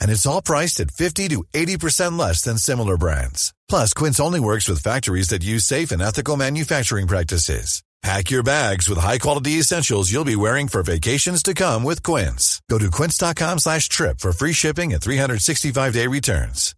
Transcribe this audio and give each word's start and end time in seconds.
And 0.00 0.10
it's 0.10 0.26
all 0.26 0.42
priced 0.42 0.80
at 0.80 0.90
50 0.90 1.28
to 1.28 1.44
80% 1.52 2.18
less 2.18 2.42
than 2.42 2.58
similar 2.58 2.96
brands. 2.96 3.52
Plus, 3.68 3.92
Quince 3.94 4.20
only 4.20 4.40
works 4.40 4.68
with 4.68 4.82
factories 4.82 5.28
that 5.28 5.42
use 5.42 5.64
safe 5.64 5.90
and 5.90 6.02
ethical 6.02 6.36
manufacturing 6.36 7.06
practices. 7.06 7.82
Pack 8.02 8.30
your 8.30 8.42
bags 8.42 8.88
with 8.88 8.96
high-quality 8.96 9.58
essentials 9.58 10.10
you'll 10.10 10.24
be 10.24 10.36
wearing 10.36 10.68
for 10.68 10.82
vacations 10.82 11.42
to 11.42 11.52
come 11.52 11.84
with 11.84 12.02
Quince. 12.02 12.62
Go 12.70 12.78
to 12.78 12.90
quince.com 12.90 13.58
slash 13.58 13.90
trip 13.90 14.20
for 14.20 14.32
free 14.32 14.54
shipping 14.54 14.94
and 14.94 15.02
365-day 15.02 16.06
returns. 16.06 16.74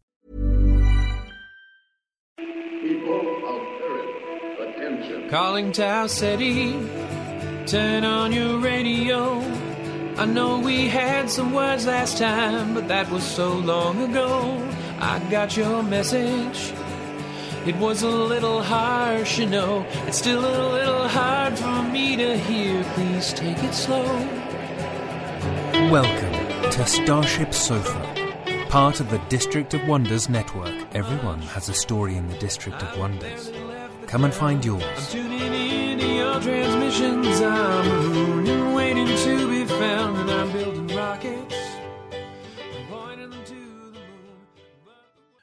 People 2.37 3.21
of 3.47 3.63
Earth, 3.85 4.69
attention. 4.69 5.31
Calling 5.31 5.71
Tau 5.71 6.09
City, 6.09 6.73
turn 7.67 8.05
on 8.05 8.33
your 8.33 8.59
radio. 8.59 9.52
I 10.15 10.27
know 10.27 10.59
we 10.61 10.89
had 10.89 11.31
some 11.31 11.55
words 11.55 11.87
last 11.87 12.19
time, 12.19 12.75
but 12.75 12.87
that 12.89 13.11
was 13.11 13.25
so 13.25 13.55
long 13.55 14.03
ago. 14.03 14.63
I 15.01 15.19
got 15.31 15.57
your 15.57 15.83
message. 15.83 16.75
It 17.67 17.77
was 17.77 18.03
a 18.03 18.11
little 18.11 18.63
harsh, 18.63 19.39
you 19.39 19.47
know. 19.47 19.87
It's 20.07 20.19
still 20.19 20.41
a 20.41 20.73
little 20.73 21.09
hard 21.09 21.59
for 21.59 21.83
me 21.85 22.17
to 22.17 22.37
hear. 22.37 22.85
Please 22.95 23.33
take 23.33 23.57
it 23.65 23.73
slow. 23.73 24.05
Welcome 25.91 26.71
to 26.71 26.87
Starship 26.87 27.55
Sofa, 27.55 28.67
part 28.69 29.01
of 29.01 29.11
the 29.11 29.19
District 29.31 29.73
of 29.73 29.89
Wonders 29.89 30.29
network. 30.29 30.75
Everyone 30.95 31.41
has 31.41 31.71
a 31.71 31.75
story 31.75 32.17
in 32.17 32.29
the 32.29 32.37
District 32.37 32.83
of 32.83 32.99
Wonders. 32.99 33.51
Come 34.09 34.25
and 34.25 34.35
find 34.35 34.63
yours. 34.63 35.15
Found, 39.83 40.17
and 40.17 40.31
I'm 40.31 40.53
building 40.53 40.87
rockets. 40.97 41.57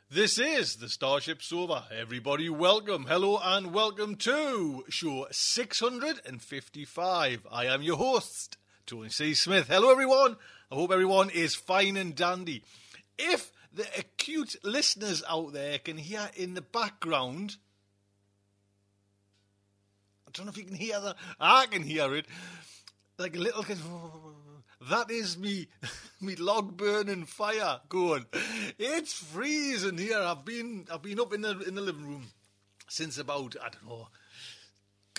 This 0.10 0.40
is 0.40 0.78
the 0.78 0.88
Starship 0.88 1.42
Sofa. 1.42 1.84
Everybody, 1.94 2.50
welcome, 2.50 3.06
hello, 3.06 3.38
and 3.44 3.74
welcome 3.74 4.16
to 4.16 4.86
show 4.88 5.28
655. 5.30 7.48
I 7.52 7.66
am 7.66 7.82
your 7.82 7.98
host, 7.98 8.56
Tony 8.86 9.10
C. 9.10 9.34
Smith. 9.34 9.68
Hello, 9.68 9.92
everyone. 9.92 10.38
I 10.72 10.76
hope 10.76 10.94
everyone 10.94 11.30
is 11.30 11.56
fine 11.56 11.98
and 11.98 12.16
dandy. 12.16 12.64
If 13.18 13.52
the 13.74 13.88
acute 13.98 14.56
listeners 14.64 15.22
out 15.28 15.52
there 15.52 15.80
can 15.80 15.98
hear 15.98 16.30
in 16.38 16.54
the 16.54 16.62
background, 16.62 17.58
I 20.30 20.32
don't 20.32 20.46
know 20.46 20.52
if 20.52 20.58
you 20.58 20.64
can 20.64 20.76
hear 20.76 21.02
that. 21.02 21.16
I 21.40 21.66
can 21.66 21.82
hear 21.82 22.14
it. 22.14 22.28
Like 23.20 23.36
a 23.36 23.40
little. 23.40 23.64
Kid. 23.64 23.78
That 24.90 25.12
is 25.12 25.38
me, 25.38 25.68
me 26.22 26.38
log 26.38 26.78
burning 26.78 27.26
fire 27.26 27.82
going. 27.90 28.26
It's 28.80 29.14
freezing 29.14 29.98
here. 29.98 30.20
I've 30.20 30.46
been, 30.46 30.88
I've 30.90 31.02
been 31.02 31.20
up 31.20 31.34
in 31.34 31.42
the 31.42 31.60
in 31.60 31.76
the 31.76 31.82
living 31.82 32.08
room 32.08 32.28
since 32.88 33.18
about 33.18 33.58
I 33.62 33.68
don't 33.68 33.86
know, 33.86 34.08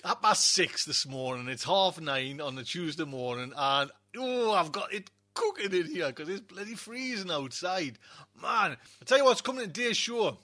half 0.03 0.22
past 0.22 0.49
six 0.49 0.87
this 0.87 1.06
morning. 1.06 1.49
It's 1.49 1.65
half 1.65 2.00
nine 2.00 2.41
on 2.41 2.56
a 2.56 2.65
Tuesday 2.65 3.05
morning, 3.05 3.53
and 3.55 3.91
oh, 4.16 4.53
I've 4.53 4.72
got 4.72 4.94
it 4.94 5.10
cooking 5.34 5.75
in 5.75 5.87
here 5.87 6.06
because 6.06 6.31
it's 6.31 6.41
bloody 6.41 6.77
freezing 6.77 7.31
outside. 7.31 7.99
Man, 8.41 8.78
I 8.78 9.05
tell 9.05 9.19
you 9.19 9.27
what's 9.27 9.43
coming 9.43 9.65
in 9.65 9.72
today's 9.72 9.99
show. 9.99 10.39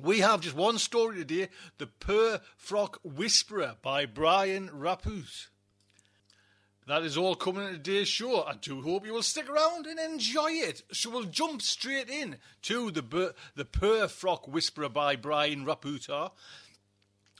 We 0.00 0.20
have 0.20 0.42
just 0.42 0.54
one 0.54 0.78
story 0.78 1.16
today 1.16 1.48
The 1.78 1.88
Purr 1.88 2.40
Frock 2.56 3.00
Whisperer 3.02 3.74
by 3.82 4.06
Brian 4.06 4.68
Rappatta. 4.68 5.48
That 6.86 7.02
is 7.02 7.16
all 7.16 7.34
coming 7.34 7.66
in 7.66 7.72
today's 7.72 8.08
show. 8.08 8.42
I 8.42 8.56
do 8.60 8.82
hope 8.82 9.06
you 9.06 9.14
will 9.14 9.22
stick 9.22 9.48
around 9.48 9.86
and 9.86 9.98
enjoy 9.98 10.50
it. 10.50 10.82
So 10.92 11.08
we'll 11.08 11.24
jump 11.24 11.62
straight 11.62 12.10
in 12.10 12.36
to 12.62 12.90
the, 12.90 13.00
Bur- 13.00 13.32
the 13.54 13.64
Prufrock 13.64 14.46
Whisperer 14.46 14.90
by 14.90 15.16
Brian 15.16 15.64
Rappatta. 15.64 16.32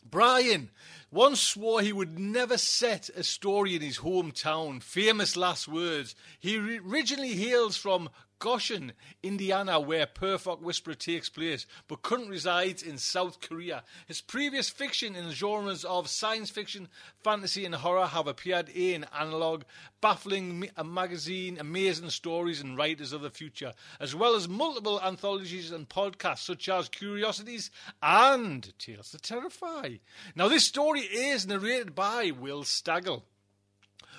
Brian 0.02 0.70
once 1.10 1.40
swore 1.40 1.82
he 1.82 1.92
would 1.92 2.18
never 2.18 2.56
set 2.56 3.10
a 3.10 3.22
story 3.22 3.76
in 3.76 3.82
his 3.82 3.98
hometown. 3.98 4.82
Famous 4.82 5.36
last 5.36 5.68
words. 5.68 6.14
He 6.40 6.56
ri- 6.56 6.78
originally 6.78 7.34
hails 7.34 7.76
from 7.76 8.08
Goshen, 8.44 8.92
Indiana, 9.22 9.80
where 9.80 10.06
Prufrock 10.06 10.60
Whisperer 10.60 10.92
takes 10.92 11.30
place, 11.30 11.66
but 11.88 12.02
currently 12.02 12.32
resides 12.32 12.82
in 12.82 12.98
South 12.98 13.40
Korea. 13.40 13.82
His 14.06 14.20
previous 14.20 14.68
fiction 14.68 15.16
in 15.16 15.28
the 15.28 15.32
genres 15.32 15.82
of 15.82 16.10
science 16.10 16.50
fiction, 16.50 16.88
fantasy, 17.22 17.64
and 17.64 17.74
horror 17.74 18.04
have 18.04 18.26
appeared 18.26 18.68
in 18.68 19.06
Analog, 19.18 19.62
Baffling 20.02 20.68
a 20.76 20.82
uh, 20.82 20.84
Magazine, 20.84 21.56
Amazing 21.58 22.10
Stories, 22.10 22.60
and 22.60 22.76
Writers 22.76 23.14
of 23.14 23.22
the 23.22 23.30
Future, 23.30 23.72
as 23.98 24.14
well 24.14 24.34
as 24.34 24.46
multiple 24.46 25.00
anthologies 25.02 25.72
and 25.72 25.88
podcasts 25.88 26.44
such 26.44 26.68
as 26.68 26.90
Curiosities 26.90 27.70
and 28.02 28.78
Tales 28.78 29.12
to 29.12 29.18
Terrify. 29.18 29.94
Now, 30.36 30.48
this 30.48 30.66
story 30.66 31.00
is 31.00 31.46
narrated 31.46 31.94
by 31.94 32.30
Will 32.30 32.64
Staggle. 32.64 33.22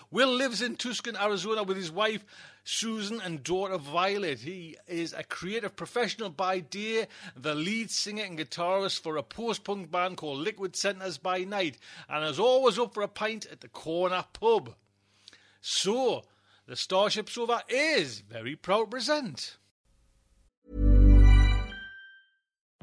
Will 0.09 0.33
lives 0.33 0.63
in 0.63 0.77
Tucson, 0.77 1.15
Arizona 1.15 1.61
with 1.61 1.77
his 1.77 1.91
wife 1.91 2.25
Susan 2.65 3.21
and 3.21 3.43
daughter 3.43 3.77
Violet. 3.77 4.39
He 4.39 4.75
is 4.87 5.13
a 5.13 5.23
creative 5.23 5.75
professional 5.75 6.29
by 6.29 6.59
day, 6.59 7.07
the 7.35 7.53
lead 7.53 7.91
singer 7.91 8.23
and 8.23 8.37
guitarist 8.37 9.01
for 9.01 9.17
a 9.17 9.23
post 9.23 9.63
punk 9.63 9.91
band 9.91 10.17
called 10.17 10.39
Liquid 10.39 10.75
Centers 10.75 11.19
by 11.19 11.43
night, 11.43 11.77
and 12.09 12.25
is 12.25 12.39
always 12.39 12.79
up 12.79 12.95
for 12.95 13.03
a 13.03 13.07
pint 13.07 13.45
at 13.51 13.61
the 13.61 13.67
corner 13.67 14.25
pub. 14.33 14.73
So, 15.61 16.23
the 16.65 16.75
Starship 16.75 17.29
Sofa 17.29 17.63
is 17.69 18.21
very 18.21 18.55
proud 18.55 18.85
to 18.85 18.89
present. 18.89 19.57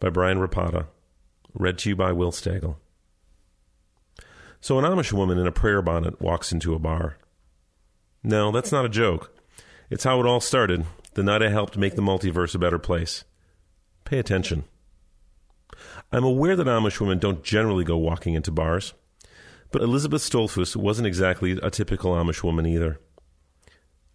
by 0.00 0.10
Brian 0.10 0.38
Rappatta. 0.38 0.86
Read 1.54 1.78
to 1.78 1.90
you 1.90 1.96
by 1.96 2.12
Will 2.12 2.32
Stagel. 2.32 2.76
So 4.60 4.78
an 4.78 4.84
Amish 4.84 5.12
woman 5.12 5.38
in 5.38 5.46
a 5.46 5.52
prayer 5.52 5.82
bonnet 5.82 6.20
walks 6.20 6.52
into 6.52 6.74
a 6.74 6.78
bar. 6.78 7.18
No, 8.22 8.50
that's 8.50 8.72
not 8.72 8.84
a 8.84 8.88
joke. 8.88 9.34
It's 9.90 10.04
how 10.04 10.20
it 10.20 10.26
all 10.26 10.40
started 10.40 10.84
the 11.14 11.22
night 11.22 11.42
I 11.42 11.50
helped 11.50 11.76
make 11.76 11.94
the 11.94 12.02
multiverse 12.02 12.54
a 12.54 12.58
better 12.58 12.78
place. 12.78 13.24
Pay 14.04 14.18
attention. 14.18 14.64
I'm 16.12 16.24
aware 16.24 16.56
that 16.56 16.66
Amish 16.66 17.00
women 17.00 17.18
don't 17.18 17.44
generally 17.44 17.84
go 17.84 17.96
walking 17.96 18.34
into 18.34 18.50
bars, 18.50 18.94
but 19.70 19.82
Elizabeth 19.82 20.22
Stoltzfus 20.22 20.76
wasn't 20.76 21.06
exactly 21.06 21.58
a 21.62 21.70
typical 21.70 22.12
Amish 22.14 22.42
woman 22.42 22.66
either. 22.66 23.00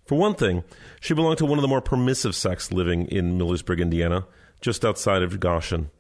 For 0.06 0.18
one 0.18 0.36
thing, 0.36 0.64
she 1.00 1.14
belonged 1.14 1.38
to 1.38 1.46
one 1.46 1.58
of 1.58 1.62
the 1.62 1.68
more 1.68 1.82
permissive 1.82 2.36
sects 2.36 2.72
living 2.72 3.08
in 3.08 3.38
Millersburg, 3.38 3.80
Indiana, 3.80 4.26
just 4.64 4.86
outside 4.86 5.22
of 5.22 5.42
Goshen. 5.42 5.92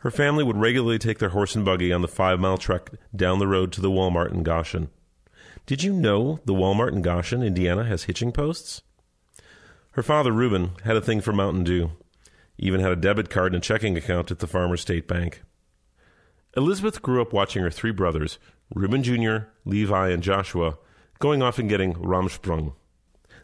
Her 0.00 0.10
family 0.10 0.42
would 0.42 0.56
regularly 0.56 0.98
take 0.98 1.20
their 1.20 1.28
horse 1.28 1.54
and 1.54 1.64
buggy 1.64 1.92
on 1.92 2.02
the 2.02 2.08
five 2.08 2.40
mile 2.40 2.58
trek 2.58 2.90
down 3.14 3.38
the 3.38 3.46
road 3.46 3.70
to 3.72 3.80
the 3.80 3.90
Walmart 3.90 4.32
in 4.32 4.42
Goshen. 4.42 4.90
Did 5.64 5.84
you 5.84 5.92
know 5.92 6.40
the 6.44 6.54
Walmart 6.54 6.90
in 6.90 7.02
Goshen, 7.02 7.40
Indiana, 7.40 7.84
has 7.84 8.04
hitching 8.04 8.32
posts? 8.32 8.82
Her 9.92 10.02
father, 10.02 10.32
Reuben, 10.32 10.72
had 10.82 10.96
a 10.96 11.00
thing 11.00 11.20
for 11.20 11.32
Mountain 11.32 11.62
Dew, 11.62 11.92
even 12.58 12.80
had 12.80 12.90
a 12.90 12.96
debit 12.96 13.30
card 13.30 13.54
and 13.54 13.62
a 13.62 13.64
checking 13.64 13.96
account 13.96 14.32
at 14.32 14.40
the 14.40 14.48
Farmer 14.48 14.76
State 14.76 15.06
Bank. 15.06 15.42
Elizabeth 16.56 17.00
grew 17.00 17.22
up 17.22 17.32
watching 17.32 17.62
her 17.62 17.70
three 17.70 17.92
brothers, 17.92 18.40
Reuben 18.74 19.04
Jr., 19.04 19.46
Levi, 19.64 20.08
and 20.08 20.22
Joshua, 20.22 20.78
going 21.20 21.42
off 21.42 21.60
and 21.60 21.68
getting 21.68 21.94
Rumspringa. 21.94 22.74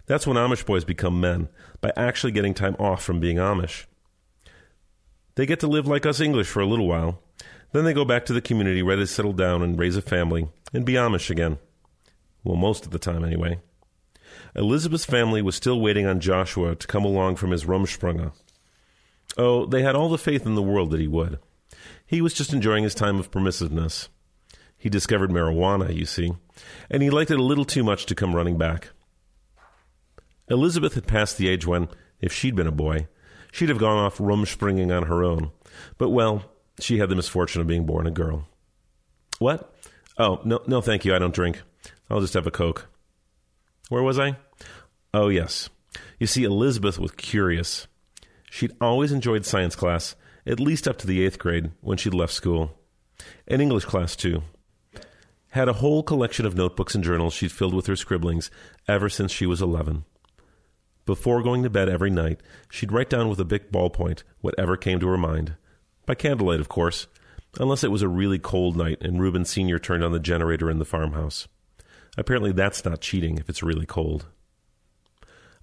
That's 0.07 0.27
when 0.27 0.37
Amish 0.37 0.67
boys 0.67 0.85
become 0.85 1.21
men, 1.21 1.51
by 1.81 1.93
actually 1.97 2.33
getting 2.33 2.55
time 2.55 2.75
off 2.81 3.05
from 3.05 3.21
being 3.21 3.37
Amish. 3.37 3.85
They 5.39 5.47
get 5.47 5.61
to 5.61 5.69
live 5.69 5.87
like 5.87 6.05
us 6.05 6.21
English 6.21 6.49
for 6.49 6.59
a 6.59 6.67
little 6.67 6.89
while. 6.89 7.23
Then 7.71 7.85
they 7.85 7.93
go 7.93 8.05
back 8.05 8.27
to 8.27 8.33
the 8.33 8.41
community, 8.41 8.83
ready 8.83 9.03
to 9.03 9.07
settle 9.07 9.33
down 9.33 9.63
and 9.63 9.79
raise 9.79 9.95
a 9.95 10.03
family 10.03 10.49
and 10.73 10.85
be 10.85 10.95
Amish 10.95 11.31
again. 11.31 11.59
Well, 12.43 12.57
most 12.57 12.85
of 12.85 12.91
the 12.91 12.99
time, 12.99 13.25
anyway. 13.25 13.61
Elizabeth's 14.57 15.05
family 15.05 15.41
was 15.41 15.55
still 15.55 15.81
waiting 15.81 16.07
on 16.07 16.19
Joshua 16.19 16.75
to 16.75 16.87
come 16.89 17.05
along 17.05 17.37
from 17.37 17.53
his 17.53 17.67
Rumspringa. 17.67 18.33
Oh, 19.37 19.65
they 19.65 19.83
had 19.83 19.95
all 19.95 20.09
the 20.09 20.19
faith 20.19 20.45
in 20.45 20.57
the 20.57 20.61
world 20.61 20.91
that 20.91 20.99
he 20.99 21.07
would. 21.07 21.39
He 22.05 22.21
was 22.21 22.35
just 22.35 22.53
enjoying 22.53 22.83
his 22.83 22.97
time 22.97 23.21
of 23.21 23.31
permissiveness. 23.31 24.09
He 24.77 24.89
discovered 24.89 25.31
marijuana, 25.31 25.95
you 25.95 26.05
see, 26.05 26.33
and 26.91 27.01
he 27.01 27.11
liked 27.11 27.31
it 27.31 27.39
a 27.39 27.45
little 27.45 27.65
too 27.65 27.85
much 27.85 28.07
to 28.07 28.17
come 28.17 28.35
running 28.35 28.59
back. 28.59 28.89
Elizabeth 30.49 30.95
had 30.95 31.07
passed 31.07 31.39
the 31.39 31.49
age 31.49 31.65
when, 31.65 31.87
if 32.21 32.33
she'd 32.33 32.57
been 32.57 32.67
a 32.67 32.73
boy, 32.73 33.07
she'd 33.53 33.69
have 33.69 33.79
gone 33.79 33.99
off 33.99 34.19
rumspringing 34.19 34.97
on 34.97 35.05
her 35.05 35.23
own. 35.25 35.51
But, 35.97 36.11
well, 36.11 36.45
she 36.81 36.99
had 36.99 37.09
the 37.09 37.17
misfortune 37.17 37.61
of 37.61 37.67
being 37.67 37.87
born 37.87 38.07
a 38.07 38.11
girl. 38.11 38.47
What? 39.39 39.75
Oh, 40.17 40.41
no, 40.45 40.61
no, 40.67 40.81
thank 40.81 41.05
you. 41.05 41.15
I 41.15 41.19
don't 41.19 41.35
drink. 41.35 41.63
I'll 42.11 42.21
just 42.21 42.35
have 42.35 42.47
a 42.47 42.51
Coke. 42.51 42.89
Where 43.89 44.03
was 44.03 44.19
I? 44.19 44.37
Oh, 45.15 45.29
yes. 45.29 45.71
You 46.19 46.27
see, 46.27 46.45
Elizabeth 46.45 46.99
was 46.99 47.13
curious. 47.13 47.87
She'd 48.51 48.77
always 48.81 49.13
enjoyed 49.13 49.45
science 49.45 49.77
class, 49.77 50.17
at 50.47 50.61
least 50.61 50.89
up 50.89 50.99
to 50.99 51.07
the 51.07 51.25
eighth 51.25 51.39
grade, 51.39 51.71
when 51.81 51.99
she'd 51.99 52.15
left 52.15 52.33
school. 52.33 52.79
And 53.47 53.63
English 53.63 53.85
class, 53.85 54.17
too. 54.17 54.43
Had 55.51 55.69
a 55.69 55.75
whole 55.75 56.03
collection 56.03 56.45
of 56.47 56.55
notebooks 56.55 56.95
and 56.95 57.03
journals 57.03 57.33
she'd 57.33 57.53
filled 57.53 57.75
with 57.75 57.87
her 57.87 57.97
scribblings 57.97 58.51
ever 58.87 59.09
since 59.09 59.33
she 59.33 59.47
was 59.47 59.63
eleven. 59.63 60.05
Before 61.09 61.43
going 61.43 61.63
to 61.63 61.71
bed 61.71 61.89
every 61.89 62.11
night, 62.11 62.39
she'd 62.71 62.93
write 62.93 63.09
down 63.09 63.31
with 63.31 63.41
a 63.41 63.45
big 63.47 63.73
ballpoint 63.73 64.25
whatever 64.43 64.77
came 64.77 65.01
to 65.01 65.09
her 65.09 65.17
mind. 65.17 65.55
By 66.05 66.15
candlelight, 66.15 66.61
of 66.61 66.69
course, 66.69 67.07
unless 67.59 67.83
it 67.83 67.91
was 67.91 68.03
a 68.03 68.09
really 68.09 68.39
cold 68.39 68.77
night 68.77 68.99
and 69.01 69.19
Reuben 69.19 69.47
Sr. 69.47 69.79
turned 69.79 70.05
on 70.05 70.13
the 70.13 70.21
generator 70.21 70.71
in 70.71 70.79
the 70.79 70.85
farmhouse. 70.85 71.49
Apparently, 72.19 72.53
that's 72.53 72.85
not 72.85 73.01
cheating 73.01 73.39
if 73.39 73.49
it's 73.49 73.63
really 73.63 73.87
cold. 73.87 74.27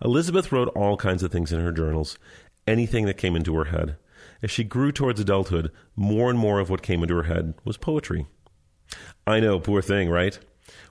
Elizabeth 0.03 0.51
wrote 0.51 0.69
all 0.69 0.97
kinds 0.97 1.21
of 1.21 1.31
things 1.31 1.53
in 1.53 1.61
her 1.61 1.71
journals, 1.71 2.17
anything 2.65 3.05
that 3.05 3.17
came 3.17 3.35
into 3.35 3.55
her 3.55 3.65
head. 3.65 3.97
As 4.41 4.49
she 4.49 4.63
grew 4.63 4.91
towards 4.91 5.19
adulthood, 5.19 5.71
more 5.95 6.31
and 6.31 6.39
more 6.39 6.59
of 6.59 6.71
what 6.71 6.81
came 6.81 7.03
into 7.03 7.17
her 7.17 7.31
head 7.31 7.53
was 7.63 7.77
poetry. 7.77 8.25
I 9.27 9.41
know, 9.41 9.59
poor 9.59 9.83
thing, 9.83 10.09
right? 10.09 10.39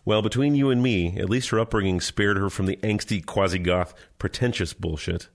Well, 0.04 0.20
between 0.20 0.54
you 0.54 0.70
and 0.70 0.82
me, 0.82 1.16
at 1.18 1.30
least 1.30 1.48
her 1.50 1.58
upbringing 1.58 2.00
spared 2.00 2.36
her 2.36 2.50
from 2.50 2.66
the 2.66 2.76
angsty, 2.82 3.24
quasi 3.24 3.58
goth, 3.58 3.94
pretentious 4.18 4.72
bullshit. 4.74 5.28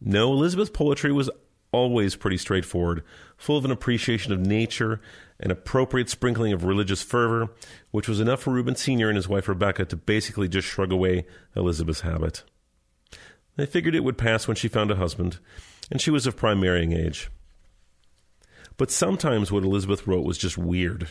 No, 0.00 0.32
Elizabeth's 0.32 0.70
poetry 0.70 1.12
was 1.12 1.28
always 1.72 2.16
pretty 2.16 2.38
straightforward, 2.38 3.02
full 3.36 3.56
of 3.56 3.64
an 3.64 3.70
appreciation 3.70 4.32
of 4.32 4.40
nature, 4.40 5.00
an 5.38 5.50
appropriate 5.50 6.08
sprinkling 6.08 6.52
of 6.52 6.64
religious 6.64 7.02
fervor, 7.02 7.48
which 7.90 8.08
was 8.08 8.20
enough 8.20 8.42
for 8.42 8.52
Reuben 8.52 8.74
Sr. 8.74 9.08
and 9.08 9.16
his 9.16 9.28
wife 9.28 9.48
Rebecca 9.48 9.84
to 9.84 9.96
basically 9.96 10.48
just 10.48 10.66
shrug 10.66 10.92
away 10.92 11.26
Elizabeth's 11.54 12.00
habit. 12.00 12.42
They 13.56 13.66
figured 13.66 13.94
it 13.94 14.04
would 14.04 14.18
pass 14.18 14.48
when 14.48 14.56
she 14.56 14.68
found 14.68 14.90
a 14.90 14.96
husband, 14.96 15.38
and 15.90 16.00
she 16.00 16.10
was 16.10 16.26
of 16.26 16.36
prime 16.36 16.60
marrying 16.60 16.92
age. 16.92 17.30
But 18.76 18.90
sometimes 18.90 19.52
what 19.52 19.64
Elizabeth 19.64 20.06
wrote 20.06 20.24
was 20.24 20.38
just 20.38 20.56
weird. 20.56 21.10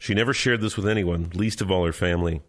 She 0.00 0.14
never 0.14 0.32
shared 0.32 0.62
this 0.62 0.78
with 0.78 0.88
anyone, 0.88 1.30
least 1.34 1.60
of 1.60 1.70
all 1.70 1.84
her 1.84 1.92
family. 1.92 2.40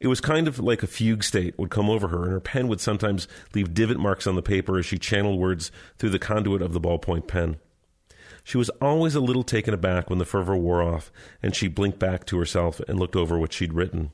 It 0.00 0.08
was 0.08 0.20
kind 0.20 0.48
of 0.48 0.58
like 0.58 0.82
a 0.82 0.88
fugue 0.88 1.22
state 1.22 1.56
would 1.56 1.70
come 1.70 1.88
over 1.88 2.08
her, 2.08 2.24
and 2.24 2.32
her 2.32 2.40
pen 2.40 2.66
would 2.66 2.80
sometimes 2.80 3.28
leave 3.54 3.72
divot 3.72 3.96
marks 3.96 4.26
on 4.26 4.34
the 4.34 4.42
paper 4.42 4.76
as 4.76 4.86
she 4.86 4.98
channeled 4.98 5.38
words 5.38 5.70
through 5.98 6.10
the 6.10 6.18
conduit 6.18 6.60
of 6.60 6.72
the 6.72 6.80
ballpoint 6.80 7.28
pen. 7.28 7.58
She 8.42 8.58
was 8.58 8.70
always 8.80 9.14
a 9.14 9.20
little 9.20 9.44
taken 9.44 9.72
aback 9.72 10.10
when 10.10 10.18
the 10.18 10.24
fervor 10.24 10.56
wore 10.56 10.82
off, 10.82 11.12
and 11.40 11.54
she 11.54 11.68
blinked 11.68 12.00
back 12.00 12.26
to 12.26 12.38
herself 12.38 12.80
and 12.88 12.98
looked 12.98 13.14
over 13.14 13.38
what 13.38 13.52
she'd 13.52 13.72
written. 13.72 14.10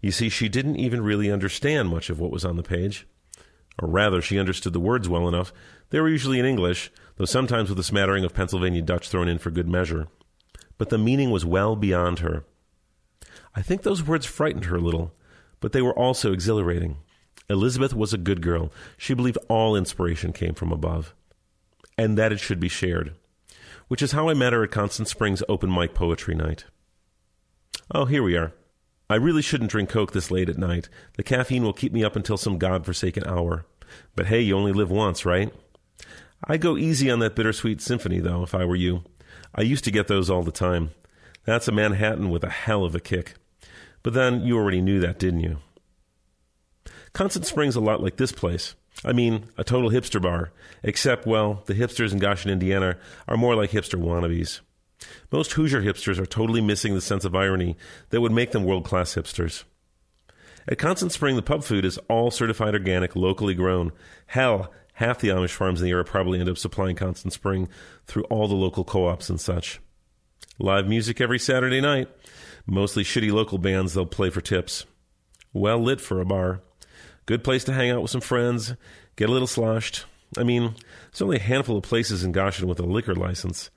You 0.00 0.12
see, 0.12 0.30
she 0.30 0.48
didn't 0.48 0.76
even 0.76 1.04
really 1.04 1.30
understand 1.30 1.90
much 1.90 2.08
of 2.08 2.18
what 2.18 2.30
was 2.30 2.44
on 2.46 2.56
the 2.56 2.62
page. 2.62 3.06
Or 3.78 3.86
rather, 3.86 4.22
she 4.22 4.38
understood 4.38 4.72
the 4.72 4.80
words 4.80 5.10
well 5.10 5.28
enough. 5.28 5.52
They 5.90 6.00
were 6.00 6.08
usually 6.08 6.38
in 6.38 6.46
English, 6.46 6.90
though 7.16 7.26
sometimes 7.26 7.68
with 7.68 7.78
a 7.78 7.84
smattering 7.84 8.24
of 8.24 8.32
Pennsylvania 8.32 8.80
Dutch 8.80 9.10
thrown 9.10 9.28
in 9.28 9.36
for 9.36 9.50
good 9.50 9.68
measure. 9.68 10.08
But 10.78 10.90
the 10.90 10.98
meaning 10.98 11.30
was 11.30 11.44
well 11.44 11.76
beyond 11.76 12.18
her. 12.18 12.44
I 13.54 13.62
think 13.62 13.82
those 13.82 14.06
words 14.06 14.26
frightened 14.26 14.66
her 14.66 14.76
a 14.76 14.80
little, 14.80 15.14
but 15.60 15.72
they 15.72 15.82
were 15.82 15.98
also 15.98 16.32
exhilarating. 16.32 16.98
Elizabeth 17.48 17.94
was 17.94 18.12
a 18.12 18.18
good 18.18 18.42
girl. 18.42 18.72
She 18.96 19.14
believed 19.14 19.38
all 19.48 19.76
inspiration 19.76 20.32
came 20.32 20.54
from 20.54 20.72
above, 20.72 21.14
and 21.96 22.18
that 22.18 22.32
it 22.32 22.40
should 22.40 22.60
be 22.60 22.68
shared, 22.68 23.14
which 23.88 24.02
is 24.02 24.12
how 24.12 24.28
I 24.28 24.34
met 24.34 24.52
her 24.52 24.64
at 24.64 24.70
Constant 24.70 25.08
Springs 25.08 25.42
open 25.48 25.72
mic 25.72 25.94
poetry 25.94 26.34
night. 26.34 26.64
Oh, 27.94 28.04
here 28.04 28.22
we 28.22 28.36
are. 28.36 28.52
I 29.08 29.14
really 29.14 29.42
shouldn't 29.42 29.70
drink 29.70 29.88
Coke 29.88 30.12
this 30.12 30.32
late 30.32 30.48
at 30.48 30.58
night. 30.58 30.88
The 31.16 31.22
caffeine 31.22 31.62
will 31.62 31.72
keep 31.72 31.92
me 31.92 32.02
up 32.02 32.16
until 32.16 32.36
some 32.36 32.58
god-forsaken 32.58 33.24
hour. 33.24 33.64
But 34.16 34.26
hey, 34.26 34.40
you 34.40 34.56
only 34.56 34.72
live 34.72 34.90
once, 34.90 35.24
right? 35.24 35.54
I'd 36.44 36.60
go 36.60 36.76
easy 36.76 37.10
on 37.10 37.20
that 37.20 37.36
bittersweet 37.36 37.80
symphony, 37.80 38.18
though, 38.18 38.42
if 38.42 38.54
I 38.54 38.64
were 38.64 38.76
you. 38.76 39.04
I 39.54 39.62
used 39.62 39.84
to 39.84 39.90
get 39.90 40.08
those 40.08 40.30
all 40.30 40.42
the 40.42 40.52
time. 40.52 40.90
That's 41.44 41.68
a 41.68 41.72
Manhattan 41.72 42.30
with 42.30 42.44
a 42.44 42.50
hell 42.50 42.84
of 42.84 42.94
a 42.94 43.00
kick. 43.00 43.34
But 44.02 44.14
then 44.14 44.44
you 44.44 44.56
already 44.56 44.80
knew 44.80 45.00
that, 45.00 45.18
didn't 45.18 45.40
you? 45.40 45.58
Constant 47.12 47.46
Springs 47.46 47.76
a 47.76 47.80
lot 47.80 48.02
like 48.02 48.16
this 48.16 48.32
place. 48.32 48.74
I 49.04 49.12
mean, 49.12 49.46
a 49.56 49.64
total 49.64 49.90
hipster 49.90 50.20
bar. 50.20 50.52
Except, 50.82 51.26
well, 51.26 51.62
the 51.66 51.74
hipsters 51.74 52.12
in 52.12 52.18
Goshen, 52.18 52.50
Indiana 52.50 52.98
are 53.26 53.36
more 53.36 53.54
like 53.54 53.70
hipster 53.70 54.00
wannabes. 54.00 54.60
Most 55.30 55.52
Hoosier 55.52 55.82
hipsters 55.82 56.18
are 56.18 56.26
totally 56.26 56.60
missing 56.60 56.94
the 56.94 57.00
sense 57.00 57.24
of 57.24 57.34
irony 57.34 57.76
that 58.10 58.20
would 58.20 58.32
make 58.32 58.52
them 58.52 58.64
world 58.64 58.84
class 58.84 59.14
hipsters. 59.14 59.64
At 60.68 60.78
Constant 60.78 61.12
Spring, 61.12 61.36
the 61.36 61.42
pub 61.42 61.62
food 61.62 61.84
is 61.84 61.98
all 62.08 62.30
certified 62.30 62.74
organic, 62.74 63.14
locally 63.14 63.54
grown. 63.54 63.92
Hell, 64.26 64.72
half 64.96 65.18
the 65.18 65.28
Amish 65.28 65.50
farms 65.50 65.80
in 65.80 65.84
the 65.84 65.90
area 65.90 66.04
probably 66.04 66.40
end 66.40 66.48
up 66.48 66.58
supplying 66.58 66.96
Constant 66.96 67.32
Spring 67.32 67.68
through 68.06 68.24
all 68.24 68.48
the 68.48 68.54
local 68.54 68.84
co 68.84 69.06
ops 69.06 69.28
and 69.28 69.40
such. 69.40 69.80
Live 70.58 70.88
music 70.88 71.20
every 71.20 71.38
Saturday 71.38 71.80
night. 71.80 72.08
Mostly 72.66 73.04
shitty 73.04 73.30
local 73.30 73.58
bands 73.58 73.94
they'll 73.94 74.06
play 74.06 74.30
for 74.30 74.40
tips. 74.40 74.86
Well 75.52 75.78
lit 75.78 76.00
for 76.00 76.20
a 76.20 76.24
bar. 76.24 76.60
Good 77.26 77.44
place 77.44 77.62
to 77.64 77.72
hang 77.72 77.90
out 77.90 78.02
with 78.02 78.10
some 78.10 78.20
friends, 78.20 78.74
get 79.16 79.28
a 79.28 79.32
little 79.32 79.46
sloshed. 79.46 80.04
I 80.38 80.44
mean, 80.44 80.74
there's 81.10 81.22
only 81.22 81.36
a 81.36 81.40
handful 81.40 81.76
of 81.76 81.82
places 81.82 82.24
in 82.24 82.32
Goshen 82.32 82.68
with 82.68 82.80
a 82.80 82.84
liquor 82.84 83.14
license. 83.14 83.70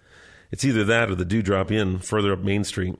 It's 0.51 0.65
either 0.65 0.83
that 0.85 1.09
or 1.09 1.15
the 1.15 1.25
Dewdrop 1.25 1.71
Inn 1.71 1.99
further 1.99 2.31
up 2.31 2.39
Main 2.39 2.63
Street, 2.63 2.95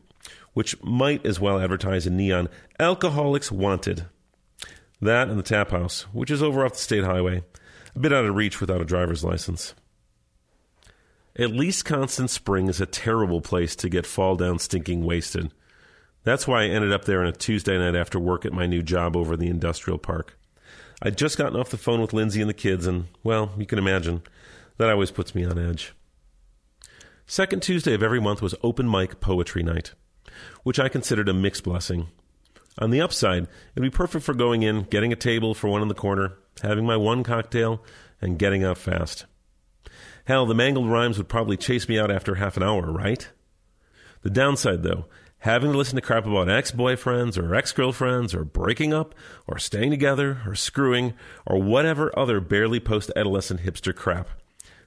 which 0.54 0.82
might 0.84 1.26
as 1.26 1.40
well 1.40 1.60
advertise 1.60 2.06
in 2.06 2.18
neon 2.18 2.50
Alcoholics 2.80 3.52
Wanted. 3.52 4.06
That 5.02 5.30
and 5.30 5.40
the 5.40 5.44
Tap 5.44 5.72
House, 5.72 6.02
which 6.12 6.30
is 6.30 6.44
over 6.44 6.66
off 6.66 6.74
the 6.74 6.80
State 6.80 7.06
Highway, 7.06 7.44
a 7.96 8.00
bit 8.00 8.14
out 8.14 8.26
of 8.26 8.36
reach 8.36 8.60
without 8.62 8.82
a 8.82 8.86
driver's 8.86 9.24
license. 9.24 9.74
At 11.36 11.52
least 11.52 11.86
Constant 11.86 12.30
Spring 12.30 12.68
is 12.68 12.82
a 12.82 12.86
terrible 12.86 13.42
place 13.42 13.76
to 13.78 13.90
get 13.90 14.06
fall 14.06 14.36
down 14.36 14.60
stinking 14.60 15.06
wasted. 15.06 15.52
That's 16.24 16.48
why 16.48 16.64
I 16.64 16.68
ended 16.68 16.92
up 16.92 17.06
there 17.06 17.22
on 17.22 17.28
a 17.28 17.32
Tuesday 17.32 17.78
night 17.78 17.96
after 17.96 18.20
work 18.20 18.46
at 18.46 18.52
my 18.52 18.66
new 18.66 18.84
job 18.84 19.16
over 19.16 19.36
in 19.36 19.40
the 19.40 19.48
industrial 19.48 19.98
park. 19.98 20.38
I'd 21.02 21.18
just 21.18 21.38
gotten 21.38 21.58
off 21.58 21.70
the 21.70 21.78
phone 21.78 22.02
with 22.02 22.12
Lindsay 22.12 22.42
and 22.42 22.50
the 22.50 22.54
kids, 22.54 22.86
and, 22.86 23.06
well, 23.24 23.52
you 23.58 23.66
can 23.66 23.80
imagine, 23.80 24.22
that 24.78 24.90
always 24.90 25.12
puts 25.12 25.34
me 25.34 25.46
on 25.46 25.58
edge. 25.58 25.94
Second 27.26 27.62
Tuesday 27.62 27.94
of 27.94 28.04
every 28.04 28.20
month 28.20 28.42
was 28.42 28.56
open 28.64 28.90
mic 28.90 29.22
poetry 29.22 29.64
night, 29.64 29.94
which 30.64 30.80
I 30.80 30.90
considered 30.90 31.30
a 31.30 31.34
mixed 31.34 31.64
blessing. 31.64 32.08
On 32.80 32.92
the 32.92 33.02
upside, 33.02 33.44
it'd 33.76 33.84
be 33.84 33.90
perfect 33.90 34.24
for 34.24 34.34
going 34.34 34.64
in, 34.64 34.84
getting 34.84 35.12
a 35.12 35.18
table 35.18 35.54
for 35.54 35.68
one 35.68 35.82
in 35.82 35.90
the 35.90 35.94
corner, 35.94 36.38
having 36.64 36.86
my 36.86 36.96
one 36.96 37.24
cocktail, 37.24 37.84
and 38.22 38.40
getting 38.40 38.64
out 38.64 38.78
fast. 38.78 39.26
Hell, 40.26 40.46
the 40.46 40.56
mangled 40.56 40.90
rhymes 40.90 41.18
would 41.18 41.28
probably 41.28 41.58
chase 41.58 41.90
me 41.90 42.00
out 42.00 42.10
after 42.10 42.36
half 42.36 42.56
an 42.56 42.64
hour, 42.64 42.90
right? 42.90 43.28
The 44.22 44.30
downside, 44.30 44.84
though, 44.84 45.06
having 45.40 45.74
to 45.74 45.78
listen 45.78 45.96
to 45.98 46.02
crap 46.02 46.26
about 46.26 46.50
ex 46.50 46.72
boyfriends 46.72 47.38
or 47.38 47.54
ex 47.54 47.74
girlfriends 47.74 48.34
or 48.34 48.46
breaking 48.46 48.94
up 48.94 49.14
or 49.46 49.58
staying 49.58 49.92
together 49.92 50.42
or 50.46 50.56
screwing 50.56 51.14
or 51.46 51.62
whatever 51.62 52.18
other 52.18 52.40
barely 52.40 52.80
post 52.80 53.12
adolescent 53.16 53.62
hipster 53.62 53.94
crap. 53.94 54.30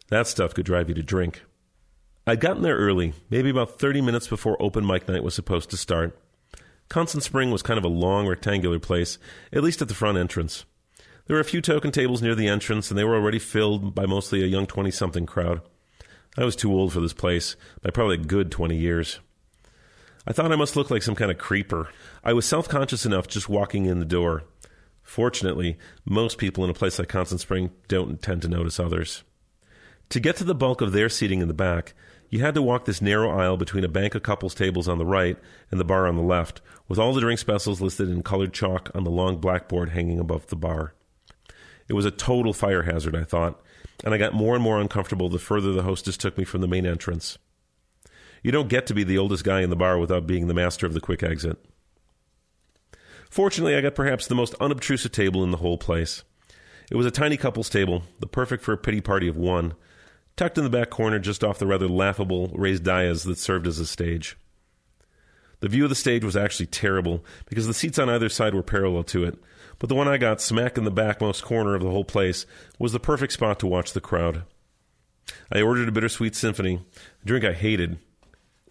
That 0.08 0.26
stuff 0.26 0.54
could 0.54 0.66
drive 0.66 0.88
you 0.88 0.94
to 0.94 1.02
drink. 1.02 1.42
I'd 2.26 2.40
gotten 2.40 2.62
there 2.62 2.76
early, 2.76 3.12
maybe 3.28 3.50
about 3.50 3.78
30 3.78 4.00
minutes 4.00 4.28
before 4.28 4.62
open 4.62 4.86
mic 4.86 5.08
night 5.08 5.24
was 5.24 5.34
supposed 5.34 5.70
to 5.70 5.76
start. 5.76 6.16
Constant 6.92 7.24
Spring 7.24 7.50
was 7.50 7.62
kind 7.62 7.78
of 7.78 7.84
a 7.84 7.88
long 7.88 8.26
rectangular 8.26 8.78
place, 8.78 9.18
at 9.50 9.62
least 9.62 9.80
at 9.80 9.88
the 9.88 9.94
front 9.94 10.18
entrance. 10.18 10.66
There 11.24 11.36
were 11.36 11.40
a 11.40 11.44
few 11.44 11.62
token 11.62 11.90
tables 11.90 12.20
near 12.20 12.34
the 12.34 12.48
entrance, 12.48 12.90
and 12.90 12.98
they 12.98 13.04
were 13.04 13.14
already 13.14 13.38
filled 13.38 13.94
by 13.94 14.04
mostly 14.04 14.42
a 14.42 14.46
young 14.46 14.66
20 14.66 14.90
something 14.90 15.24
crowd. 15.24 15.62
I 16.36 16.44
was 16.44 16.54
too 16.54 16.70
old 16.70 16.92
for 16.92 17.00
this 17.00 17.14
place, 17.14 17.56
by 17.80 17.88
probably 17.88 18.16
a 18.16 18.18
good 18.26 18.50
20 18.50 18.76
years. 18.76 19.20
I 20.26 20.34
thought 20.34 20.52
I 20.52 20.56
must 20.56 20.76
look 20.76 20.90
like 20.90 21.02
some 21.02 21.14
kind 21.14 21.30
of 21.30 21.38
creeper. 21.38 21.88
I 22.22 22.34
was 22.34 22.44
self 22.44 22.68
conscious 22.68 23.06
enough 23.06 23.26
just 23.26 23.48
walking 23.48 23.86
in 23.86 23.98
the 23.98 24.04
door. 24.04 24.44
Fortunately, 25.02 25.78
most 26.04 26.36
people 26.36 26.62
in 26.62 26.68
a 26.68 26.74
place 26.74 26.98
like 26.98 27.08
Constant 27.08 27.40
Spring 27.40 27.70
don't 27.88 28.20
tend 28.20 28.42
to 28.42 28.48
notice 28.48 28.78
others. 28.78 29.22
To 30.10 30.20
get 30.20 30.36
to 30.36 30.44
the 30.44 30.54
bulk 30.54 30.82
of 30.82 30.92
their 30.92 31.08
seating 31.08 31.40
in 31.40 31.48
the 31.48 31.54
back, 31.54 31.94
you 32.32 32.40
had 32.40 32.54
to 32.54 32.62
walk 32.62 32.86
this 32.86 33.02
narrow 33.02 33.30
aisle 33.30 33.58
between 33.58 33.84
a 33.84 33.88
bank 33.88 34.14
of 34.14 34.22
couples 34.22 34.54
tables 34.54 34.88
on 34.88 34.96
the 34.96 35.04
right 35.04 35.36
and 35.70 35.78
the 35.78 35.84
bar 35.84 36.08
on 36.08 36.16
the 36.16 36.22
left, 36.22 36.62
with 36.88 36.98
all 36.98 37.12
the 37.12 37.20
drink 37.20 37.38
specials 37.38 37.82
listed 37.82 38.08
in 38.08 38.22
colored 38.22 38.54
chalk 38.54 38.90
on 38.94 39.04
the 39.04 39.10
long 39.10 39.36
blackboard 39.36 39.90
hanging 39.90 40.18
above 40.18 40.46
the 40.46 40.56
bar. 40.56 40.94
It 41.88 41.92
was 41.92 42.06
a 42.06 42.10
total 42.10 42.54
fire 42.54 42.84
hazard, 42.84 43.14
I 43.14 43.24
thought, 43.24 43.60
and 44.02 44.14
I 44.14 44.18
got 44.18 44.32
more 44.32 44.54
and 44.54 44.64
more 44.64 44.80
uncomfortable 44.80 45.28
the 45.28 45.38
further 45.38 45.72
the 45.72 45.82
hostess 45.82 46.16
took 46.16 46.38
me 46.38 46.44
from 46.44 46.62
the 46.62 46.66
main 46.66 46.86
entrance. 46.86 47.36
You 48.42 48.50
don't 48.50 48.70
get 48.70 48.86
to 48.86 48.94
be 48.94 49.04
the 49.04 49.18
oldest 49.18 49.44
guy 49.44 49.60
in 49.60 49.68
the 49.68 49.76
bar 49.76 49.98
without 49.98 50.26
being 50.26 50.46
the 50.46 50.54
master 50.54 50.86
of 50.86 50.94
the 50.94 51.02
quick 51.02 51.22
exit. 51.22 51.62
Fortunately, 53.28 53.76
I 53.76 53.82
got 53.82 53.94
perhaps 53.94 54.26
the 54.26 54.34
most 54.34 54.54
unobtrusive 54.58 55.12
table 55.12 55.44
in 55.44 55.50
the 55.50 55.58
whole 55.58 55.76
place. 55.76 56.24
It 56.90 56.96
was 56.96 57.04
a 57.04 57.10
tiny 57.10 57.36
couple's 57.36 57.68
table, 57.68 58.04
the 58.20 58.26
perfect 58.26 58.64
for 58.64 58.72
a 58.72 58.78
pity 58.78 59.02
party 59.02 59.28
of 59.28 59.36
one, 59.36 59.74
tucked 60.36 60.58
in 60.58 60.64
the 60.64 60.70
back 60.70 60.90
corner 60.90 61.18
just 61.18 61.44
off 61.44 61.58
the 61.58 61.66
rather 61.66 61.88
laughable 61.88 62.48
raised 62.54 62.84
dais 62.84 63.24
that 63.24 63.38
served 63.38 63.66
as 63.66 63.78
a 63.78 63.86
stage. 63.86 64.36
The 65.60 65.68
view 65.68 65.84
of 65.84 65.90
the 65.90 65.94
stage 65.94 66.24
was 66.24 66.36
actually 66.36 66.66
terrible 66.66 67.24
because 67.46 67.66
the 67.66 67.74
seats 67.74 67.98
on 67.98 68.10
either 68.10 68.28
side 68.28 68.54
were 68.54 68.62
parallel 68.62 69.04
to 69.04 69.24
it, 69.24 69.38
but 69.78 69.88
the 69.88 69.94
one 69.94 70.08
I 70.08 70.18
got 70.18 70.40
smack 70.40 70.76
in 70.76 70.84
the 70.84 70.90
backmost 70.90 71.44
corner 71.44 71.74
of 71.74 71.82
the 71.82 71.90
whole 71.90 72.04
place 72.04 72.46
was 72.78 72.92
the 72.92 73.00
perfect 73.00 73.32
spot 73.32 73.60
to 73.60 73.66
watch 73.66 73.92
the 73.92 74.00
crowd. 74.00 74.42
I 75.52 75.62
ordered 75.62 75.88
a 75.88 75.92
bittersweet 75.92 76.34
symphony, 76.34 76.84
a 77.22 77.26
drink 77.26 77.44
I 77.44 77.52
hated, 77.52 77.98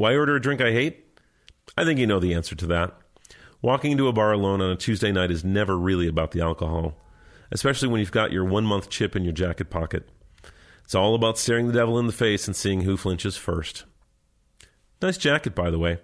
why 0.02 0.16
order 0.16 0.36
a 0.36 0.42
drink 0.42 0.62
I 0.62 0.72
hate? 0.72 1.06
I 1.78 1.86
think 1.86 2.00
you 2.00 2.08
know 2.08 2.20
the 2.20 2.34
answer 2.34 2.56
to 2.56 2.66
that. 2.66 2.98
Walking 3.62 3.92
into 3.92 4.08
a 4.08 4.14
bar 4.14 4.32
alone 4.32 4.60
on 4.60 4.72
a 4.72 4.76
Tuesday 4.76 5.12
night 5.12 5.30
is 5.30 5.44
never 5.44 5.78
really 5.78 6.08
about 6.08 6.32
the 6.32 6.42
alcohol, 6.42 6.98
especially 7.52 7.88
when 7.88 8.00
you've 8.00 8.12
got 8.12 8.32
your 8.32 8.44
one 8.44 8.66
month 8.66 8.90
chip 8.90 9.16
in 9.16 9.24
your 9.24 9.32
jacket 9.32 9.70
pocket. 9.70 10.10
It's 10.92 10.96
all 10.98 11.16
about 11.16 11.38
staring 11.38 11.68
the 11.68 11.74
devil 11.74 11.98
in 12.00 12.08
the 12.08 12.12
face 12.12 12.48
and 12.48 12.54
seeing 12.54 12.82
who 12.82 12.98
flinches 12.98 13.38
first. 13.38 13.86
Nice 15.02 15.18
jacket, 15.18 15.56
by 15.56 15.72
the 15.72 15.80
way. 15.80 16.00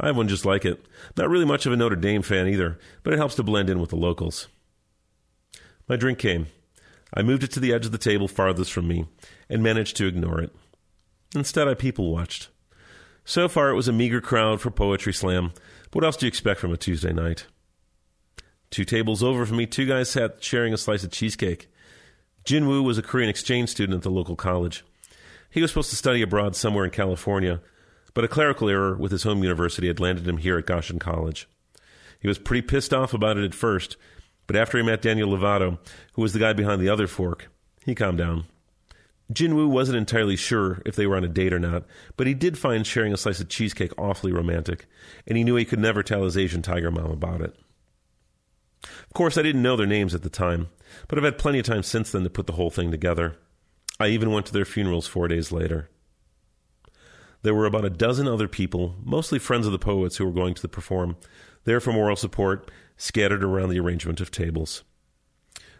I 0.00 0.08
have 0.08 0.16
one 0.16 0.26
just 0.26 0.44
like 0.44 0.64
it. 0.64 0.84
Not 1.16 1.28
really 1.28 1.44
much 1.44 1.64
of 1.64 1.72
a 1.72 1.76
Notre 1.76 1.94
Dame 1.94 2.22
fan 2.22 2.48
either, 2.48 2.76
but 3.04 3.12
it 3.12 3.18
helps 3.18 3.36
to 3.36 3.44
blend 3.44 3.70
in 3.70 3.78
with 3.78 3.90
the 3.90 3.96
locals. 3.96 4.48
My 5.86 5.94
drink 5.94 6.18
came. 6.18 6.48
I 7.14 7.22
moved 7.22 7.44
it 7.44 7.52
to 7.52 7.60
the 7.60 7.72
edge 7.72 7.86
of 7.86 7.92
the 7.92 7.98
table 7.98 8.26
farthest 8.26 8.72
from 8.72 8.88
me 8.88 9.06
and 9.48 9.62
managed 9.62 9.96
to 9.98 10.08
ignore 10.08 10.40
it. 10.40 10.52
Instead, 11.32 11.68
I 11.68 11.74
people 11.74 12.10
watched. 12.10 12.48
So 13.24 13.46
far, 13.48 13.70
it 13.70 13.76
was 13.76 13.86
a 13.86 13.92
meager 13.92 14.20
crowd 14.20 14.60
for 14.60 14.72
Poetry 14.72 15.12
Slam. 15.12 15.52
But 15.92 15.94
what 15.94 16.04
else 16.04 16.16
do 16.16 16.26
you 16.26 16.28
expect 16.28 16.58
from 16.58 16.72
a 16.72 16.76
Tuesday 16.76 17.12
night? 17.12 17.46
Two 18.72 18.84
tables 18.84 19.22
over 19.22 19.46
from 19.46 19.58
me, 19.58 19.66
two 19.66 19.86
guys 19.86 20.10
sat 20.10 20.42
sharing 20.42 20.74
a 20.74 20.78
slice 20.78 21.04
of 21.04 21.12
cheesecake. 21.12 21.68
Jin 22.46 22.84
was 22.84 22.96
a 22.96 23.02
Korean 23.02 23.28
exchange 23.28 23.70
student 23.70 23.96
at 23.96 24.02
the 24.02 24.10
local 24.10 24.36
college. 24.36 24.84
He 25.50 25.60
was 25.60 25.72
supposed 25.72 25.90
to 25.90 25.96
study 25.96 26.22
abroad 26.22 26.54
somewhere 26.54 26.84
in 26.84 26.92
California, 26.92 27.60
but 28.14 28.22
a 28.22 28.28
clerical 28.28 28.68
error 28.68 28.96
with 28.96 29.10
his 29.10 29.24
home 29.24 29.42
university 29.42 29.88
had 29.88 29.98
landed 29.98 30.28
him 30.28 30.36
here 30.36 30.56
at 30.56 30.64
Goshen 30.64 31.00
College. 31.00 31.48
He 32.20 32.28
was 32.28 32.38
pretty 32.38 32.62
pissed 32.62 32.94
off 32.94 33.12
about 33.12 33.36
it 33.36 33.44
at 33.44 33.52
first, 33.52 33.96
but 34.46 34.54
after 34.54 34.78
he 34.78 34.84
met 34.84 35.02
Daniel 35.02 35.30
Lovato, 35.30 35.78
who 36.12 36.22
was 36.22 36.34
the 36.34 36.38
guy 36.38 36.52
behind 36.52 36.80
the 36.80 36.88
other 36.88 37.08
fork, 37.08 37.48
he 37.84 37.96
calmed 37.96 38.18
down. 38.18 38.44
Jinwoo 39.32 39.68
wasn't 39.68 39.98
entirely 39.98 40.36
sure 40.36 40.80
if 40.86 40.94
they 40.94 41.08
were 41.08 41.16
on 41.16 41.24
a 41.24 41.28
date 41.28 41.52
or 41.52 41.58
not, 41.58 41.82
but 42.16 42.28
he 42.28 42.34
did 42.34 42.56
find 42.56 42.86
sharing 42.86 43.12
a 43.12 43.16
slice 43.16 43.40
of 43.40 43.48
cheesecake 43.48 43.92
awfully 43.98 44.30
romantic, 44.30 44.86
and 45.26 45.36
he 45.36 45.42
knew 45.42 45.56
he 45.56 45.64
could 45.64 45.80
never 45.80 46.04
tell 46.04 46.22
his 46.22 46.38
Asian 46.38 46.62
tiger 46.62 46.92
mom 46.92 47.10
about 47.10 47.40
it. 47.40 47.56
Of 48.82 49.14
course, 49.14 49.36
I 49.36 49.42
didn't 49.42 49.62
know 49.62 49.76
their 49.76 49.86
names 49.86 50.14
at 50.14 50.22
the 50.22 50.30
time, 50.30 50.68
but 51.08 51.18
I've 51.18 51.24
had 51.24 51.38
plenty 51.38 51.58
of 51.58 51.66
time 51.66 51.82
since 51.82 52.12
then 52.12 52.22
to 52.24 52.30
put 52.30 52.46
the 52.46 52.54
whole 52.54 52.70
thing 52.70 52.90
together. 52.90 53.36
I 53.98 54.08
even 54.08 54.30
went 54.30 54.46
to 54.46 54.52
their 54.52 54.64
funerals 54.64 55.06
four 55.06 55.28
days 55.28 55.50
later. 55.50 55.90
There 57.42 57.54
were 57.54 57.66
about 57.66 57.84
a 57.84 57.90
dozen 57.90 58.26
other 58.26 58.48
people, 58.48 58.96
mostly 59.02 59.38
friends 59.38 59.66
of 59.66 59.72
the 59.72 59.78
poets 59.78 60.16
who 60.16 60.26
were 60.26 60.32
going 60.32 60.54
to 60.54 60.62
the 60.62 60.68
perform, 60.68 61.16
there 61.64 61.80
for 61.80 61.92
moral 61.92 62.16
support, 62.16 62.70
scattered 62.96 63.44
around 63.44 63.70
the 63.70 63.80
arrangement 63.80 64.20
of 64.20 64.30
tables. 64.30 64.82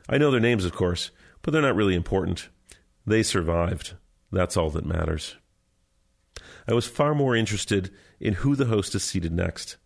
I 0.09 0.19
know 0.19 0.31
their 0.31 0.41
names, 0.41 0.65
of 0.65 0.73
course, 0.73 1.11
but 1.43 1.51
they're 1.51 1.63
not 1.63 1.77
really 1.77 1.95
important. 1.95 2.49
They 3.07 3.23
survived. 3.23 3.95
That's 4.33 4.57
all 4.57 4.71
that 4.71 4.87
matters. 4.87 5.37
I 6.69 6.75
was 6.75 6.87
far 6.87 7.15
more 7.15 7.37
interested 7.37 7.93
in 8.21 8.35
who 8.35 8.57
the 8.57 8.67
hostess 8.67 9.05
seated 9.05 9.33
next. 9.33 9.77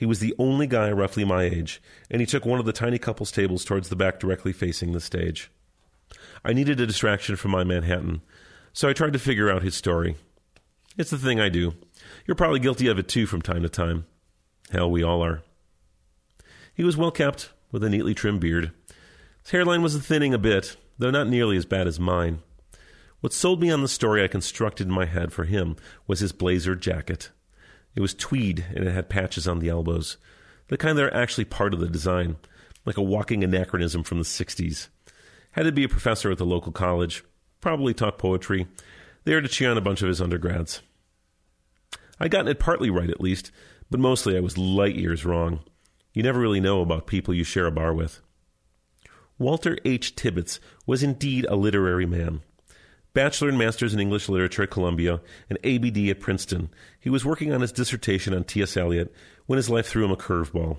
He 0.00 0.06
was 0.06 0.20
the 0.20 0.34
only 0.38 0.66
guy 0.66 0.90
roughly 0.90 1.26
my 1.26 1.42
age, 1.42 1.82
and 2.10 2.22
he 2.22 2.26
took 2.26 2.46
one 2.46 2.58
of 2.58 2.64
the 2.64 2.72
tiny 2.72 2.98
couple's 2.98 3.30
tables 3.30 3.66
towards 3.66 3.90
the 3.90 3.96
back 3.96 4.18
directly 4.18 4.50
facing 4.50 4.92
the 4.92 4.98
stage. 4.98 5.50
I 6.42 6.54
needed 6.54 6.80
a 6.80 6.86
distraction 6.86 7.36
from 7.36 7.50
my 7.50 7.64
Manhattan, 7.64 8.22
so 8.72 8.88
I 8.88 8.94
tried 8.94 9.12
to 9.12 9.18
figure 9.18 9.50
out 9.50 9.62
his 9.62 9.74
story. 9.74 10.16
It's 10.96 11.10
the 11.10 11.18
thing 11.18 11.38
I 11.38 11.50
do. 11.50 11.74
You're 12.26 12.34
probably 12.34 12.60
guilty 12.60 12.86
of 12.86 12.98
it 12.98 13.08
too 13.08 13.26
from 13.26 13.42
time 13.42 13.60
to 13.60 13.68
time. 13.68 14.06
Hell, 14.70 14.90
we 14.90 15.02
all 15.02 15.22
are. 15.22 15.42
He 16.72 16.82
was 16.82 16.96
well 16.96 17.10
kept, 17.10 17.50
with 17.70 17.84
a 17.84 17.90
neatly 17.90 18.14
trimmed 18.14 18.40
beard. 18.40 18.72
His 19.42 19.50
hairline 19.50 19.82
was 19.82 19.98
thinning 19.98 20.32
a 20.32 20.38
bit, 20.38 20.78
though 20.96 21.10
not 21.10 21.28
nearly 21.28 21.58
as 21.58 21.66
bad 21.66 21.86
as 21.86 22.00
mine. 22.00 22.38
What 23.20 23.34
sold 23.34 23.60
me 23.60 23.70
on 23.70 23.82
the 23.82 23.86
story 23.86 24.24
I 24.24 24.28
constructed 24.28 24.86
in 24.86 24.94
my 24.94 25.04
head 25.04 25.30
for 25.30 25.44
him 25.44 25.76
was 26.06 26.20
his 26.20 26.32
blazer 26.32 26.74
jacket. 26.74 27.28
It 27.94 28.00
was 28.00 28.14
tweed 28.14 28.64
and 28.74 28.86
it 28.86 28.92
had 28.92 29.08
patches 29.08 29.48
on 29.48 29.58
the 29.58 29.68
elbows, 29.68 30.16
the 30.68 30.76
kind 30.76 30.96
that 30.96 31.04
are 31.04 31.14
actually 31.14 31.44
part 31.44 31.74
of 31.74 31.80
the 31.80 31.88
design, 31.88 32.36
like 32.84 32.96
a 32.96 33.02
walking 33.02 33.42
anachronism 33.42 34.02
from 34.02 34.18
the 34.18 34.24
60s. 34.24 34.88
Had 35.52 35.64
to 35.64 35.72
be 35.72 35.84
a 35.84 35.88
professor 35.88 36.30
at 36.30 36.38
the 36.38 36.46
local 36.46 36.72
college, 36.72 37.24
probably 37.60 37.92
taught 37.92 38.18
poetry, 38.18 38.68
there 39.24 39.40
to 39.40 39.48
cheer 39.48 39.70
on 39.70 39.76
a 39.76 39.82
bunch 39.82 40.02
of 40.02 40.08
his 40.08 40.20
undergrads. 40.20 40.82
I'd 42.18 42.30
gotten 42.30 42.48
it 42.48 42.60
partly 42.60 42.90
right 42.90 43.10
at 43.10 43.20
least, 43.20 43.50
but 43.90 44.00
mostly 44.00 44.36
I 44.36 44.40
was 44.40 44.56
light 44.56 44.94
years 44.94 45.24
wrong. 45.24 45.60
You 46.12 46.22
never 46.22 46.40
really 46.40 46.60
know 46.60 46.80
about 46.80 47.06
people 47.06 47.34
you 47.34 47.44
share 47.44 47.66
a 47.66 47.72
bar 47.72 47.94
with. 47.94 48.20
Walter 49.38 49.78
H. 49.84 50.14
Tibbets 50.14 50.60
was 50.86 51.02
indeed 51.02 51.46
a 51.48 51.56
literary 51.56 52.06
man. 52.06 52.42
Bachelor 53.12 53.48
and 53.48 53.58
Master's 53.58 53.92
in 53.92 54.00
English 54.00 54.28
Literature 54.28 54.62
at 54.62 54.70
Columbia, 54.70 55.20
and 55.48 55.58
ABD 55.64 56.08
at 56.08 56.20
Princeton. 56.20 56.70
He 56.98 57.10
was 57.10 57.24
working 57.24 57.52
on 57.52 57.60
his 57.60 57.72
dissertation 57.72 58.32
on 58.32 58.44
T.S. 58.44 58.76
Eliot 58.76 59.12
when 59.46 59.56
his 59.56 59.70
life 59.70 59.86
threw 59.86 60.04
him 60.04 60.12
a 60.12 60.16
curveball. 60.16 60.78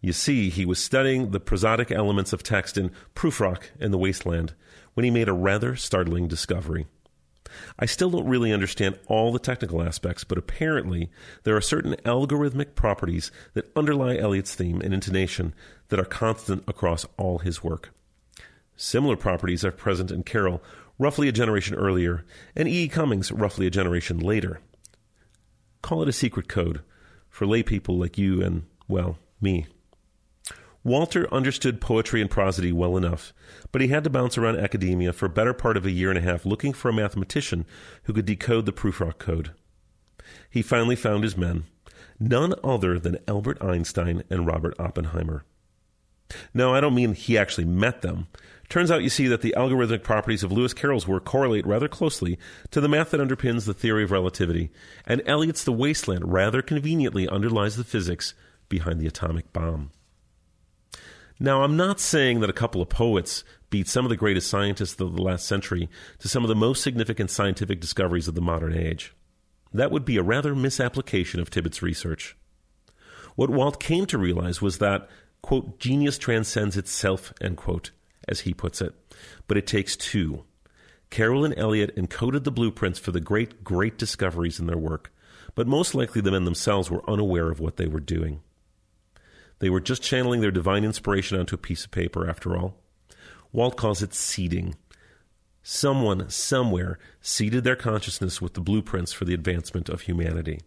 You 0.00 0.12
see, 0.12 0.48
he 0.48 0.64
was 0.64 0.78
studying 0.78 1.30
the 1.30 1.40
prosodic 1.40 1.90
elements 1.90 2.32
of 2.32 2.42
text 2.42 2.78
in 2.78 2.90
Prufrock 3.14 3.64
and 3.78 3.92
the 3.92 3.98
Wasteland 3.98 4.54
when 4.94 5.04
he 5.04 5.10
made 5.10 5.28
a 5.28 5.32
rather 5.32 5.76
startling 5.76 6.26
discovery. 6.26 6.86
I 7.78 7.86
still 7.86 8.10
don't 8.10 8.28
really 8.28 8.52
understand 8.52 8.98
all 9.06 9.32
the 9.32 9.38
technical 9.38 9.82
aspects, 9.82 10.24
but 10.24 10.38
apparently 10.38 11.10
there 11.42 11.56
are 11.56 11.60
certain 11.60 11.94
algorithmic 12.04 12.74
properties 12.74 13.32
that 13.54 13.70
underlie 13.74 14.16
Eliot's 14.16 14.54
theme 14.54 14.80
and 14.80 14.94
intonation 14.94 15.54
that 15.88 16.00
are 16.00 16.04
constant 16.04 16.64
across 16.68 17.06
all 17.16 17.38
his 17.38 17.64
work. 17.64 17.90
Similar 18.76 19.16
properties 19.16 19.64
are 19.64 19.72
present 19.72 20.10
in 20.10 20.22
Carroll, 20.22 20.62
roughly 21.00 21.28
a 21.28 21.32
generation 21.32 21.74
earlier, 21.74 22.24
and 22.54 22.68
E. 22.68 22.84
E. 22.84 22.88
Cummings, 22.88 23.32
roughly 23.32 23.66
a 23.66 23.70
generation 23.70 24.18
later. 24.18 24.60
Call 25.82 26.02
it 26.02 26.08
a 26.08 26.12
secret 26.12 26.46
code 26.46 26.82
for 27.30 27.46
lay 27.46 27.62
people 27.62 27.98
like 27.98 28.18
you 28.18 28.42
and, 28.42 28.66
well, 28.86 29.18
me. 29.40 29.66
Walter 30.84 31.32
understood 31.32 31.80
poetry 31.80 32.20
and 32.20 32.30
prosody 32.30 32.70
well 32.70 32.98
enough, 32.98 33.32
but 33.72 33.80
he 33.80 33.88
had 33.88 34.04
to 34.04 34.10
bounce 34.10 34.36
around 34.36 34.58
academia 34.58 35.12
for 35.12 35.26
a 35.26 35.30
better 35.30 35.54
part 35.54 35.78
of 35.78 35.86
a 35.86 35.90
year 35.90 36.10
and 36.10 36.18
a 36.18 36.22
half 36.22 36.44
looking 36.44 36.74
for 36.74 36.90
a 36.90 36.92
mathematician 36.92 37.64
who 38.04 38.12
could 38.12 38.26
decode 38.26 38.66
the 38.66 38.72
Prufrock 38.72 39.18
code. 39.18 39.52
He 40.50 40.62
finally 40.62 40.96
found 40.96 41.24
his 41.24 41.36
men, 41.36 41.64
none 42.18 42.54
other 42.62 42.98
than 42.98 43.18
Albert 43.26 43.62
Einstein 43.62 44.22
and 44.28 44.46
Robert 44.46 44.74
Oppenheimer. 44.78 45.44
No, 46.52 46.74
I 46.74 46.80
don't 46.80 46.94
mean 46.94 47.14
he 47.14 47.38
actually 47.38 47.64
met 47.64 48.02
them. 48.02 48.28
Turns 48.70 48.92
out 48.92 49.02
you 49.02 49.10
see 49.10 49.26
that 49.26 49.42
the 49.42 49.52
algorithmic 49.56 50.04
properties 50.04 50.44
of 50.44 50.52
Lewis 50.52 50.72
Carroll's 50.72 51.06
work 51.06 51.24
correlate 51.24 51.66
rather 51.66 51.88
closely 51.88 52.38
to 52.70 52.80
the 52.80 52.88
math 52.88 53.10
that 53.10 53.20
underpins 53.20 53.66
the 53.66 53.74
theory 53.74 54.04
of 54.04 54.12
relativity, 54.12 54.70
and 55.04 55.20
Eliot's 55.26 55.64
The 55.64 55.72
Wasteland 55.72 56.32
rather 56.32 56.62
conveniently 56.62 57.28
underlies 57.28 57.76
the 57.76 57.82
physics 57.82 58.32
behind 58.68 59.00
the 59.00 59.08
atomic 59.08 59.52
bomb. 59.52 59.90
Now, 61.40 61.64
I'm 61.64 61.76
not 61.76 61.98
saying 61.98 62.40
that 62.40 62.50
a 62.50 62.54
couple 62.54 62.80
of 62.80 62.88
poets 62.88 63.42
beat 63.70 63.88
some 63.88 64.04
of 64.04 64.08
the 64.08 64.16
greatest 64.16 64.48
scientists 64.48 65.00
of 65.00 65.16
the 65.16 65.22
last 65.22 65.46
century 65.46 65.88
to 66.20 66.28
some 66.28 66.44
of 66.44 66.48
the 66.48 66.54
most 66.54 66.80
significant 66.80 67.30
scientific 67.30 67.80
discoveries 67.80 68.28
of 68.28 68.36
the 68.36 68.40
modern 68.40 68.72
age. 68.72 69.14
That 69.72 69.90
would 69.90 70.04
be 70.04 70.16
a 70.16 70.22
rather 70.22 70.54
misapplication 70.54 71.40
of 71.40 71.50
Tibbetts' 71.50 71.82
research. 71.82 72.36
What 73.34 73.50
Walt 73.50 73.80
came 73.80 74.06
to 74.06 74.18
realize 74.18 74.62
was 74.62 74.78
that, 74.78 75.08
quote, 75.42 75.80
genius 75.80 76.18
transcends 76.18 76.76
itself, 76.76 77.32
end 77.40 77.56
quote, 77.56 77.90
as 78.28 78.40
he 78.40 78.54
puts 78.54 78.80
it. 78.80 78.94
But 79.46 79.56
it 79.56 79.66
takes 79.66 79.96
two. 79.96 80.44
Carroll 81.10 81.44
and 81.44 81.58
Eliot 81.58 81.94
encoded 81.96 82.44
the 82.44 82.52
blueprints 82.52 82.98
for 82.98 83.10
the 83.10 83.20
great, 83.20 83.64
great 83.64 83.98
discoveries 83.98 84.60
in 84.60 84.66
their 84.66 84.78
work, 84.78 85.12
but 85.54 85.66
most 85.66 85.94
likely 85.94 86.20
the 86.20 86.30
men 86.30 86.44
themselves 86.44 86.90
were 86.90 87.08
unaware 87.10 87.50
of 87.50 87.58
what 87.58 87.76
they 87.76 87.86
were 87.86 88.00
doing. 88.00 88.40
They 89.58 89.70
were 89.70 89.80
just 89.80 90.02
channeling 90.02 90.40
their 90.40 90.50
divine 90.50 90.84
inspiration 90.84 91.38
onto 91.38 91.54
a 91.54 91.58
piece 91.58 91.84
of 91.84 91.90
paper, 91.90 92.28
after 92.28 92.56
all. 92.56 92.76
Walt 93.52 93.76
calls 93.76 94.02
it 94.02 94.14
seeding. 94.14 94.76
Someone, 95.62 96.30
somewhere, 96.30 96.98
seeded 97.20 97.64
their 97.64 97.76
consciousness 97.76 98.40
with 98.40 98.54
the 98.54 98.60
blueprints 98.60 99.12
for 99.12 99.24
the 99.24 99.34
advancement 99.34 99.88
of 99.88 100.02
humanity. 100.02 100.60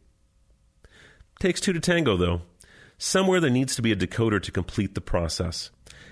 Takes 1.39 1.59
two 1.59 1.73
to 1.73 1.79
tango, 1.79 2.17
though. 2.17 2.41
Somewhere 2.97 3.39
there 3.39 3.49
needs 3.49 3.75
to 3.75 3.81
be 3.81 3.91
a 3.91 3.95
decoder 3.95 4.41
to 4.41 4.51
complete 4.51 4.93
the 4.93 5.01
process. 5.01 5.71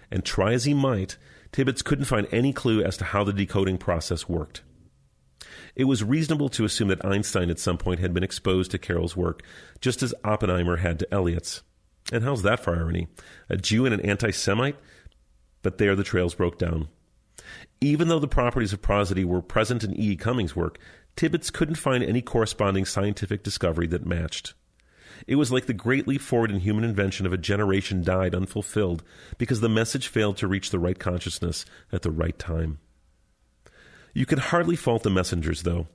And 0.10 0.25
try 0.25 0.53
as 0.53 0.65
he 0.65 0.74
might, 0.74 1.17
Tibbetts 1.51 1.81
couldn't 1.81 2.05
find 2.05 2.27
any 2.31 2.53
clue 2.53 2.84
as 2.84 2.98
to 2.98 3.05
how 3.05 3.24
the 3.24 3.34
decoding 3.34 3.77
process 3.77 4.29
worked. 4.29 4.62
It 5.75 5.86
was 5.86 6.03
reasonable 6.03 6.50
to 6.50 6.65
assume 6.65 6.89
that 6.89 7.05
Einstein 7.05 7.50
at 7.50 7.60
some 7.60 7.77
point 7.77 8.00
had 8.00 8.13
been 8.13 8.24
exposed 8.24 8.72
to 8.72 8.77
Carroll's 8.77 9.17
work, 9.17 9.43
just 9.79 10.03
as 10.03 10.13
Oppenheimer 10.24 10.77
had 10.77 11.00
to 11.00 11.13
Eliot's. 11.13 11.62
And 12.12 12.24
how's 12.24 12.43
that 12.43 12.63
for 12.63 12.75
irony? 12.75 13.08
A 13.50 13.58
Jew 13.58 13.86
and 13.86 13.93
an 13.93 14.01
anti 14.01 14.31
Semite? 14.31 14.77
But 15.62 15.77
there 15.77 15.96
the 15.96 16.03
trails 16.03 16.36
broke 16.36 16.58
down. 16.58 16.88
Even 17.79 18.08
though 18.08 18.20
the 18.20 18.27
properties 18.27 18.74
of 18.74 18.81
prosody 18.81 19.25
were 19.25 19.41
present 19.41 19.84
in 19.84 19.93
E. 20.00 20.12
E. 20.12 20.15
Cummings' 20.15 20.55
work, 20.55 20.79
Tibbetts 21.15 21.50
couldn't 21.50 21.75
find 21.75 22.03
any 22.03 22.22
corresponding 22.22 22.86
scientific 22.86 23.43
discovery 23.43 23.88
that 23.88 24.06
matched. 24.06 24.54
It 25.27 25.36
was 25.36 25.51
like 25.51 25.65
the 25.65 25.73
great 25.73 26.07
leap 26.07 26.21
forward 26.21 26.51
in 26.51 26.60
human 26.60 26.84
invention 26.84 27.25
of 27.25 27.34
a 27.34 27.38
generation 27.38 28.03
died 28.03 28.36
unfulfilled 28.36 29.03
because 29.38 29.62
the 29.62 29.69
message 29.69 30.07
failed 30.07 30.38
to 30.38 30.47
reach 30.47 30.69
the 30.69 30.79
right 30.79 30.97
consciousness 30.97 31.65
at 31.91 32.01
the 32.01 32.12
right 32.12 32.38
time. 32.38 32.79
You 34.13 34.25
can 34.25 34.39
hardly 34.39 34.75
fault 34.75 35.03
the 35.03 35.10
messengers, 35.10 35.63
though. 35.63 35.88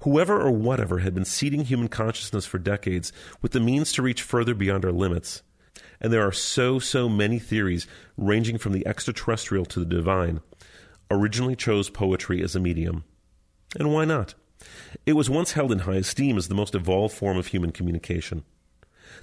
Whoever 0.00 0.40
or 0.40 0.50
whatever 0.50 0.98
had 0.98 1.14
been 1.14 1.24
seeding 1.24 1.64
human 1.64 1.88
consciousness 1.88 2.46
for 2.46 2.58
decades 2.58 3.12
with 3.42 3.52
the 3.52 3.60
means 3.60 3.92
to 3.92 4.02
reach 4.02 4.22
further 4.22 4.54
beyond 4.54 4.84
our 4.84 4.92
limits. 4.92 5.42
And 6.00 6.12
there 6.12 6.26
are 6.26 6.32
so, 6.32 6.78
so 6.78 7.08
many 7.08 7.38
theories 7.38 7.86
ranging 8.16 8.58
from 8.58 8.72
the 8.72 8.86
extraterrestrial 8.86 9.64
to 9.66 9.80
the 9.80 9.86
divine, 9.86 10.40
originally 11.10 11.56
chose 11.56 11.90
poetry 11.90 12.42
as 12.42 12.54
a 12.54 12.60
medium. 12.60 13.04
And 13.78 13.92
why 13.92 14.04
not? 14.04 14.34
It 15.06 15.12
was 15.12 15.30
once 15.30 15.52
held 15.52 15.72
in 15.72 15.80
high 15.80 15.96
esteem 15.96 16.36
as 16.36 16.48
the 16.48 16.54
most 16.54 16.74
evolved 16.74 17.14
form 17.14 17.36
of 17.36 17.48
human 17.48 17.72
communication. 17.72 18.44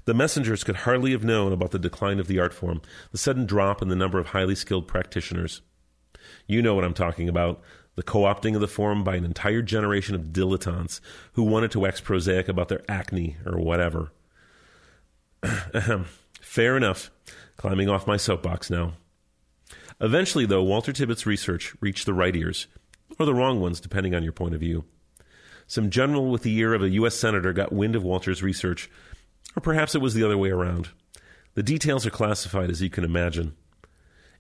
The 0.04 0.14
messengers 0.14 0.64
could 0.64 0.78
hardly 0.78 1.12
have 1.12 1.24
known 1.24 1.54
about 1.54 1.72
the 1.72 1.80
decline 1.80 2.20
of 2.20 2.28
the 2.28 2.40
art 2.40 2.54
form, 2.54 2.82
the 3.12 3.18
sudden 3.18 3.46
drop 3.46 3.82
in 3.82 3.88
the 3.88 3.96
number 3.96 4.20
of 4.20 4.28
highly 4.28 4.56
skilled 4.56 4.88
practitioners. 4.88 5.62
You 6.48 6.62
know 6.62 6.76
what 6.76 6.84
I'm 6.84 6.94
talking 6.94 7.30
about 7.30 7.62
the 7.96 8.04
co 8.04 8.22
opting 8.22 8.56
of 8.56 8.62
the 8.62 8.68
form 8.68 9.04
by 9.04 9.16
an 9.16 9.26
entire 9.26 9.62
generation 9.62 10.16
of 10.16 10.34
dilettantes 10.34 11.00
who 11.34 11.44
wanted 11.44 11.72
to 11.72 11.80
wax 11.80 12.02
prosaic 12.02 12.48
about 12.50 12.68
their 12.68 12.84
acne 12.90 13.38
or 13.46 13.58
whatever. 13.58 14.12
Fair 16.42 16.78
enough. 16.78 17.10
Climbing 17.58 17.90
off 17.90 18.08
my 18.08 18.18
soapbox 18.18 18.70
now. 18.70 18.94
Eventually, 20.02 20.46
though, 20.46 20.64
Walter 20.64 20.92
Tibbetts' 20.92 21.26
research 21.26 21.74
reached 21.80 22.06
the 22.06 22.14
right 22.14 22.36
ears, 22.36 22.68
or 23.18 23.26
the 23.26 23.34
wrong 23.34 23.62
ones, 23.62 23.80
depending 23.80 24.14
on 24.14 24.24
your 24.24 24.34
point 24.34 24.54
of 24.54 24.60
view. 24.60 24.84
Some 25.68 25.90
general 25.90 26.30
with 26.30 26.44
the 26.44 26.56
ear 26.58 26.74
of 26.74 26.84
a 26.84 26.90
U.S. 26.90 27.16
Senator 27.16 27.54
got 27.54 27.72
wind 27.72 27.96
of 27.96 28.04
Walter's 28.04 28.44
research, 28.44 28.90
or 29.56 29.62
perhaps 29.62 29.96
it 29.96 30.02
was 30.02 30.14
the 30.14 30.24
other 30.24 30.38
way 30.38 30.50
around. 30.50 30.90
The 31.56 31.64
details 31.64 32.06
are 32.06 32.12
classified, 32.12 32.70
as 32.70 32.82
you 32.82 32.90
can 32.90 33.04
imagine. 33.04 33.56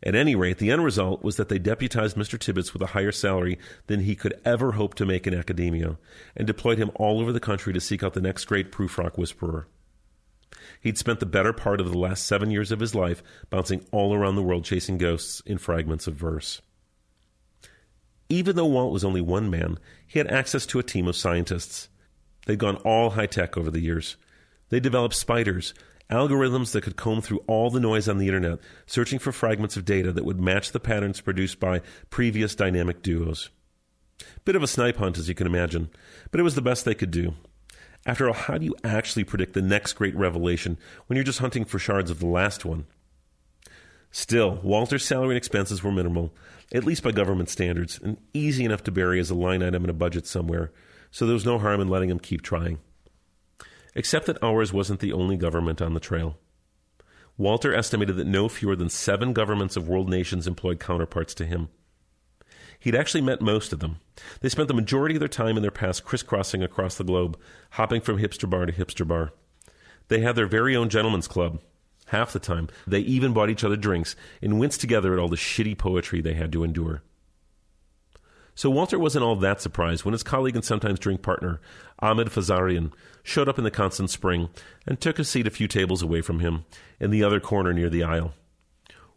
At 0.03 0.15
any 0.15 0.35
rate, 0.35 0.59
the 0.59 0.71
end 0.71 0.83
result 0.83 1.23
was 1.23 1.37
that 1.37 1.49
they 1.49 1.57
deputized 1.57 2.15
Mr. 2.15 2.37
Tibbetts 2.37 2.73
with 2.73 2.81
a 2.81 2.87
higher 2.87 3.11
salary 3.11 3.57
than 3.87 4.01
he 4.01 4.15
could 4.15 4.39
ever 4.45 4.73
hope 4.73 4.93
to 4.95 5.05
make 5.05 5.25
in 5.25 5.33
academia, 5.33 5.97
and 6.35 6.45
deployed 6.45 6.77
him 6.77 6.91
all 6.95 7.19
over 7.19 7.31
the 7.31 7.39
country 7.39 7.73
to 7.73 7.81
seek 7.81 8.03
out 8.03 8.13
the 8.13 8.21
next 8.21 8.45
great 8.45 8.71
Prufrock 8.71 9.17
whisperer. 9.17 9.67
He'd 10.81 10.97
spent 10.97 11.19
the 11.19 11.25
better 11.25 11.53
part 11.53 11.81
of 11.81 11.89
the 11.89 11.97
last 11.97 12.25
seven 12.25 12.51
years 12.51 12.71
of 12.71 12.79
his 12.79 12.93
life 12.93 13.23
bouncing 13.49 13.85
all 13.91 14.13
around 14.13 14.35
the 14.35 14.43
world 14.43 14.65
chasing 14.65 14.97
ghosts 14.97 15.41
in 15.45 15.57
fragments 15.57 16.07
of 16.07 16.15
verse. 16.15 16.61
Even 18.29 18.55
though 18.55 18.65
Walt 18.65 18.91
was 18.91 19.03
only 19.03 19.21
one 19.21 19.49
man, 19.49 19.77
he 20.05 20.19
had 20.19 20.31
access 20.31 20.65
to 20.67 20.79
a 20.79 20.83
team 20.83 21.07
of 21.07 21.15
scientists. 21.15 21.89
They'd 22.45 22.59
gone 22.59 22.77
all 22.77 23.11
high 23.11 23.27
tech 23.27 23.57
over 23.57 23.71
the 23.71 23.81
years. 23.81 24.17
They 24.69 24.79
developed 24.79 25.15
spiders, 25.15 25.73
algorithms 26.09 26.71
that 26.71 26.83
could 26.83 26.95
comb 26.95 27.21
through 27.21 27.43
all 27.47 27.69
the 27.69 27.79
noise 27.79 28.07
on 28.07 28.17
the 28.17 28.27
internet, 28.27 28.59
searching 28.85 29.19
for 29.19 29.31
fragments 29.31 29.77
of 29.77 29.85
data 29.85 30.11
that 30.11 30.25
would 30.25 30.39
match 30.39 30.71
the 30.71 30.79
patterns 30.79 31.21
produced 31.21 31.59
by 31.59 31.81
previous 32.09 32.55
dynamic 32.55 33.01
duos. 33.01 33.49
Bit 34.43 34.55
of 34.55 34.63
a 34.63 34.67
snipe 34.67 34.97
hunt, 34.97 35.17
as 35.17 35.27
you 35.27 35.35
can 35.35 35.47
imagine, 35.47 35.89
but 36.31 36.39
it 36.39 36.43
was 36.43 36.55
the 36.55 36.61
best 36.61 36.85
they 36.85 36.95
could 36.95 37.11
do. 37.11 37.33
After 38.05 38.27
all, 38.27 38.33
how 38.33 38.57
do 38.57 38.65
you 38.65 38.75
actually 38.83 39.23
predict 39.23 39.53
the 39.53 39.61
next 39.61 39.93
great 39.93 40.15
revelation 40.15 40.77
when 41.07 41.17
you're 41.17 41.23
just 41.23 41.39
hunting 41.39 41.65
for 41.65 41.79
shards 41.79 42.11
of 42.11 42.19
the 42.19 42.27
last 42.27 42.63
one? 42.63 42.85
Still, 44.11 44.59
Walter's 44.63 45.03
salary 45.03 45.31
and 45.31 45.37
expenses 45.37 45.83
were 45.83 45.91
minimal, 45.91 46.33
at 46.71 46.85
least 46.85 47.03
by 47.03 47.11
government 47.11 47.49
standards, 47.49 47.99
and 48.01 48.17
easy 48.33 48.63
enough 48.63 48.83
to 48.83 48.91
bury 48.91 49.19
as 49.19 49.29
a 49.29 49.35
line 49.35 49.61
item 49.61 49.83
in 49.83 49.89
a 49.89 49.93
budget 49.93 50.27
somewhere, 50.27 50.71
so 51.11 51.25
there 51.25 51.33
was 51.33 51.45
no 51.45 51.57
harm 51.57 51.81
in 51.81 51.89
letting 51.89 52.09
him 52.09 52.19
keep 52.19 52.41
trying. 52.41 52.79
Except 53.95 54.25
that 54.25 54.43
ours 54.43 54.73
wasn't 54.73 54.99
the 54.99 55.13
only 55.13 55.37
government 55.37 55.81
on 55.81 55.93
the 55.93 55.99
trail. 55.99 56.37
Walter 57.37 57.73
estimated 57.73 58.15
that 58.17 58.27
no 58.27 58.47
fewer 58.47 58.75
than 58.75 58.89
seven 58.89 59.33
governments 59.33 59.75
of 59.75 59.87
world 59.87 60.09
nations 60.09 60.47
employed 60.47 60.79
counterparts 60.79 61.33
to 61.35 61.45
him. 61.45 61.69
He'd 62.79 62.95
actually 62.95 63.21
met 63.21 63.41
most 63.41 63.73
of 63.73 63.79
them. 63.79 63.99
They 64.41 64.49
spent 64.49 64.67
the 64.67 64.73
majority 64.73 65.15
of 65.15 65.19
their 65.19 65.27
time 65.27 65.57
in 65.57 65.61
their 65.61 65.71
past 65.71 66.03
crisscrossing 66.05 66.61
across 66.61 66.95
the 66.95 67.03
globe, 67.03 67.37
hopping 67.71 68.01
from 68.01 68.19
hipster 68.19 68.49
bar 68.49 68.65
to 68.65 68.73
hipster 68.73 69.07
bar. 69.07 69.33
They 70.07 70.19
had 70.19 70.35
their 70.35 70.45
very 70.45 70.75
own 70.75 70.89
gentlemen's 70.89 71.27
club. 71.27 71.61
Half 72.07 72.33
the 72.33 72.39
time, 72.39 72.69
they 72.85 72.99
even 72.99 73.33
bought 73.33 73.49
each 73.49 73.63
other 73.63 73.75
drinks 73.75 74.15
and 74.41 74.59
winced 74.59 74.79
together 74.81 75.13
at 75.13 75.19
all 75.19 75.27
the 75.27 75.35
shitty 75.35 75.77
poetry 75.77 76.21
they 76.21 76.35
had 76.35 76.51
to 76.51 76.63
endure. 76.63 77.01
So 78.53 78.69
Walter 78.69 78.97
wasn't 78.99 79.25
all 79.25 79.35
that 79.37 79.59
surprised 79.59 80.05
when 80.05 80.13
his 80.13 80.23
colleague 80.23 80.55
and 80.55 80.63
sometimes 80.63 80.99
drink 80.99 81.21
partner, 81.21 81.59
Ahmed 81.99 82.27
Fazarian, 82.27 82.93
showed 83.25 83.49
up 83.49 83.57
in 83.57 83.63
the 83.63 83.71
Constant 83.71 84.09
Spring 84.09 84.49
and 84.85 85.01
took 85.01 85.17
a 85.17 85.23
seat 85.23 85.47
a 85.47 85.51
few 85.51 85.67
tables 85.67 86.01
away 86.01 86.21
from 86.21 86.39
him, 86.39 86.63
in 86.99 87.09
the 87.09 87.23
other 87.23 87.39
corner 87.39 87.73
near 87.73 87.89
the 87.89 88.03
aisle. 88.03 88.33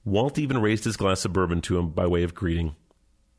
Walt 0.05 0.39
even 0.39 0.59
raised 0.59 0.85
his 0.85 0.97
glass 0.97 1.25
of 1.27 1.33
bourbon 1.35 1.61
to 1.61 1.79
him 1.79 1.91
by 1.91 2.07
way 2.07 2.23
of 2.23 2.35
greeting. 2.35 2.75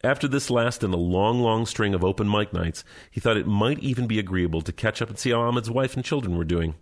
After 0.03 0.27
this 0.27 0.51
last 0.51 0.83
and 0.83 0.93
a 0.93 0.97
long, 0.97 1.41
long 1.41 1.65
string 1.65 1.93
of 1.93 2.05
open 2.05 2.29
mic 2.29 2.53
nights, 2.53 2.83
he 3.09 3.19
thought 3.19 3.35
it 3.35 3.47
might 3.47 3.79
even 3.79 4.05
be 4.07 4.19
agreeable 4.19 4.61
to 4.61 4.71
catch 4.71 5.01
up 5.01 5.09
and 5.09 5.17
see 5.17 5.31
how 5.31 5.41
Ahmed's 5.41 5.71
wife 5.71 5.95
and 5.95 6.05
children 6.05 6.37
were 6.37 6.45
doing. 6.45 6.75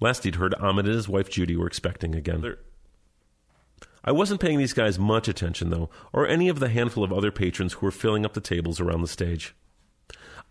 Last 0.00 0.24
he'd 0.24 0.34
heard, 0.34 0.54
Ahmed 0.56 0.86
and 0.86 0.94
his 0.94 1.08
wife 1.08 1.30
Judy 1.30 1.56
were 1.56 1.68
expecting 1.68 2.14
again. 2.14 2.40
They're, 2.40 2.58
I 4.04 4.12
wasn't 4.12 4.40
paying 4.40 4.58
these 4.58 4.74
guys 4.74 4.98
much 4.98 5.28
attention, 5.28 5.70
though, 5.70 5.88
or 6.12 6.26
any 6.26 6.48
of 6.48 6.58
the 6.58 6.68
handful 6.68 7.04
of 7.04 7.12
other 7.12 7.30
patrons 7.30 7.74
who 7.74 7.86
were 7.86 7.92
filling 7.92 8.26
up 8.26 8.34
the 8.34 8.40
tables 8.40 8.80
around 8.80 9.00
the 9.00 9.08
stage. 9.08 9.54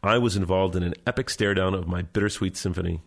I 0.04 0.18
was 0.18 0.36
involved 0.36 0.76
in 0.76 0.84
an 0.84 0.96
epic 1.08 1.30
stare 1.30 1.54
down 1.54 1.74
of 1.74 1.88
my 1.88 2.02
bittersweet 2.02 2.58
symphony. 2.58 3.00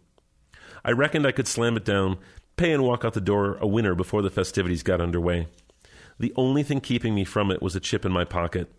I 0.82 0.92
reckoned 0.92 1.26
I 1.26 1.32
could 1.32 1.46
slam 1.46 1.76
it 1.76 1.84
down, 1.84 2.16
pay 2.56 2.72
and 2.72 2.82
walk 2.82 3.04
out 3.04 3.12
the 3.12 3.20
door 3.20 3.58
a 3.60 3.66
winner 3.66 3.94
before 3.94 4.22
the 4.22 4.30
festivities 4.30 4.82
got 4.82 5.02
underway. 5.02 5.48
The 6.18 6.32
only 6.36 6.62
thing 6.62 6.80
keeping 6.80 7.14
me 7.14 7.24
from 7.24 7.50
it 7.50 7.60
was 7.60 7.76
a 7.76 7.80
chip 7.80 8.06
in 8.06 8.12
my 8.12 8.24
pocket. 8.24 8.72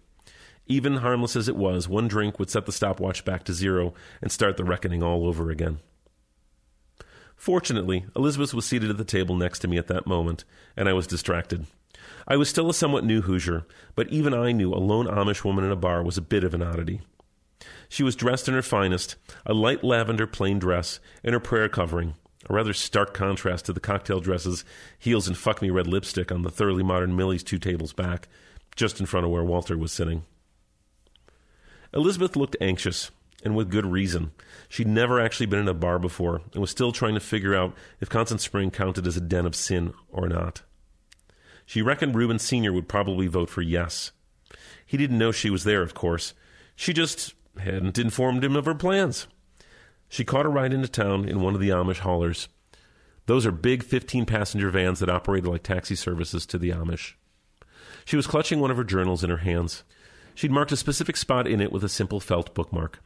Even 0.65 0.97
harmless 0.97 1.35
as 1.35 1.47
it 1.47 1.55
was, 1.55 1.87
one 1.87 2.07
drink 2.07 2.39
would 2.39 2.49
set 2.49 2.65
the 2.65 2.71
stopwatch 2.71 3.23
back 3.23 3.43
to 3.43 3.53
zero 3.53 3.93
and 4.19 4.31
start 4.31 4.57
the 4.57 4.63
reckoning 4.63 5.03
all 5.03 5.27
over 5.27 5.51
again. 5.51 5.77
Fortunately, 7.35 8.07
Elizabeth 8.15 8.51
was 8.51 8.65
seated 8.65 8.89
at 8.89 8.97
the 8.97 9.05
table 9.05 9.35
next 9.35 9.59
to 9.59 9.67
me 9.67 9.77
at 9.77 9.87
that 9.87 10.07
moment, 10.07 10.43
and 10.75 10.89
I 10.89 10.93
was 10.93 11.05
distracted. 11.05 11.67
I 12.27 12.35
was 12.35 12.49
still 12.49 12.67
a 12.67 12.73
somewhat 12.73 13.05
new 13.05 13.21
Hoosier, 13.21 13.67
but 13.93 14.09
even 14.09 14.33
I 14.33 14.53
knew 14.53 14.73
a 14.73 14.81
lone 14.81 15.05
Amish 15.05 15.43
woman 15.43 15.63
in 15.63 15.71
a 15.71 15.75
bar 15.75 16.01
was 16.01 16.17
a 16.17 16.21
bit 16.21 16.43
of 16.43 16.55
an 16.55 16.63
oddity. 16.63 17.01
She 17.89 18.03
was 18.03 18.15
dressed 18.15 18.47
in 18.47 18.53
her 18.53 18.61
finest, 18.61 19.15
a 19.45 19.53
light 19.53 19.83
lavender 19.83 20.27
plain 20.27 20.59
dress, 20.59 20.99
and 21.23 21.33
her 21.33 21.39
prayer 21.39 21.69
covering, 21.69 22.15
a 22.49 22.53
rather 22.53 22.73
stark 22.73 23.13
contrast 23.13 23.65
to 23.65 23.73
the 23.73 23.79
cocktail 23.79 24.19
dresses, 24.19 24.65
heels, 24.99 25.27
and 25.27 25.37
fuck 25.37 25.61
me 25.61 25.69
red 25.69 25.87
lipstick 25.87 26.31
on 26.31 26.41
the 26.41 26.49
thoroughly 26.49 26.83
modern 26.83 27.15
Millie's 27.15 27.43
two 27.43 27.59
tables 27.59 27.93
back, 27.93 28.27
just 28.75 28.99
in 28.99 29.05
front 29.05 29.25
of 29.25 29.31
where 29.31 29.43
Walter 29.43 29.77
was 29.77 29.91
sitting. 29.91 30.23
Elizabeth 31.93 32.35
looked 32.35 32.57
anxious, 32.59 33.11
and 33.43 33.55
with 33.55 33.71
good 33.71 33.85
reason. 33.85 34.31
She'd 34.67 34.87
never 34.87 35.19
actually 35.19 35.45
been 35.45 35.59
in 35.59 35.67
a 35.67 35.73
bar 35.73 35.99
before 35.99 36.41
and 36.51 36.61
was 36.61 36.71
still 36.71 36.91
trying 36.91 37.13
to 37.13 37.19
figure 37.19 37.55
out 37.55 37.73
if 38.01 38.09
Constant 38.09 38.41
Spring 38.41 38.71
counted 38.71 39.07
as 39.07 39.17
a 39.17 39.21
den 39.21 39.45
of 39.45 39.55
sin 39.55 39.93
or 40.09 40.27
not. 40.27 40.63
She 41.65 41.81
reckoned 41.81 42.15
Reuben 42.15 42.39
Sr. 42.39 42.73
would 42.73 42.87
probably 42.87 43.27
vote 43.27 43.49
for 43.49 43.61
yes. 43.61 44.11
He 44.85 44.97
didn't 44.97 45.17
know 45.17 45.31
she 45.31 45.49
was 45.49 45.65
there, 45.65 45.81
of 45.81 45.93
course. 45.93 46.33
She 46.75 46.93
just 46.93 47.33
hadn't 47.59 47.97
informed 47.97 48.43
him 48.43 48.55
of 48.55 48.65
her 48.65 48.75
plans. 48.75 49.27
She 50.09 50.23
caught 50.23 50.45
a 50.45 50.49
ride 50.49 50.73
into 50.73 50.87
town 50.87 51.27
in 51.27 51.41
one 51.41 51.53
of 51.53 51.59
the 51.59 51.69
Amish 51.69 51.99
haulers. 51.99 52.47
Those 53.25 53.45
are 53.45 53.51
big 53.51 53.83
15 53.83 54.25
passenger 54.25 54.69
vans 54.69 54.99
that 54.99 55.09
operated 55.09 55.49
like 55.49 55.63
taxi 55.63 55.95
services 55.95 56.45
to 56.45 56.57
the 56.57 56.69
Amish. 56.69 57.13
She 58.05 58.15
was 58.15 58.27
clutching 58.27 58.59
one 58.59 58.71
of 58.71 58.77
her 58.77 58.85
journals 58.85 59.23
in 59.23 59.29
her 59.29 59.37
hands. 59.37 59.83
She'd 60.33 60.51
marked 60.51 60.71
a 60.71 60.77
specific 60.77 61.17
spot 61.17 61.45
in 61.45 61.59
it 61.59 61.71
with 61.71 61.83
a 61.83 61.89
simple 61.89 62.21
felt 62.21 62.53
bookmark. 62.53 62.99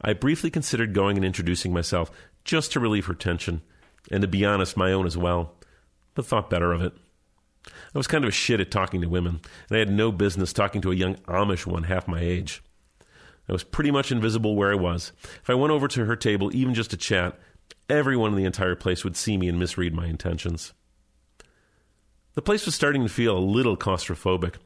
I 0.00 0.14
briefly 0.14 0.50
considered 0.50 0.94
going 0.94 1.16
and 1.16 1.24
introducing 1.24 1.72
myself 1.72 2.10
just 2.44 2.72
to 2.72 2.80
relieve 2.80 3.06
her 3.06 3.14
tension, 3.14 3.62
and 4.10 4.22
to 4.22 4.28
be 4.28 4.44
honest, 4.44 4.76
my 4.76 4.92
own 4.92 5.06
as 5.06 5.16
well, 5.16 5.54
but 6.14 6.26
thought 6.26 6.50
better 6.50 6.72
of 6.72 6.82
it. 6.82 6.94
I 7.66 7.98
was 7.98 8.06
kind 8.06 8.24
of 8.24 8.28
a 8.28 8.32
shit 8.32 8.60
at 8.60 8.70
talking 8.70 9.00
to 9.00 9.08
women, 9.08 9.40
and 9.68 9.76
I 9.76 9.78
had 9.78 9.90
no 9.90 10.12
business 10.12 10.52
talking 10.52 10.80
to 10.82 10.92
a 10.92 10.96
young 10.96 11.16
Amish 11.26 11.66
one 11.66 11.84
half 11.84 12.08
my 12.08 12.20
age. 12.20 12.62
I 13.48 13.52
was 13.52 13.64
pretty 13.64 13.90
much 13.90 14.10
invisible 14.10 14.56
where 14.56 14.72
I 14.72 14.76
was. 14.76 15.12
If 15.42 15.50
I 15.50 15.54
went 15.54 15.72
over 15.72 15.88
to 15.88 16.04
her 16.06 16.16
table, 16.16 16.54
even 16.54 16.74
just 16.74 16.90
to 16.90 16.96
chat, 16.96 17.38
everyone 17.88 18.30
in 18.30 18.36
the 18.36 18.44
entire 18.44 18.74
place 18.74 19.04
would 19.04 19.16
see 19.16 19.36
me 19.36 19.48
and 19.48 19.58
misread 19.58 19.94
my 19.94 20.06
intentions. 20.06 20.72
The 22.34 22.42
place 22.42 22.66
was 22.66 22.74
starting 22.74 23.02
to 23.02 23.08
feel 23.08 23.36
a 23.36 23.38
little 23.38 23.76
claustrophobic. 23.76 24.56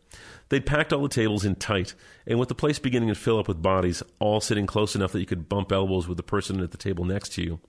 They'd 0.48 0.64
packed 0.64 0.92
all 0.92 1.02
the 1.02 1.08
tables 1.08 1.44
in 1.44 1.56
tight, 1.56 1.94
and 2.26 2.38
with 2.38 2.48
the 2.48 2.54
place 2.54 2.78
beginning 2.78 3.10
to 3.10 3.14
fill 3.14 3.38
up 3.38 3.48
with 3.48 3.60
bodies, 3.60 4.02
all 4.18 4.40
sitting 4.40 4.66
close 4.66 4.94
enough 4.94 5.12
that 5.12 5.20
you 5.20 5.26
could 5.26 5.48
bump 5.48 5.70
elbows 5.70 6.08
with 6.08 6.16
the 6.16 6.22
person 6.22 6.60
at 6.60 6.70
the 6.70 6.78
table 6.78 7.04
next 7.04 7.34
to 7.34 7.42
you, 7.42 7.60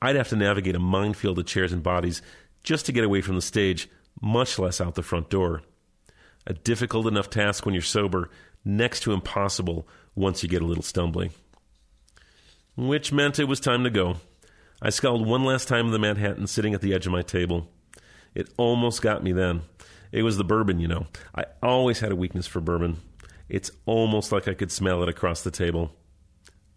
I'd 0.00 0.16
have 0.16 0.28
to 0.28 0.36
navigate 0.36 0.74
a 0.74 0.80
minefield 0.80 1.38
of 1.38 1.46
chairs 1.46 1.72
and 1.72 1.82
bodies 1.82 2.22
just 2.62 2.86
to 2.86 2.92
get 2.92 3.04
away 3.04 3.20
from 3.20 3.34
the 3.34 3.42
stage, 3.42 3.90
much 4.22 4.58
less 4.58 4.80
out 4.80 4.94
the 4.94 5.02
front 5.02 5.28
door. 5.28 5.62
A 6.46 6.54
difficult 6.54 7.06
enough 7.06 7.28
task 7.28 7.66
when 7.66 7.74
you're 7.74 7.82
sober, 7.82 8.30
next 8.64 9.00
to 9.00 9.12
impossible 9.12 9.86
once 10.16 10.42
you 10.42 10.48
get 10.48 10.62
a 10.62 10.66
little 10.66 10.82
stumbling. 10.82 11.30
Which 12.76 13.12
meant 13.12 13.38
it 13.38 13.44
was 13.44 13.60
time 13.60 13.84
to 13.84 13.90
go. 13.90 14.16
I 14.82 14.90
scowled 14.90 15.26
one 15.26 15.44
last 15.44 15.68
time 15.68 15.86
in 15.86 15.92
the 15.92 15.98
Manhattan 15.98 16.46
sitting 16.48 16.74
at 16.74 16.80
the 16.80 16.92
edge 16.92 17.06
of 17.06 17.12
my 17.12 17.22
table. 17.22 17.68
It 18.34 18.50
almost 18.56 19.00
got 19.00 19.22
me 19.22 19.32
then. 19.32 19.62
It 20.12 20.22
was 20.22 20.36
the 20.36 20.44
bourbon, 20.44 20.80
you 20.80 20.88
know. 20.88 21.06
I 21.34 21.44
always 21.62 22.00
had 22.00 22.12
a 22.12 22.16
weakness 22.16 22.46
for 22.46 22.60
bourbon. 22.60 22.98
It's 23.48 23.70
almost 23.86 24.32
like 24.32 24.48
I 24.48 24.54
could 24.54 24.72
smell 24.72 25.02
it 25.02 25.08
across 25.08 25.42
the 25.42 25.50
table. 25.50 25.92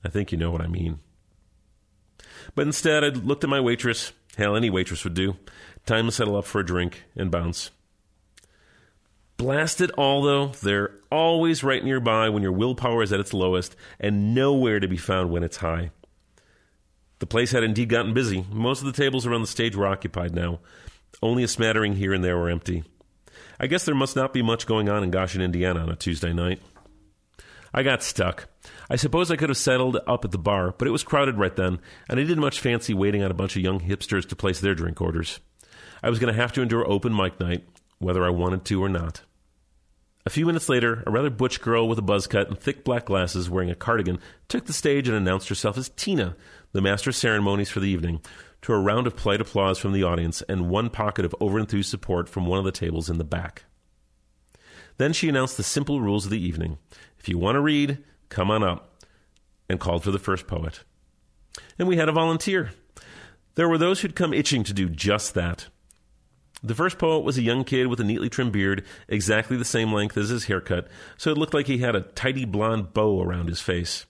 I 0.03 0.09
think 0.09 0.31
you 0.31 0.37
know 0.37 0.51
what 0.51 0.61
I 0.61 0.67
mean. 0.67 0.99
But 2.55 2.67
instead, 2.67 3.03
I 3.03 3.09
looked 3.09 3.43
at 3.43 3.49
my 3.49 3.59
waitress. 3.59 4.13
Hell, 4.37 4.55
any 4.55 4.69
waitress 4.69 5.03
would 5.03 5.13
do. 5.13 5.35
Time 5.85 6.05
to 6.05 6.11
settle 6.11 6.37
up 6.37 6.45
for 6.45 6.61
a 6.61 6.65
drink 6.65 7.03
and 7.15 7.31
bounce. 7.31 7.71
Blast 9.39 9.79
it 9.79 9.89
all, 9.91 10.21
though, 10.21 10.47
they're 10.47 10.91
always 11.09 11.63
right 11.63 11.81
nearby 11.81 12.27
when 12.27 12.43
your 12.43 12.51
willpower 12.51 13.01
is 13.01 13.13
at 13.13 13.21
its 13.21 13.33
lowest 13.33 13.73
and 13.97 14.35
nowhere 14.35 14.81
to 14.81 14.87
be 14.89 14.97
found 14.97 15.31
when 15.31 15.45
it's 15.45 15.55
high. 15.55 15.91
The 17.19 17.25
place 17.25 17.51
had 17.53 17.63
indeed 17.63 17.87
gotten 17.87 18.13
busy. 18.13 18.45
Most 18.51 18.81
of 18.81 18.87
the 18.87 19.01
tables 19.01 19.25
around 19.25 19.39
the 19.39 19.47
stage 19.47 19.77
were 19.77 19.87
occupied 19.87 20.35
now. 20.35 20.59
Only 21.23 21.43
a 21.43 21.47
smattering 21.47 21.95
here 21.95 22.13
and 22.13 22.21
there 22.21 22.37
were 22.37 22.49
empty. 22.49 22.83
I 23.57 23.67
guess 23.67 23.85
there 23.85 23.95
must 23.95 24.13
not 24.13 24.33
be 24.33 24.41
much 24.41 24.67
going 24.67 24.89
on 24.89 25.05
in 25.05 25.09
Goshen, 25.09 25.41
Indiana 25.41 25.83
on 25.83 25.89
a 25.89 25.95
Tuesday 25.95 26.33
night. 26.33 26.61
I 27.73 27.81
got 27.81 28.03
stuck. 28.03 28.49
I 28.89 28.97
suppose 28.97 29.31
I 29.31 29.37
could 29.37 29.49
have 29.49 29.57
settled 29.57 29.99
up 30.05 30.25
at 30.25 30.31
the 30.31 30.37
bar, 30.37 30.75
but 30.77 30.85
it 30.85 30.91
was 30.91 31.03
crowded 31.03 31.37
right 31.37 31.55
then, 31.55 31.79
and 32.09 32.19
I 32.19 32.23
didn't 32.23 32.41
much 32.41 32.59
fancy 32.59 32.93
waiting 32.93 33.23
on 33.23 33.31
a 33.31 33.35
bunch 33.35 33.55
of 33.55 33.61
young 33.61 33.79
hipsters 33.79 34.27
to 34.27 34.35
place 34.35 34.59
their 34.59 34.75
drink 34.75 34.99
orders. 34.99 35.39
I 36.03 36.09
was 36.09 36.19
going 36.19 36.33
to 36.33 36.41
have 36.41 36.51
to 36.53 36.61
endure 36.61 36.85
open 36.85 37.15
mic 37.15 37.39
night, 37.39 37.63
whether 37.99 38.25
I 38.25 38.31
wanted 38.31 38.65
to 38.65 38.83
or 38.83 38.89
not. 38.89 39.21
A 40.25 40.29
few 40.29 40.45
minutes 40.45 40.67
later, 40.67 41.03
a 41.07 41.11
rather 41.11 41.29
butch 41.29 41.61
girl 41.61 41.87
with 41.87 41.97
a 41.97 42.03
buzz 42.03 42.27
cut 42.27 42.49
and 42.49 42.59
thick 42.59 42.83
black 42.83 43.05
glasses 43.05 43.49
wearing 43.49 43.71
a 43.71 43.75
cardigan 43.75 44.19
took 44.47 44.65
the 44.65 44.73
stage 44.73 45.07
and 45.07 45.15
announced 45.15 45.47
herself 45.47 45.77
as 45.77 45.89
Tina, 45.89 46.35
the 46.73 46.81
master 46.81 47.09
of 47.09 47.15
ceremonies 47.15 47.69
for 47.69 47.79
the 47.79 47.89
evening, 47.89 48.21
to 48.61 48.73
a 48.73 48.79
round 48.79 49.07
of 49.07 49.15
polite 49.15 49.39
applause 49.39 49.79
from 49.79 49.93
the 49.93 50.03
audience 50.03 50.41
and 50.43 50.69
one 50.69 50.89
pocket 50.89 51.23
of 51.23 51.35
overenthused 51.39 51.85
support 51.85 52.27
from 52.27 52.45
one 52.45 52.59
of 52.59 52.65
the 52.65 52.71
tables 52.71 53.09
in 53.09 53.17
the 53.17 53.23
back. 53.23 53.63
Then 54.97 55.13
she 55.13 55.29
announced 55.29 55.55
the 55.55 55.63
simple 55.63 56.01
rules 56.01 56.25
of 56.25 56.31
the 56.31 56.45
evening. 56.45 56.77
If 57.17 57.29
you 57.29 57.37
want 57.37 57.55
to 57.55 57.61
read, 57.61 57.99
come 58.27 58.51
on 58.51 58.63
up, 58.63 59.01
and 59.69 59.79
called 59.79 60.03
for 60.03 60.11
the 60.11 60.19
first 60.19 60.45
poet. 60.45 60.83
And 61.77 61.87
we 61.87 61.95
had 61.95 62.09
a 62.09 62.13
volunteer. 62.13 62.71
There 63.55 63.69
were 63.69 63.77
those 63.77 64.01
who'd 64.01 64.15
come 64.15 64.33
itching 64.33 64.65
to 64.65 64.73
do 64.73 64.89
just 64.89 65.33
that. 65.35 65.69
The 66.61 66.75
first 66.75 66.97
poet 66.97 67.23
was 67.23 67.37
a 67.37 67.41
young 67.41 67.63
kid 67.63 67.87
with 67.87 67.99
a 68.01 68.03
neatly 68.03 68.29
trimmed 68.29 68.51
beard, 68.51 68.83
exactly 69.07 69.55
the 69.55 69.63
same 69.63 69.93
length 69.93 70.17
as 70.17 70.29
his 70.29 70.45
haircut, 70.45 70.87
so 71.17 71.31
it 71.31 71.37
looked 71.37 71.53
like 71.53 71.67
he 71.67 71.77
had 71.77 71.95
a 71.95 72.01
tidy 72.01 72.45
blonde 72.45 72.93
bow 72.93 73.21
around 73.21 73.47
his 73.47 73.61
face. 73.61 74.05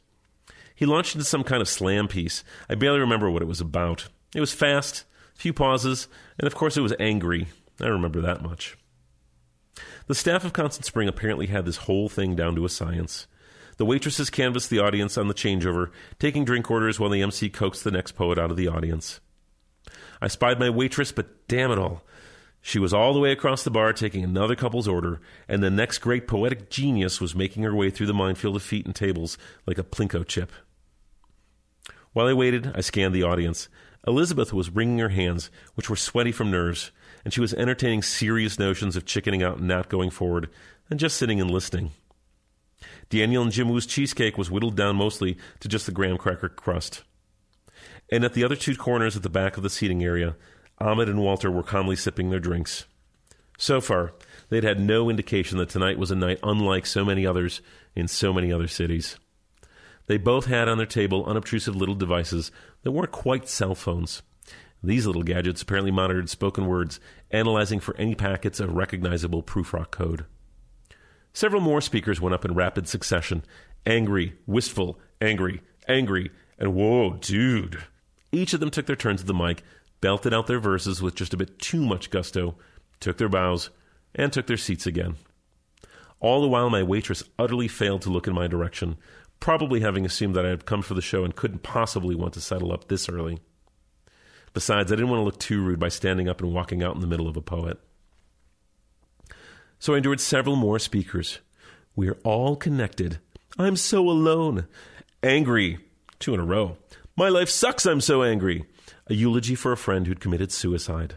He 0.73 0.85
launched 0.85 1.13
into 1.13 1.25
some 1.25 1.43
kind 1.43 1.61
of 1.61 1.67
slam 1.67 2.07
piece. 2.07 2.43
I 2.69 2.75
barely 2.75 2.99
remember 2.99 3.29
what 3.29 3.41
it 3.41 3.47
was 3.47 3.61
about. 3.61 4.07
It 4.33 4.39
was 4.39 4.53
fast, 4.53 5.03
few 5.35 5.53
pauses, 5.53 6.07
and 6.39 6.47
of 6.47 6.55
course 6.55 6.77
it 6.77 6.81
was 6.81 6.93
angry. 6.99 7.47
I 7.79 7.87
remember 7.87 8.21
that 8.21 8.41
much. 8.41 8.77
The 10.07 10.15
staff 10.15 10.43
of 10.43 10.53
Constant 10.53 10.85
Spring 10.85 11.07
apparently 11.07 11.47
had 11.47 11.65
this 11.65 11.77
whole 11.77 12.09
thing 12.09 12.35
down 12.35 12.55
to 12.55 12.65
a 12.65 12.69
science. 12.69 13.27
The 13.77 13.85
waitresses 13.85 14.29
canvassed 14.29 14.69
the 14.69 14.79
audience 14.79 15.17
on 15.17 15.27
the 15.27 15.33
changeover, 15.33 15.91
taking 16.17 16.45
drink 16.45 16.69
orders 16.69 16.99
while 16.99 17.09
the 17.09 17.21
MC 17.21 17.49
coaxed 17.49 17.83
the 17.83 17.91
next 17.91 18.13
poet 18.13 18.39
out 18.39 18.51
of 18.51 18.57
the 18.57 18.67
audience. 18.67 19.19
I 20.21 20.27
spied 20.27 20.59
my 20.59 20.69
waitress, 20.69 21.11
but 21.11 21.47
damn 21.47 21.71
it 21.71 21.77
all. 21.77 22.03
She 22.61 22.79
was 22.79 22.93
all 22.93 23.13
the 23.13 23.19
way 23.19 23.31
across 23.31 23.63
the 23.63 23.71
bar 23.71 23.93
taking 23.93 24.23
another 24.23 24.55
couple's 24.55 24.87
order, 24.87 25.21
and 25.47 25.63
the 25.63 25.69
next 25.69 25.99
great 25.99 26.27
poetic 26.27 26.69
genius 26.69 27.21
was 27.21 27.35
making 27.35 27.63
her 27.63 27.75
way 27.75 27.89
through 27.89 28.07
the 28.07 28.13
minefield 28.13 28.55
of 28.55 28.63
feet 28.63 28.85
and 28.85 28.95
tables 28.95 29.37
like 29.65 29.77
a 29.77 29.83
Plinko 29.83 30.27
chip. 30.27 30.51
While 32.11 32.27
I 32.27 32.33
waited, 32.33 32.71
I 32.75 32.81
scanned 32.81 33.15
the 33.15 33.23
audience. 33.23 33.69
Elizabeth 34.05 34.51
was 34.51 34.69
wringing 34.69 34.99
her 34.99 35.09
hands, 35.09 35.49
which 35.75 35.89
were 35.89 35.95
sweaty 35.95 36.31
from 36.31 36.51
nerves, 36.51 36.91
and 37.23 37.33
she 37.33 37.41
was 37.41 37.53
entertaining 37.53 38.01
serious 38.01 38.57
notions 38.57 38.95
of 38.95 39.05
chickening 39.05 39.43
out 39.43 39.57
and 39.57 39.67
not 39.67 39.89
going 39.89 40.09
forward, 40.09 40.49
and 40.89 40.99
just 40.99 41.17
sitting 41.17 41.39
and 41.39 41.51
listening. 41.51 41.91
Daniel 43.09 43.43
and 43.43 43.51
Jinwoo's 43.51 43.85
cheesecake 43.85 44.37
was 44.37 44.51
whittled 44.51 44.75
down 44.75 44.95
mostly 44.95 45.37
to 45.59 45.67
just 45.67 45.85
the 45.85 45.91
graham 45.91 46.17
cracker 46.17 46.49
crust. 46.49 47.03
And 48.11 48.23
at 48.23 48.33
the 48.33 48.43
other 48.43 48.55
two 48.55 48.75
corners 48.75 49.15
at 49.15 49.23
the 49.23 49.29
back 49.29 49.57
of 49.57 49.63
the 49.63 49.69
seating 49.69 50.03
area, 50.03 50.35
Ahmed 50.79 51.09
and 51.09 51.19
Walter 51.19 51.51
were 51.51 51.63
calmly 51.63 51.95
sipping 51.95 52.29
their 52.29 52.39
drinks. 52.39 52.85
So 53.57 53.81
far, 53.81 54.13
they'd 54.49 54.63
had 54.63 54.79
no 54.79 55.09
indication 55.09 55.57
that 55.57 55.69
tonight 55.69 55.97
was 55.97 56.11
a 56.11 56.15
night 56.15 56.39
unlike 56.43 56.85
so 56.85 57.03
many 57.03 57.25
others 57.25 57.61
in 57.95 58.07
so 58.07 58.31
many 58.31 58.53
other 58.53 58.67
cities. 58.67 59.17
They 60.07 60.17
both 60.17 60.45
had 60.45 60.69
on 60.69 60.77
their 60.77 60.87
table 60.87 61.25
unobtrusive 61.25 61.75
little 61.75 61.95
devices 61.95 62.51
that 62.83 62.91
weren't 62.91 63.11
quite 63.11 63.49
cell 63.49 63.75
phones. 63.75 64.21
These 64.81 65.05
little 65.05 65.23
gadgets 65.23 65.61
apparently 65.61 65.91
monitored 65.91 66.29
spoken 66.29 66.65
words, 66.65 66.99
analyzing 67.31 67.79
for 67.79 67.95
any 67.97 68.15
packets 68.15 68.59
of 68.59 68.73
recognizable 68.73 69.43
Prufrock 69.43 69.91
code. 69.91 70.25
Several 71.33 71.61
more 71.61 71.81
speakers 71.81 72.21
went 72.21 72.33
up 72.33 72.45
in 72.45 72.55
rapid 72.55 72.87
succession 72.87 73.43
angry, 73.85 74.35
wistful, 74.45 74.99
angry, 75.21 75.61
angry, 75.87 76.31
and 76.57 76.73
whoa, 76.73 77.13
dude. 77.13 77.83
Each 78.31 78.53
of 78.53 78.59
them 78.59 78.69
took 78.69 78.85
their 78.85 78.95
turns 78.95 79.21
at 79.21 79.27
the 79.27 79.33
mic, 79.33 79.63
belted 80.01 80.33
out 80.33 80.47
their 80.47 80.59
verses 80.59 81.01
with 81.01 81.15
just 81.15 81.33
a 81.33 81.37
bit 81.37 81.59
too 81.59 81.85
much 81.85 82.09
gusto, 82.09 82.55
took 82.99 83.17
their 83.17 83.29
bows, 83.29 83.69
and 84.15 84.31
took 84.31 84.47
their 84.47 84.57
seats 84.57 84.85
again. 84.85 85.15
All 86.19 86.41
the 86.41 86.47
while, 86.47 86.69
my 86.69 86.83
waitress 86.83 87.23
utterly 87.37 87.67
failed 87.67 88.01
to 88.03 88.09
look 88.09 88.27
in 88.27 88.33
my 88.33 88.47
direction, 88.47 88.97
probably 89.39 89.79
having 89.79 90.05
assumed 90.05 90.35
that 90.35 90.45
I 90.45 90.49
had 90.49 90.65
come 90.65 90.81
for 90.81 90.93
the 90.93 91.01
show 91.01 91.23
and 91.23 91.35
couldn't 91.35 91.63
possibly 91.63 92.15
want 92.15 92.33
to 92.33 92.41
settle 92.41 92.73
up 92.73 92.87
this 92.87 93.07
early. 93.07 93.39
Besides, 94.53 94.91
I 94.91 94.95
didn't 94.95 95.09
want 95.09 95.21
to 95.21 95.25
look 95.25 95.39
too 95.39 95.61
rude 95.61 95.79
by 95.79 95.89
standing 95.89 96.27
up 96.27 96.41
and 96.41 96.53
walking 96.53 96.83
out 96.83 96.95
in 96.95 97.01
the 97.01 97.07
middle 97.07 97.27
of 97.27 97.37
a 97.37 97.41
poet. 97.41 97.79
So 99.77 99.93
I 99.93 99.97
endured 99.97 100.19
several 100.19 100.55
more 100.55 100.79
speakers. 100.79 101.39
We 101.95 102.09
are 102.09 102.17
all 102.23 102.55
connected. 102.55 103.19
I'm 103.57 103.75
so 103.75 104.09
alone. 104.09 104.67
Angry. 105.23 105.79
Two 106.19 106.33
in 106.33 106.39
a 106.39 106.45
row. 106.45 106.77
My 107.15 107.29
life 107.29 107.49
sucks, 107.49 107.85
I'm 107.85 108.01
so 108.01 108.23
angry. 108.23 108.65
A 109.07 109.13
eulogy 109.13 109.55
for 109.55 109.71
a 109.71 109.77
friend 109.77 110.07
who'd 110.07 110.19
committed 110.19 110.51
suicide. 110.51 111.15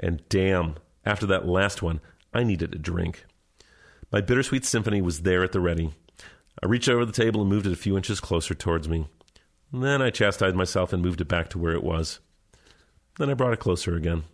And 0.00 0.22
damn, 0.28 0.76
after 1.04 1.26
that 1.26 1.46
last 1.46 1.82
one, 1.82 2.00
I 2.32 2.44
needed 2.44 2.74
a 2.74 2.78
drink. 2.78 3.24
My 4.10 4.20
bittersweet 4.20 4.64
symphony 4.64 5.00
was 5.00 5.22
there 5.22 5.42
at 5.42 5.52
the 5.52 5.60
ready. 5.60 5.92
I 6.62 6.66
reached 6.66 6.88
over 6.88 7.04
the 7.04 7.12
table 7.12 7.40
and 7.40 7.50
moved 7.50 7.66
it 7.66 7.72
a 7.72 7.76
few 7.76 7.96
inches 7.96 8.20
closer 8.20 8.54
towards 8.54 8.88
me. 8.88 9.06
Then 9.72 10.02
I 10.02 10.10
chastised 10.10 10.54
myself 10.54 10.92
and 10.92 11.02
moved 11.02 11.20
it 11.20 11.28
back 11.28 11.48
to 11.50 11.58
where 11.58 11.72
it 11.72 11.82
was. 11.82 12.20
Then 13.18 13.30
I 13.30 13.34
brought 13.34 13.54
it 13.54 13.60
closer 13.60 13.96
again. 13.96 14.24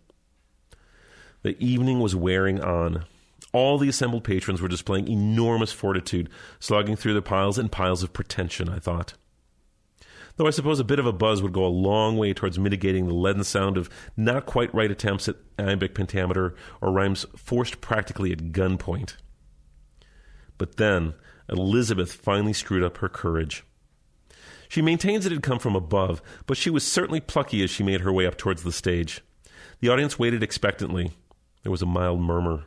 The 1.43 1.57
evening 1.63 2.01
was 2.01 2.15
wearing 2.15 2.61
on. 2.61 3.05
All 3.53 3.77
the 3.77 3.89
assembled 3.89 4.25
patrons 4.25 4.61
were 4.61 4.67
displaying 4.67 5.07
enormous 5.07 5.71
fortitude, 5.71 6.29
slogging 6.59 6.97
through 6.97 7.13
the 7.13 7.21
piles 7.21 7.57
and 7.57 7.71
piles 7.71 8.03
of 8.03 8.13
pretension, 8.13 8.67
I 8.69 8.79
thought. 8.79 9.13
Though 10.39 10.47
I 10.47 10.51
suppose 10.51 10.79
a 10.79 10.85
bit 10.85 10.99
of 10.99 11.05
a 11.05 11.11
buzz 11.11 11.43
would 11.43 11.51
go 11.51 11.65
a 11.65 11.67
long 11.67 12.15
way 12.15 12.33
towards 12.33 12.57
mitigating 12.57 13.07
the 13.07 13.13
leaden 13.13 13.43
sound 13.43 13.75
of 13.75 13.89
not 14.15 14.45
quite 14.45 14.73
right 14.73 14.89
attempts 14.89 15.27
at 15.27 15.35
iambic 15.59 15.93
pentameter 15.93 16.55
or 16.79 16.93
rhymes 16.93 17.25
forced 17.35 17.81
practically 17.81 18.31
at 18.31 18.53
gunpoint. 18.53 19.17
But 20.57 20.77
then 20.77 21.13
Elizabeth 21.49 22.13
finally 22.13 22.53
screwed 22.53 22.83
up 22.83 22.99
her 22.99 23.09
courage. 23.09 23.65
She 24.69 24.81
maintains 24.81 25.25
it 25.25 25.33
had 25.33 25.43
come 25.43 25.59
from 25.59 25.75
above, 25.75 26.21
but 26.45 26.55
she 26.55 26.69
was 26.69 26.87
certainly 26.87 27.19
plucky 27.19 27.61
as 27.61 27.69
she 27.69 27.83
made 27.83 27.99
her 27.99 28.13
way 28.13 28.25
up 28.25 28.37
towards 28.37 28.63
the 28.63 28.71
stage. 28.71 29.19
The 29.81 29.89
audience 29.89 30.17
waited 30.17 30.41
expectantly. 30.41 31.11
There 31.63 31.71
was 31.71 31.81
a 31.81 31.85
mild 31.85 32.21
murmur. 32.21 32.63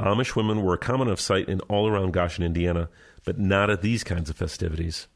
Amish 0.00 0.34
women 0.34 0.60
were 0.60 0.74
a 0.74 0.78
common 0.78 1.06
enough 1.06 1.20
sight 1.20 1.48
in 1.48 1.60
all 1.68 1.86
around 1.86 2.14
Goshen, 2.14 2.42
Indiana, 2.42 2.88
but 3.24 3.38
not 3.38 3.70
at 3.70 3.80
these 3.80 4.02
kinds 4.02 4.28
of 4.28 4.34
festivities. 4.34 5.06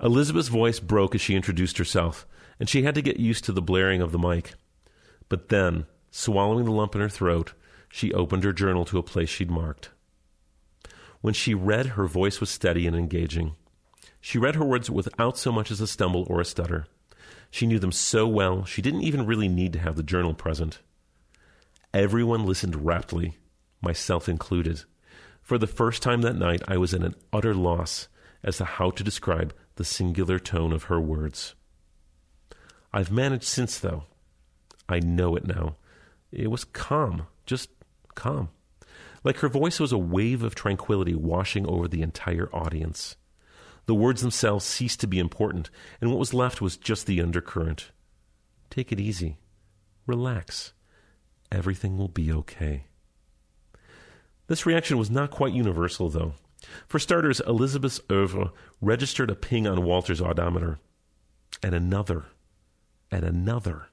Elizabeth's 0.00 0.48
voice 0.48 0.78
broke 0.78 1.14
as 1.14 1.20
she 1.20 1.34
introduced 1.34 1.78
herself, 1.78 2.26
and 2.60 2.68
she 2.68 2.82
had 2.82 2.94
to 2.94 3.02
get 3.02 3.18
used 3.18 3.44
to 3.44 3.52
the 3.52 3.62
blaring 3.62 4.00
of 4.00 4.12
the 4.12 4.18
mic. 4.18 4.54
But 5.28 5.48
then, 5.48 5.86
swallowing 6.10 6.64
the 6.64 6.70
lump 6.70 6.94
in 6.94 7.00
her 7.00 7.08
throat, 7.08 7.54
she 7.88 8.12
opened 8.12 8.44
her 8.44 8.52
journal 8.52 8.84
to 8.86 8.98
a 8.98 9.02
place 9.02 9.28
she'd 9.28 9.50
marked. 9.50 9.90
When 11.20 11.34
she 11.34 11.52
read, 11.52 11.86
her 11.86 12.06
voice 12.06 12.40
was 12.40 12.50
steady 12.50 12.86
and 12.86 12.94
engaging. 12.94 13.56
She 14.20 14.38
read 14.38 14.54
her 14.54 14.64
words 14.64 14.88
without 14.88 15.36
so 15.36 15.50
much 15.50 15.70
as 15.70 15.80
a 15.80 15.86
stumble 15.86 16.26
or 16.28 16.40
a 16.40 16.44
stutter. 16.44 16.86
She 17.50 17.66
knew 17.66 17.78
them 17.78 17.92
so 17.92 18.26
well, 18.26 18.64
she 18.64 18.82
didn't 18.82 19.02
even 19.02 19.26
really 19.26 19.48
need 19.48 19.72
to 19.72 19.78
have 19.80 19.96
the 19.96 20.02
journal 20.02 20.34
present. 20.34 20.78
Everyone 21.92 22.46
listened 22.46 22.84
raptly, 22.86 23.38
myself 23.80 24.28
included. 24.28 24.84
For 25.42 25.58
the 25.58 25.66
first 25.66 26.02
time 26.02 26.20
that 26.20 26.36
night, 26.36 26.62
I 26.68 26.76
was 26.76 26.94
in 26.94 27.02
an 27.02 27.14
utter 27.32 27.54
loss 27.54 28.08
as 28.44 28.58
to 28.58 28.64
how 28.64 28.90
to 28.90 29.02
describe 29.02 29.54
the 29.78 29.84
singular 29.84 30.38
tone 30.38 30.72
of 30.72 30.84
her 30.84 31.00
words. 31.00 31.54
I've 32.92 33.12
managed 33.12 33.44
since, 33.44 33.78
though. 33.78 34.04
I 34.88 34.98
know 34.98 35.36
it 35.36 35.46
now. 35.46 35.76
It 36.32 36.50
was 36.50 36.64
calm, 36.64 37.26
just 37.46 37.70
calm. 38.14 38.48
Like 39.22 39.38
her 39.38 39.48
voice 39.48 39.78
was 39.78 39.92
a 39.92 39.98
wave 39.98 40.42
of 40.42 40.54
tranquility 40.54 41.14
washing 41.14 41.64
over 41.66 41.86
the 41.86 42.02
entire 42.02 42.48
audience. 42.52 43.16
The 43.86 43.94
words 43.94 44.20
themselves 44.20 44.64
ceased 44.64 45.00
to 45.00 45.06
be 45.06 45.18
important, 45.18 45.70
and 46.00 46.10
what 46.10 46.18
was 46.18 46.34
left 46.34 46.60
was 46.60 46.76
just 46.76 47.06
the 47.06 47.20
undercurrent. 47.20 47.90
Take 48.70 48.90
it 48.92 49.00
easy. 49.00 49.38
Relax. 50.06 50.72
Everything 51.52 51.96
will 51.96 52.08
be 52.08 52.32
okay. 52.32 52.84
This 54.48 54.66
reaction 54.66 54.98
was 54.98 55.10
not 55.10 55.30
quite 55.30 55.52
universal, 55.52 56.10
though. 56.10 56.34
For 56.86 56.98
starters, 56.98 57.40
Elizabeth's 57.40 58.00
oeuvre 58.10 58.52
registered 58.80 59.30
a 59.30 59.34
ping 59.34 59.66
on 59.66 59.84
Walter's 59.84 60.20
odometer. 60.20 60.78
And 61.62 61.74
another. 61.74 62.26
And 63.10 63.24
another. 63.24 63.88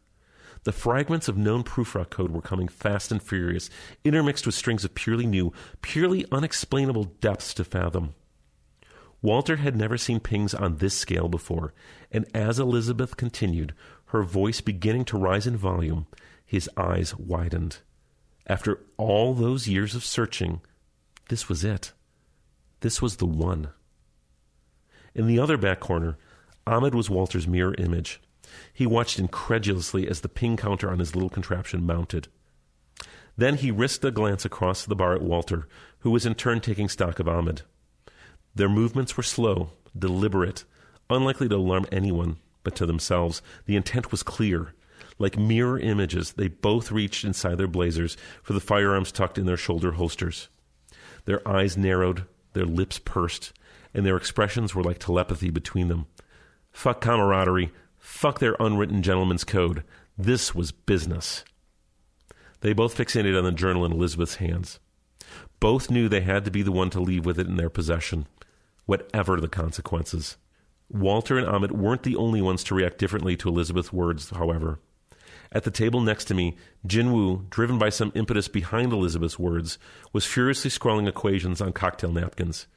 The 0.63 0.71
fragments 0.71 1.27
of 1.27 1.37
known 1.37 1.63
Prufrock 1.63 2.09
code 2.09 2.31
were 2.31 2.41
coming 2.41 2.67
fast 2.67 3.11
and 3.11 3.21
furious, 3.21 3.69
intermixed 4.03 4.47
with 4.47 4.55
strings 4.55 4.83
of 4.83 4.95
purely 4.95 5.27
new, 5.27 5.53
purely 5.81 6.25
unexplainable 6.31 7.03
depths 7.21 7.53
to 7.55 7.63
fathom. 7.63 8.15
Walter 9.21 9.57
had 9.57 9.75
never 9.75 9.97
seen 9.97 10.19
pings 10.19 10.53
on 10.53 10.77
this 10.77 10.95
scale 10.95 11.27
before, 11.27 11.73
and 12.11 12.25
as 12.33 12.59
Elizabeth 12.59 13.15
continued, 13.15 13.73
her 14.07 14.23
voice 14.23 14.61
beginning 14.61 15.05
to 15.05 15.17
rise 15.17 15.47
in 15.47 15.55
volume, 15.55 16.07
his 16.45 16.69
eyes 16.77 17.15
widened. 17.15 17.77
After 18.47 18.81
all 18.97 19.33
those 19.33 19.67
years 19.67 19.95
of 19.95 20.03
searching, 20.03 20.61
this 21.29 21.49
was 21.49 21.63
it. 21.63 21.91
This 22.85 23.01
was 23.01 23.15
the 23.15 23.25
one. 23.25 23.69
In 25.15 25.25
the 25.25 25.39
other 25.39 25.57
back 25.57 25.79
corner, 25.79 26.19
Ahmed 26.67 26.93
was 26.93 27.09
Walter's 27.09 27.47
mirror 27.47 27.73
image. 27.79 28.21
He 28.71 28.85
watched 28.85 29.17
incredulously 29.17 30.07
as 30.07 30.21
the 30.21 30.29
ping 30.29 30.55
counter 30.55 30.91
on 30.91 30.99
his 30.99 31.15
little 31.15 31.31
contraption 31.31 31.83
mounted. 31.83 32.27
Then 33.35 33.55
he 33.55 33.71
risked 33.71 34.05
a 34.05 34.11
glance 34.11 34.45
across 34.45 34.85
the 34.85 34.95
bar 34.95 35.15
at 35.15 35.23
Walter, 35.23 35.67
who 36.01 36.11
was 36.11 36.27
in 36.27 36.35
turn 36.35 36.61
taking 36.61 36.87
stock 36.87 37.17
of 37.17 37.27
Ahmed. 37.27 37.63
Their 38.53 38.69
movements 38.69 39.17
were 39.17 39.23
slow, 39.23 39.71
deliberate, 39.97 40.63
unlikely 41.09 41.49
to 41.49 41.55
alarm 41.55 41.87
anyone 41.91 42.37
but 42.63 42.75
to 42.75 42.85
themselves. 42.85 43.41
The 43.65 43.77
intent 43.77 44.11
was 44.11 44.21
clear. 44.21 44.75
Like 45.17 45.39
mirror 45.39 45.79
images, 45.79 46.33
they 46.33 46.49
both 46.49 46.91
reached 46.91 47.25
inside 47.25 47.57
their 47.57 47.65
blazers 47.65 48.15
for 48.43 48.53
the 48.53 48.59
firearms 48.59 49.11
tucked 49.11 49.39
in 49.39 49.47
their 49.47 49.57
shoulder 49.57 49.93
holsters. 49.93 50.49
Their 51.25 51.45
eyes 51.47 51.75
narrowed, 51.75 52.27
their 52.55 52.65
lips 52.65 52.97
pursed, 52.97 53.53
and 53.93 54.03
their 54.03 54.17
expressions 54.17 54.73
were 54.73 54.83
like 54.83 54.97
telepathy 54.97 55.51
between 55.51 55.87
them. 55.87 56.07
Fuck 56.71 57.01
camaraderie. 57.01 57.71
Fuck 57.99 58.39
their 58.39 58.55
unwritten 58.59 59.03
gentleman's 59.03 59.43
code. 59.43 59.83
This 60.17 60.55
was 60.55 60.71
business. 60.71 61.45
They 62.61 62.73
both 62.73 62.97
fixated 62.97 63.37
on 63.37 63.43
the 63.43 63.51
journal 63.51 63.85
in 63.85 63.91
Elizabeth's 63.91 64.35
hands. 64.35 64.79
Both 65.59 65.91
knew 65.91 66.09
they 66.09 66.21
had 66.21 66.45
to 66.45 66.51
be 66.51 66.63
the 66.63 66.71
one 66.71 66.89
to 66.89 66.99
leave 66.99 67.25
with 67.25 67.39
it 67.39 67.47
in 67.47 67.57
their 67.57 67.69
possession 67.69 68.27
whatever 68.85 69.39
the 69.39 69.47
consequences. 69.47 70.37
Walter 70.89 71.37
and 71.37 71.47
Ahmed 71.47 71.71
weren't 71.71 72.03
the 72.03 72.15
only 72.15 72.41
ones 72.41 72.63
to 72.65 72.75
react 72.75 72.97
differently 72.97 73.35
to 73.37 73.49
Elizabeth's 73.49 73.91
words, 73.91 74.29
however. 74.29 74.79
At 75.55 75.63
the 75.63 75.71
table 75.71 76.01
next 76.01 76.25
to 76.25 76.33
me, 76.33 76.57
Jinwoo, 76.85 77.49
driven 77.49 77.79
by 77.79 77.87
some 77.87 78.11
impetus 78.13 78.49
behind 78.49 78.91
Elizabeth's 78.91 79.39
words, 79.39 79.79
was 80.11 80.25
furiously 80.25 80.69
scrawling 80.69 81.07
equations 81.07 81.61
on 81.61 81.71
cocktail 81.71 82.11
napkins. 82.11 82.67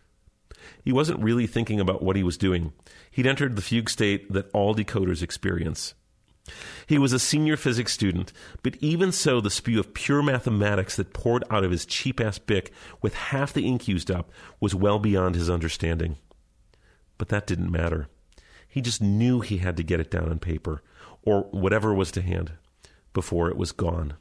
He 0.84 0.92
wasn't 0.92 1.20
really 1.20 1.48
thinking 1.48 1.80
about 1.80 2.04
what 2.04 2.14
he 2.14 2.22
was 2.22 2.38
doing. 2.38 2.72
He'd 3.10 3.26
entered 3.26 3.56
the 3.56 3.62
fugue 3.62 3.90
state 3.90 4.32
that 4.32 4.48
all 4.54 4.76
decoders 4.76 5.24
experience. 5.24 5.94
He 6.86 6.98
was 6.98 7.12
a 7.12 7.18
senior 7.18 7.56
physics 7.56 7.92
student, 7.92 8.32
but 8.62 8.76
even 8.76 9.10
so, 9.10 9.40
the 9.40 9.50
spew 9.50 9.80
of 9.80 9.92
pure 9.92 10.22
mathematics 10.22 10.94
that 10.96 11.12
poured 11.12 11.42
out 11.50 11.64
of 11.64 11.72
his 11.72 11.84
cheap 11.84 12.20
ass 12.20 12.38
Bic 12.38 12.72
with 13.02 13.14
half 13.14 13.52
the 13.52 13.66
ink 13.66 13.88
used 13.88 14.08
up 14.08 14.30
was 14.60 14.72
well 14.72 15.00
beyond 15.00 15.34
his 15.34 15.50
understanding. 15.50 16.16
But 17.18 17.28
that 17.30 17.44
didn't 17.48 17.72
matter. 17.72 18.06
He 18.68 18.80
just 18.80 19.02
knew 19.02 19.40
he 19.40 19.58
had 19.58 19.76
to 19.78 19.82
get 19.82 19.98
it 19.98 20.12
down 20.12 20.28
on 20.28 20.38
paper, 20.38 20.80
or 21.22 21.42
whatever 21.50 21.92
was 21.92 22.12
to 22.12 22.22
hand, 22.22 22.52
before 23.18 23.50
it 23.50 23.56
was 23.56 23.72
gone. 23.72 24.14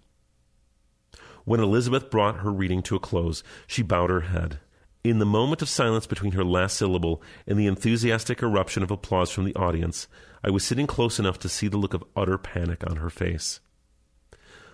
When 1.45 1.59
Elizabeth 1.59 2.09
brought 2.09 2.39
her 2.39 2.51
reading 2.51 2.81
to 2.81 2.95
a 2.95 2.99
close, 2.99 3.43
she 3.67 3.83
bowed 3.83 4.09
her 4.09 4.21
head. 4.21 4.59
In 5.03 5.19
the 5.19 5.23
moment 5.23 5.61
of 5.61 5.69
silence 5.69 6.07
between 6.07 6.31
her 6.31 6.43
last 6.43 6.75
syllable 6.75 7.21
and 7.45 7.59
the 7.59 7.67
enthusiastic 7.67 8.41
eruption 8.41 8.81
of 8.81 8.89
applause 8.89 9.29
from 9.29 9.45
the 9.45 9.53
audience, 9.53 10.07
I 10.43 10.49
was 10.49 10.63
sitting 10.63 10.87
close 10.87 11.19
enough 11.19 11.37
to 11.41 11.47
see 11.47 11.67
the 11.67 11.77
look 11.77 11.93
of 11.93 12.03
utter 12.15 12.39
panic 12.39 12.89
on 12.89 12.95
her 12.95 13.11
face. 13.11 13.59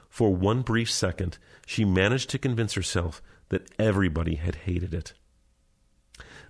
For 0.07 0.33
one 0.33 0.61
brief 0.61 0.89
second, 0.89 1.37
she 1.67 1.83
managed 1.83 2.29
to 2.29 2.39
convince 2.39 2.75
herself 2.75 3.21
that 3.49 3.69
everybody 3.77 4.35
had 4.35 4.55
hated 4.55 4.93
it. 4.93 5.11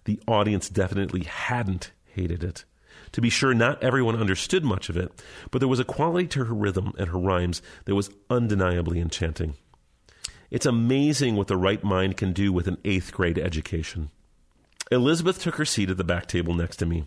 The 0.05 0.21
audience 0.27 0.69
definitely 0.69 1.23
hadn't 1.23 1.91
hated 2.05 2.43
it. 2.43 2.65
To 3.13 3.21
be 3.21 3.30
sure, 3.30 3.54
not 3.54 3.82
everyone 3.84 4.15
understood 4.15 4.63
much 4.63 4.89
of 4.89 4.97
it, 4.97 5.12
but 5.52 5.60
there 5.60 5.67
was 5.67 5.80
a 5.80 5.86
quality 5.86 6.28
to 6.30 6.45
her 6.45 6.54
rhythm 6.54 6.93
and 6.97 7.10
her 7.10 7.19
rhymes 7.19 7.62
that 7.86 7.95
was 7.95 8.10
undeniably 8.30 8.99
enchanting. 8.99 9.54
It's 10.49 10.65
amazing 10.65 11.36
what 11.36 11.47
the 11.47 11.58
right 11.58 11.84
mind 11.84 12.17
can 12.17 12.34
do 12.34 12.52
with 12.52 12.67
an 12.67 12.78
eighth 12.84 13.12
grade 13.12 13.39
education. 13.39 14.10
Elizabeth 14.91 15.41
took 15.41 15.56
her 15.56 15.65
seat 15.65 15.89
at 15.89 15.97
the 15.97 16.04
back 16.04 16.28
table 16.28 16.54
next 16.54 16.78
to 16.78 16.86
me. 16.86 17.06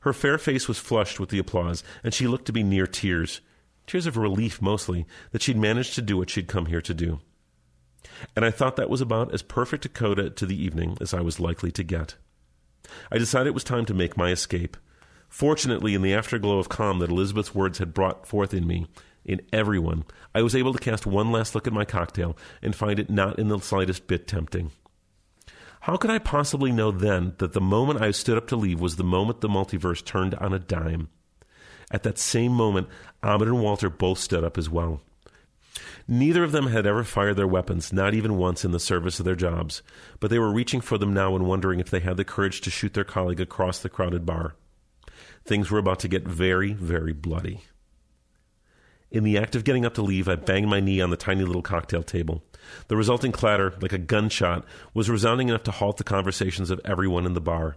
Her 0.00 0.12
fair 0.12 0.36
face 0.38 0.68
was 0.68 0.78
flushed 0.78 1.20
with 1.20 1.30
the 1.30 1.38
applause, 1.38 1.82
and 2.02 2.12
she 2.12 2.26
looked 2.26 2.46
to 2.46 2.52
be 2.52 2.62
near 2.62 2.86
tears. 2.86 3.40
Tears 3.86 4.06
of 4.06 4.16
relief, 4.16 4.60
mostly, 4.60 5.06
that 5.30 5.42
she'd 5.42 5.56
managed 5.56 5.94
to 5.94 6.02
do 6.02 6.16
what 6.16 6.30
she'd 6.30 6.48
come 6.48 6.66
here 6.66 6.80
to 6.82 6.94
do. 6.94 7.20
And 8.34 8.44
I 8.44 8.50
thought 8.50 8.76
that 8.76 8.90
was 8.90 9.00
about 9.00 9.32
as 9.32 9.42
perfect 9.42 9.84
a 9.84 9.88
coda 9.88 10.30
to 10.30 10.46
the 10.46 10.60
evening 10.60 10.98
as 11.00 11.14
I 11.14 11.20
was 11.20 11.38
likely 11.38 11.70
to 11.72 11.84
get. 11.84 12.16
I 13.10 13.18
decided 13.18 13.48
it 13.48 13.54
was 13.54 13.64
time 13.64 13.84
to 13.86 13.94
make 13.94 14.16
my 14.16 14.30
escape. 14.30 14.76
Fortunately, 15.36 15.94
in 15.94 16.00
the 16.00 16.14
afterglow 16.14 16.58
of 16.58 16.70
calm 16.70 16.98
that 17.00 17.10
Elizabeth's 17.10 17.54
words 17.54 17.76
had 17.76 17.92
brought 17.92 18.26
forth 18.26 18.54
in 18.54 18.66
me, 18.66 18.86
in 19.22 19.42
everyone, 19.52 20.06
I 20.34 20.40
was 20.40 20.56
able 20.56 20.72
to 20.72 20.78
cast 20.78 21.04
one 21.04 21.30
last 21.30 21.54
look 21.54 21.66
at 21.66 21.74
my 21.74 21.84
cocktail 21.84 22.38
and 22.62 22.74
find 22.74 22.98
it 22.98 23.10
not 23.10 23.38
in 23.38 23.48
the 23.48 23.58
slightest 23.58 24.06
bit 24.06 24.26
tempting. 24.26 24.70
How 25.80 25.98
could 25.98 26.10
I 26.10 26.20
possibly 26.20 26.72
know 26.72 26.90
then 26.90 27.34
that 27.36 27.52
the 27.52 27.60
moment 27.60 28.00
I 28.00 28.12
stood 28.12 28.38
up 28.38 28.46
to 28.46 28.56
leave 28.56 28.80
was 28.80 28.96
the 28.96 29.04
moment 29.04 29.42
the 29.42 29.48
multiverse 29.50 30.02
turned 30.02 30.34
on 30.36 30.54
a 30.54 30.58
dime? 30.58 31.10
At 31.90 32.02
that 32.04 32.16
same 32.16 32.52
moment, 32.52 32.88
Ahmed 33.22 33.48
and 33.48 33.60
Walter 33.60 33.90
both 33.90 34.18
stood 34.18 34.42
up 34.42 34.56
as 34.56 34.70
well. 34.70 35.02
Neither 36.08 36.44
of 36.44 36.52
them 36.52 36.68
had 36.68 36.86
ever 36.86 37.04
fired 37.04 37.36
their 37.36 37.46
weapons, 37.46 37.92
not 37.92 38.14
even 38.14 38.38
once 38.38 38.64
in 38.64 38.70
the 38.70 38.80
service 38.80 39.18
of 39.18 39.26
their 39.26 39.36
jobs, 39.36 39.82
but 40.18 40.30
they 40.30 40.38
were 40.38 40.50
reaching 40.50 40.80
for 40.80 40.96
them 40.96 41.12
now 41.12 41.36
and 41.36 41.46
wondering 41.46 41.78
if 41.78 41.90
they 41.90 42.00
had 42.00 42.16
the 42.16 42.24
courage 42.24 42.62
to 42.62 42.70
shoot 42.70 42.94
their 42.94 43.04
colleague 43.04 43.38
across 43.38 43.80
the 43.80 43.90
crowded 43.90 44.24
bar. 44.24 44.54
Things 45.46 45.70
were 45.70 45.78
about 45.78 46.00
to 46.00 46.08
get 46.08 46.26
very, 46.26 46.72
very 46.72 47.12
bloody. 47.12 47.62
In 49.12 49.22
the 49.22 49.38
act 49.38 49.54
of 49.54 49.62
getting 49.62 49.86
up 49.86 49.94
to 49.94 50.02
leave, 50.02 50.28
I 50.28 50.34
banged 50.34 50.68
my 50.68 50.80
knee 50.80 51.00
on 51.00 51.10
the 51.10 51.16
tiny 51.16 51.44
little 51.44 51.62
cocktail 51.62 52.02
table. 52.02 52.42
The 52.88 52.96
resulting 52.96 53.30
clatter, 53.30 53.72
like 53.80 53.92
a 53.92 53.98
gunshot, 53.98 54.64
was 54.92 55.08
resounding 55.08 55.48
enough 55.48 55.62
to 55.64 55.70
halt 55.70 55.98
the 55.98 56.04
conversations 56.04 56.68
of 56.68 56.80
everyone 56.84 57.26
in 57.26 57.34
the 57.34 57.40
bar. 57.40 57.76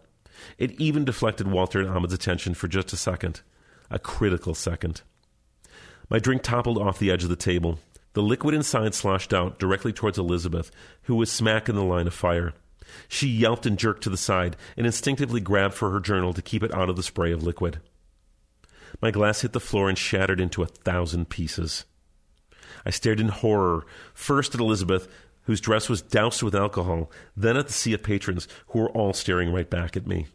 It 0.57 0.71
even 0.81 1.05
deflected 1.05 1.47
Walter 1.47 1.79
and 1.79 1.89
Ahmed's 1.89 2.13
attention 2.13 2.55
for 2.55 2.67
just 2.67 2.91
a 2.91 2.97
second. 2.97 3.41
A 3.91 3.99
critical 3.99 4.55
second. 4.55 5.03
My 6.09 6.17
drink 6.17 6.41
toppled 6.41 6.79
off 6.79 6.97
the 6.97 7.11
edge 7.11 7.23
of 7.23 7.29
the 7.29 7.35
table. 7.35 7.77
The 8.13 8.23
liquid 8.23 8.55
inside 8.55 8.95
sloshed 8.95 9.31
out 9.31 9.59
directly 9.59 9.93
towards 9.93 10.17
Elizabeth, 10.17 10.71
who 11.03 11.15
was 11.15 11.31
smack 11.31 11.69
in 11.69 11.75
the 11.75 11.83
line 11.83 12.07
of 12.07 12.15
fire. 12.15 12.53
She 13.07 13.27
yelped 13.27 13.65
and 13.65 13.77
jerked 13.77 14.03
to 14.03 14.09
the 14.09 14.17
side 14.17 14.55
and 14.77 14.85
instinctively 14.85 15.41
grabbed 15.41 15.73
for 15.73 15.91
her 15.91 15.99
journal 15.99 16.33
to 16.33 16.41
keep 16.41 16.63
it 16.63 16.73
out 16.73 16.89
of 16.89 16.95
the 16.95 17.03
spray 17.03 17.31
of 17.31 17.43
liquid. 17.43 17.79
My 19.01 19.11
glass 19.11 19.41
hit 19.41 19.53
the 19.53 19.59
floor 19.59 19.89
and 19.89 19.97
shattered 19.97 20.41
into 20.41 20.63
a 20.63 20.67
thousand 20.67 21.29
pieces. 21.29 21.85
I 22.85 22.89
stared 22.89 23.19
in 23.19 23.29
horror, 23.29 23.85
first 24.13 24.55
at 24.55 24.61
Elizabeth, 24.61 25.07
whose 25.43 25.61
dress 25.61 25.89
was 25.89 26.01
doused 26.01 26.43
with 26.43 26.55
alcohol, 26.55 27.11
then 27.35 27.57
at 27.57 27.67
the 27.67 27.73
sea 27.73 27.93
of 27.93 28.03
patrons 28.03 28.47
who 28.67 28.79
were 28.79 28.89
all 28.91 29.13
staring 29.13 29.51
right 29.51 29.69
back 29.69 29.97
at 29.97 30.07
me. 30.07 30.27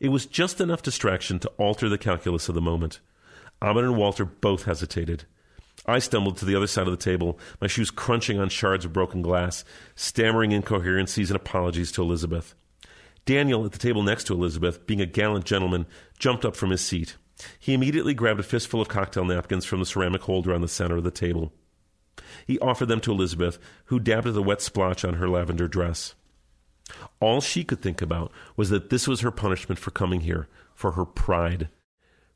It 0.00 0.08
was 0.08 0.26
just 0.26 0.60
enough 0.60 0.82
distraction 0.82 1.38
to 1.40 1.48
alter 1.58 1.88
the 1.88 1.98
calculus 1.98 2.48
of 2.48 2.54
the 2.54 2.60
moment. 2.60 3.00
Ahmed 3.60 3.84
and 3.84 3.96
Walter 3.96 4.24
both 4.24 4.64
hesitated. 4.64 5.24
I 5.86 5.98
stumbled 5.98 6.38
to 6.38 6.44
the 6.44 6.54
other 6.54 6.66
side 6.66 6.86
of 6.86 6.92
the 6.92 7.04
table, 7.04 7.38
my 7.60 7.66
shoes 7.66 7.90
crunching 7.90 8.38
on 8.38 8.48
shards 8.48 8.84
of 8.84 8.92
broken 8.92 9.20
glass, 9.20 9.64
stammering 9.94 10.52
incoherencies 10.52 11.28
and 11.30 11.36
apologies 11.36 11.92
to 11.92 12.02
Elizabeth. 12.02 12.54
Daniel, 13.26 13.64
at 13.64 13.72
the 13.72 13.78
table 13.78 14.02
next 14.02 14.24
to 14.24 14.34
Elizabeth, 14.34 14.86
being 14.86 15.00
a 15.00 15.06
gallant 15.06 15.44
gentleman, 15.44 15.86
jumped 16.18 16.44
up 16.44 16.56
from 16.56 16.70
his 16.70 16.80
seat. 16.80 17.16
He 17.58 17.74
immediately 17.74 18.14
grabbed 18.14 18.40
a 18.40 18.44
fistful 18.44 18.80
of 18.80 18.88
cocktail 18.88 19.24
napkins 19.24 19.64
from 19.64 19.80
the 19.80 19.86
ceramic 19.86 20.22
holder 20.22 20.54
on 20.54 20.60
the 20.60 20.68
center 20.68 20.96
of 20.96 21.04
the 21.04 21.10
table. 21.10 21.52
He 22.46 22.58
offered 22.60 22.86
them 22.86 23.00
to 23.00 23.12
Elizabeth, 23.12 23.58
who 23.86 23.98
dabbed 23.98 24.26
at 24.26 24.34
the 24.34 24.42
wet 24.42 24.62
splotch 24.62 25.04
on 25.04 25.14
her 25.14 25.28
lavender 25.28 25.68
dress. 25.68 26.14
All 27.20 27.40
she 27.40 27.64
could 27.64 27.80
think 27.80 28.02
about 28.02 28.30
was 28.56 28.70
that 28.70 28.90
this 28.90 29.08
was 29.08 29.20
her 29.20 29.30
punishment 29.30 29.78
for 29.78 29.90
coming 29.90 30.20
here, 30.20 30.48
for 30.74 30.92
her 30.92 31.04
pride 31.04 31.68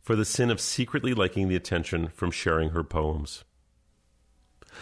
for 0.08 0.16
the 0.16 0.24
sin 0.24 0.50
of 0.50 0.58
secretly 0.58 1.12
liking 1.12 1.48
the 1.48 1.54
attention 1.54 2.08
from 2.14 2.30
sharing 2.30 2.70
her 2.70 2.82
poems. 2.82 3.44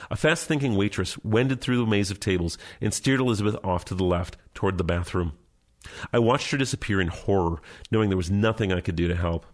A 0.08 0.14
fast 0.14 0.46
thinking 0.46 0.76
waitress 0.76 1.18
wended 1.24 1.60
through 1.60 1.78
the 1.78 1.90
maze 1.90 2.12
of 2.12 2.20
tables 2.20 2.56
and 2.80 2.94
steered 2.94 3.18
Elizabeth 3.18 3.56
off 3.64 3.84
to 3.86 3.96
the 3.96 4.04
left 4.04 4.36
toward 4.54 4.78
the 4.78 4.84
bathroom. 4.84 5.32
I 6.12 6.20
watched 6.20 6.52
her 6.52 6.56
disappear 6.56 7.00
in 7.00 7.08
horror, 7.08 7.60
knowing 7.90 8.08
there 8.08 8.16
was 8.16 8.30
nothing 8.30 8.72
I 8.72 8.80
could 8.80 8.94
do 8.94 9.08
to 9.08 9.16
help. 9.16 9.46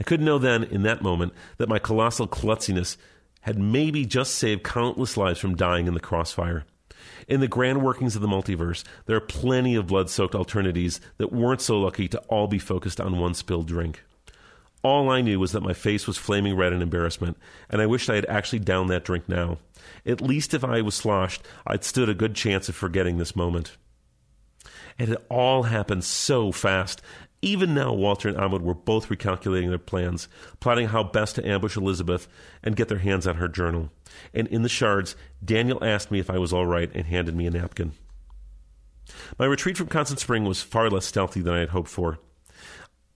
I 0.00 0.02
could 0.02 0.22
know 0.22 0.38
then, 0.38 0.64
in 0.64 0.80
that 0.84 1.02
moment, 1.02 1.34
that 1.58 1.68
my 1.68 1.78
colossal 1.78 2.26
klutziness 2.26 2.96
had 3.42 3.58
maybe 3.58 4.06
just 4.06 4.34
saved 4.34 4.62
countless 4.62 5.14
lives 5.14 5.40
from 5.40 5.56
dying 5.56 5.88
in 5.88 5.92
the 5.92 6.00
crossfire. 6.00 6.64
In 7.28 7.40
the 7.40 7.48
grand 7.48 7.82
workings 7.82 8.16
of 8.16 8.22
the 8.22 8.28
multiverse, 8.28 8.82
there 9.04 9.16
are 9.18 9.20
plenty 9.20 9.74
of 9.74 9.88
blood 9.88 10.08
soaked 10.08 10.34
alternatives 10.34 11.02
that 11.18 11.34
weren't 11.34 11.60
so 11.60 11.78
lucky 11.78 12.08
to 12.08 12.18
all 12.28 12.46
be 12.46 12.58
focused 12.58 12.98
on 12.98 13.18
one 13.18 13.34
spilled 13.34 13.68
drink. 13.68 14.04
All 14.82 15.10
I 15.10 15.20
knew 15.20 15.38
was 15.38 15.52
that 15.52 15.62
my 15.62 15.74
face 15.74 16.06
was 16.06 16.16
flaming 16.16 16.56
red 16.56 16.72
in 16.72 16.80
embarrassment, 16.80 17.36
and 17.68 17.82
I 17.82 17.86
wished 17.86 18.08
I 18.08 18.14
had 18.14 18.26
actually 18.26 18.60
downed 18.60 18.88
that 18.90 19.04
drink 19.04 19.28
now. 19.28 19.58
At 20.06 20.22
least 20.22 20.54
if 20.54 20.64
I 20.64 20.80
was 20.80 20.94
sloshed, 20.94 21.42
I'd 21.66 21.84
stood 21.84 22.08
a 22.08 22.14
good 22.14 22.34
chance 22.34 22.68
of 22.68 22.74
forgetting 22.74 23.18
this 23.18 23.36
moment. 23.36 23.76
It 24.98 25.08
had 25.08 25.18
all 25.28 25.64
happened 25.64 26.04
so 26.04 26.50
fast. 26.52 27.02
Even 27.42 27.74
now, 27.74 27.92
Walter 27.92 28.28
and 28.28 28.36
Ahmed 28.36 28.62
were 28.62 28.74
both 28.74 29.08
recalculating 29.08 29.68
their 29.68 29.78
plans, 29.78 30.28
plotting 30.60 30.88
how 30.88 31.02
best 31.02 31.36
to 31.36 31.46
ambush 31.46 31.76
Elizabeth 31.76 32.28
and 32.62 32.76
get 32.76 32.88
their 32.88 32.98
hands 32.98 33.26
on 33.26 33.36
her 33.36 33.48
journal. 33.48 33.90
And 34.34 34.46
in 34.48 34.62
the 34.62 34.68
shards, 34.68 35.16
Daniel 35.42 35.82
asked 35.82 36.10
me 36.10 36.20
if 36.20 36.30
I 36.30 36.38
was 36.38 36.52
all 36.52 36.66
right 36.66 36.90
and 36.94 37.06
handed 37.06 37.34
me 37.34 37.46
a 37.46 37.50
napkin. 37.50 37.92
My 39.38 39.46
retreat 39.46 39.76
from 39.76 39.88
Constant 39.88 40.20
Spring 40.20 40.44
was 40.44 40.62
far 40.62 40.90
less 40.90 41.06
stealthy 41.06 41.40
than 41.40 41.54
I 41.54 41.60
had 41.60 41.70
hoped 41.70 41.88
for. 41.88 42.18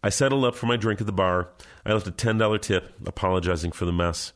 I 0.05 0.11
settled 0.11 0.45
up 0.45 0.55
for 0.55 0.67
my 0.67 0.77
drink 0.77 1.01
at 1.01 1.07
the 1.07 1.15
bar. 1.15 1.49
I 1.87 1.95
left 1.95 2.07
a 2.07 2.13
$10 2.13 2.61
tip, 2.61 2.93
apologizing 3.07 3.73
for 3.73 3.87
the 3.87 3.93
mess. 3.93 4.35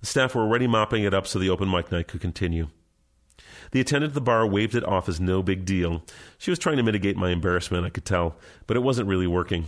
The 0.00 0.06
staff 0.06 0.34
were 0.34 0.40
already 0.40 0.66
mopping 0.66 1.04
it 1.04 1.12
up 1.12 1.26
so 1.26 1.38
the 1.38 1.50
open 1.50 1.70
mic 1.70 1.92
night 1.92 2.08
could 2.08 2.22
continue. 2.22 2.68
The 3.72 3.80
attendant 3.80 4.12
at 4.12 4.14
the 4.14 4.22
bar 4.22 4.46
waved 4.46 4.74
it 4.74 4.88
off 4.88 5.06
as 5.06 5.20
no 5.20 5.42
big 5.42 5.66
deal. 5.66 6.02
She 6.38 6.50
was 6.50 6.58
trying 6.58 6.78
to 6.78 6.82
mitigate 6.82 7.18
my 7.18 7.28
embarrassment, 7.28 7.84
I 7.84 7.90
could 7.90 8.06
tell, 8.06 8.36
but 8.66 8.74
it 8.74 8.82
wasn't 8.82 9.10
really 9.10 9.26
working. 9.26 9.66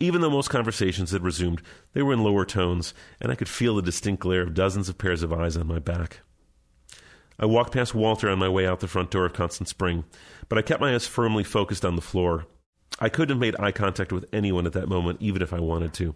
Even 0.00 0.22
though 0.22 0.30
most 0.30 0.50
conversations 0.50 1.12
had 1.12 1.22
resumed, 1.22 1.62
they 1.92 2.02
were 2.02 2.12
in 2.12 2.24
lower 2.24 2.44
tones, 2.44 2.94
and 3.20 3.30
I 3.30 3.36
could 3.36 3.48
feel 3.48 3.76
the 3.76 3.82
distinct 3.82 4.22
glare 4.22 4.42
of 4.42 4.54
dozens 4.54 4.88
of 4.88 4.98
pairs 4.98 5.22
of 5.22 5.32
eyes 5.32 5.56
on 5.56 5.68
my 5.68 5.78
back. 5.78 6.18
I 7.38 7.46
walked 7.46 7.74
past 7.74 7.94
Walter 7.94 8.28
on 8.28 8.40
my 8.40 8.48
way 8.48 8.66
out 8.66 8.80
the 8.80 8.88
front 8.88 9.12
door 9.12 9.26
of 9.26 9.34
Constant 9.34 9.68
Spring, 9.68 10.04
but 10.48 10.58
I 10.58 10.62
kept 10.62 10.80
my 10.80 10.96
eyes 10.96 11.06
firmly 11.06 11.44
focused 11.44 11.84
on 11.84 11.94
the 11.94 12.02
floor. 12.02 12.46
I 12.98 13.08
couldn't 13.08 13.34
have 13.34 13.40
made 13.40 13.58
eye 13.58 13.72
contact 13.72 14.12
with 14.12 14.26
anyone 14.32 14.66
at 14.66 14.72
that 14.74 14.88
moment, 14.88 15.20
even 15.20 15.42
if 15.42 15.52
I 15.52 15.60
wanted 15.60 15.92
to. 15.94 16.14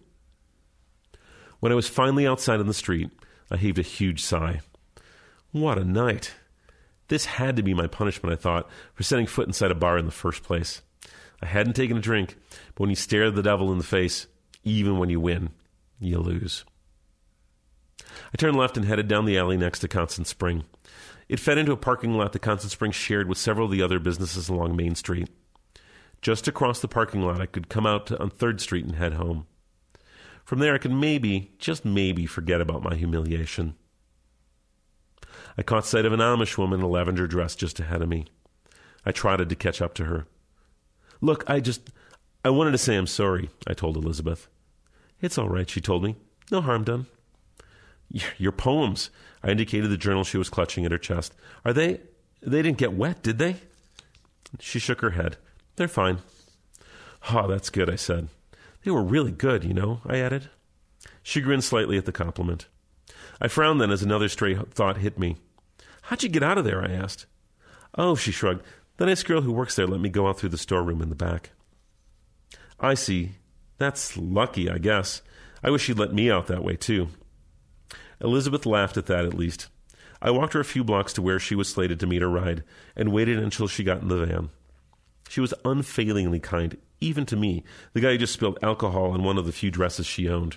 When 1.60 1.72
I 1.72 1.74
was 1.74 1.88
finally 1.88 2.26
outside 2.26 2.60
on 2.60 2.66
the 2.66 2.74
street, 2.74 3.10
I 3.50 3.56
heaved 3.56 3.78
a 3.78 3.82
huge 3.82 4.22
sigh. 4.22 4.60
What 5.50 5.78
a 5.78 5.84
night! 5.84 6.34
This 7.08 7.24
had 7.24 7.56
to 7.56 7.62
be 7.62 7.74
my 7.74 7.86
punishment, 7.86 8.32
I 8.32 8.36
thought, 8.36 8.68
for 8.94 9.02
setting 9.02 9.26
foot 9.26 9.46
inside 9.46 9.70
a 9.70 9.74
bar 9.74 9.98
in 9.98 10.04
the 10.04 10.12
first 10.12 10.42
place. 10.42 10.82
I 11.42 11.46
hadn't 11.46 11.74
taken 11.74 11.96
a 11.96 12.00
drink, 12.02 12.36
but 12.74 12.80
when 12.80 12.90
you 12.90 12.96
stare 12.96 13.30
the 13.30 13.42
devil 13.42 13.72
in 13.72 13.78
the 13.78 13.84
face, 13.84 14.26
even 14.62 14.98
when 14.98 15.08
you 15.08 15.20
win, 15.20 15.50
you 15.98 16.18
lose. 16.18 16.64
I 18.32 18.36
turned 18.36 18.56
left 18.56 18.76
and 18.76 18.86
headed 18.86 19.08
down 19.08 19.24
the 19.24 19.38
alley 19.38 19.56
next 19.56 19.80
to 19.80 19.88
Constant 19.88 20.26
Spring. 20.26 20.64
It 21.28 21.40
fed 21.40 21.58
into 21.58 21.72
a 21.72 21.76
parking 21.76 22.14
lot 22.14 22.32
that 22.32 22.40
Constant 22.40 22.72
Spring 22.72 22.92
shared 22.92 23.28
with 23.28 23.38
several 23.38 23.66
of 23.66 23.72
the 23.72 23.82
other 23.82 23.98
businesses 23.98 24.48
along 24.48 24.76
Main 24.76 24.94
Street. 24.94 25.28
Just 26.20 26.48
across 26.48 26.80
the 26.80 26.88
parking 26.88 27.22
lot, 27.22 27.40
I 27.40 27.46
could 27.46 27.68
come 27.68 27.86
out 27.86 28.10
on 28.12 28.30
3rd 28.30 28.60
Street 28.60 28.84
and 28.84 28.96
head 28.96 29.14
home. 29.14 29.46
From 30.44 30.58
there, 30.58 30.74
I 30.74 30.78
could 30.78 30.92
maybe, 30.92 31.52
just 31.58 31.84
maybe, 31.84 32.26
forget 32.26 32.60
about 32.60 32.82
my 32.82 32.94
humiliation. 32.94 33.76
I 35.56 35.62
caught 35.62 35.84
sight 35.84 36.06
of 36.06 36.12
an 36.12 36.20
Amish 36.20 36.56
woman 36.56 36.80
in 36.80 36.86
a 36.86 36.88
lavender 36.88 37.26
dress 37.26 37.54
just 37.54 37.78
ahead 37.80 38.02
of 38.02 38.08
me. 38.08 38.26
I 39.04 39.12
trotted 39.12 39.48
to 39.48 39.56
catch 39.56 39.80
up 39.82 39.94
to 39.94 40.04
her. 40.04 40.26
Look, 41.20 41.44
I 41.46 41.60
just. 41.60 41.90
I 42.44 42.50
wanted 42.50 42.70
to 42.72 42.78
say 42.78 42.96
I'm 42.96 43.06
sorry, 43.06 43.50
I 43.66 43.74
told 43.74 43.96
Elizabeth. 43.96 44.48
It's 45.20 45.36
all 45.36 45.48
right, 45.48 45.68
she 45.68 45.80
told 45.80 46.04
me. 46.04 46.16
No 46.50 46.60
harm 46.60 46.84
done. 46.84 47.06
Your 48.38 48.52
poems. 48.52 49.10
I 49.42 49.50
indicated 49.50 49.90
the 49.90 49.96
journal 49.96 50.24
she 50.24 50.38
was 50.38 50.48
clutching 50.48 50.84
at 50.86 50.92
her 50.92 50.98
chest. 50.98 51.34
Are 51.64 51.72
they. 51.72 52.00
They 52.40 52.62
didn't 52.62 52.78
get 52.78 52.92
wet, 52.92 53.22
did 53.22 53.38
they? 53.38 53.56
She 54.60 54.78
shook 54.78 55.00
her 55.00 55.10
head. 55.10 55.36
They're 55.78 55.86
fine. 55.86 56.18
Oh, 57.30 57.46
that's 57.46 57.70
good, 57.70 57.88
I 57.88 57.94
said. 57.94 58.28
They 58.82 58.90
were 58.90 59.02
really 59.02 59.30
good, 59.30 59.62
you 59.62 59.72
know, 59.72 60.00
I 60.04 60.18
added. 60.18 60.50
She 61.22 61.40
grinned 61.40 61.62
slightly 61.62 61.96
at 61.96 62.04
the 62.04 62.10
compliment. 62.10 62.66
I 63.40 63.46
frowned 63.46 63.80
then 63.80 63.92
as 63.92 64.02
another 64.02 64.28
stray 64.28 64.56
thought 64.56 64.96
hit 64.96 65.20
me. 65.20 65.36
How'd 66.02 66.24
you 66.24 66.28
get 66.28 66.42
out 66.42 66.58
of 66.58 66.64
there? 66.64 66.82
I 66.82 66.90
asked. 66.90 67.26
Oh, 67.96 68.16
she 68.16 68.32
shrugged. 68.32 68.64
The 68.96 69.06
nice 69.06 69.22
girl 69.22 69.42
who 69.42 69.52
works 69.52 69.76
there 69.76 69.86
let 69.86 70.00
me 70.00 70.08
go 70.08 70.26
out 70.26 70.40
through 70.40 70.48
the 70.48 70.58
storeroom 70.58 71.00
in 71.00 71.10
the 71.10 71.14
back. 71.14 71.50
I 72.80 72.94
see. 72.94 73.36
That's 73.78 74.16
lucky, 74.16 74.68
I 74.68 74.78
guess. 74.78 75.22
I 75.62 75.70
wish 75.70 75.84
she'd 75.84 75.98
let 75.98 76.12
me 76.12 76.28
out 76.28 76.48
that 76.48 76.64
way, 76.64 76.74
too. 76.74 77.06
Elizabeth 78.20 78.66
laughed 78.66 78.96
at 78.96 79.06
that, 79.06 79.24
at 79.24 79.34
least. 79.34 79.68
I 80.20 80.32
walked 80.32 80.54
her 80.54 80.60
a 80.60 80.64
few 80.64 80.82
blocks 80.82 81.12
to 81.12 81.22
where 81.22 81.38
she 81.38 81.54
was 81.54 81.68
slated 81.68 82.00
to 82.00 82.08
meet 82.08 82.22
her 82.22 82.28
ride 82.28 82.64
and 82.96 83.12
waited 83.12 83.38
until 83.38 83.68
she 83.68 83.84
got 83.84 84.02
in 84.02 84.08
the 84.08 84.26
van. 84.26 84.50
She 85.28 85.40
was 85.40 85.54
unfailingly 85.64 86.40
kind, 86.40 86.76
even 87.00 87.26
to 87.26 87.36
me, 87.36 87.62
the 87.92 88.00
guy 88.00 88.12
who 88.12 88.18
just 88.18 88.32
spilled 88.32 88.58
alcohol 88.62 89.12
on 89.12 89.22
one 89.22 89.38
of 89.38 89.46
the 89.46 89.52
few 89.52 89.70
dresses 89.70 90.06
she 90.06 90.28
owned. 90.28 90.56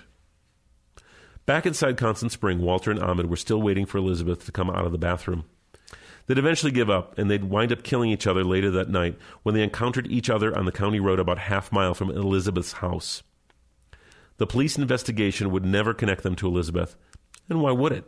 Back 1.44 1.66
inside 1.66 1.96
Constant 1.96 2.32
Spring, 2.32 2.60
Walter 2.60 2.90
and 2.90 3.00
Ahmed 3.00 3.28
were 3.28 3.36
still 3.36 3.60
waiting 3.60 3.84
for 3.84 3.98
Elizabeth 3.98 4.44
to 4.46 4.52
come 4.52 4.70
out 4.70 4.86
of 4.86 4.92
the 4.92 4.98
bathroom. 4.98 5.44
They'd 6.26 6.38
eventually 6.38 6.72
give 6.72 6.88
up, 6.88 7.18
and 7.18 7.30
they'd 7.30 7.44
wind 7.44 7.72
up 7.72 7.82
killing 7.82 8.10
each 8.10 8.26
other 8.26 8.44
later 8.44 8.70
that 8.70 8.88
night 8.88 9.18
when 9.42 9.54
they 9.54 9.62
encountered 9.62 10.06
each 10.06 10.30
other 10.30 10.56
on 10.56 10.64
the 10.64 10.72
county 10.72 11.00
road 11.00 11.18
about 11.18 11.38
half 11.38 11.72
mile 11.72 11.94
from 11.94 12.10
Elizabeth's 12.10 12.72
house. 12.74 13.22
The 14.38 14.46
police 14.46 14.78
investigation 14.78 15.50
would 15.50 15.64
never 15.64 15.92
connect 15.92 16.22
them 16.22 16.36
to 16.36 16.46
Elizabeth. 16.46 16.96
And 17.48 17.60
why 17.60 17.72
would 17.72 17.92
it? 17.92 18.04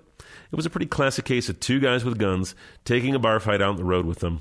It 0.50 0.56
was 0.56 0.64
a 0.64 0.70
pretty 0.70 0.86
classic 0.86 1.24
case 1.24 1.48
of 1.48 1.60
two 1.60 1.80
guys 1.80 2.04
with 2.04 2.18
guns 2.18 2.54
taking 2.84 3.14
a 3.14 3.18
bar 3.18 3.40
fight 3.40 3.60
out 3.60 3.70
on 3.70 3.76
the 3.76 3.84
road 3.84 4.06
with 4.06 4.20
them. 4.20 4.40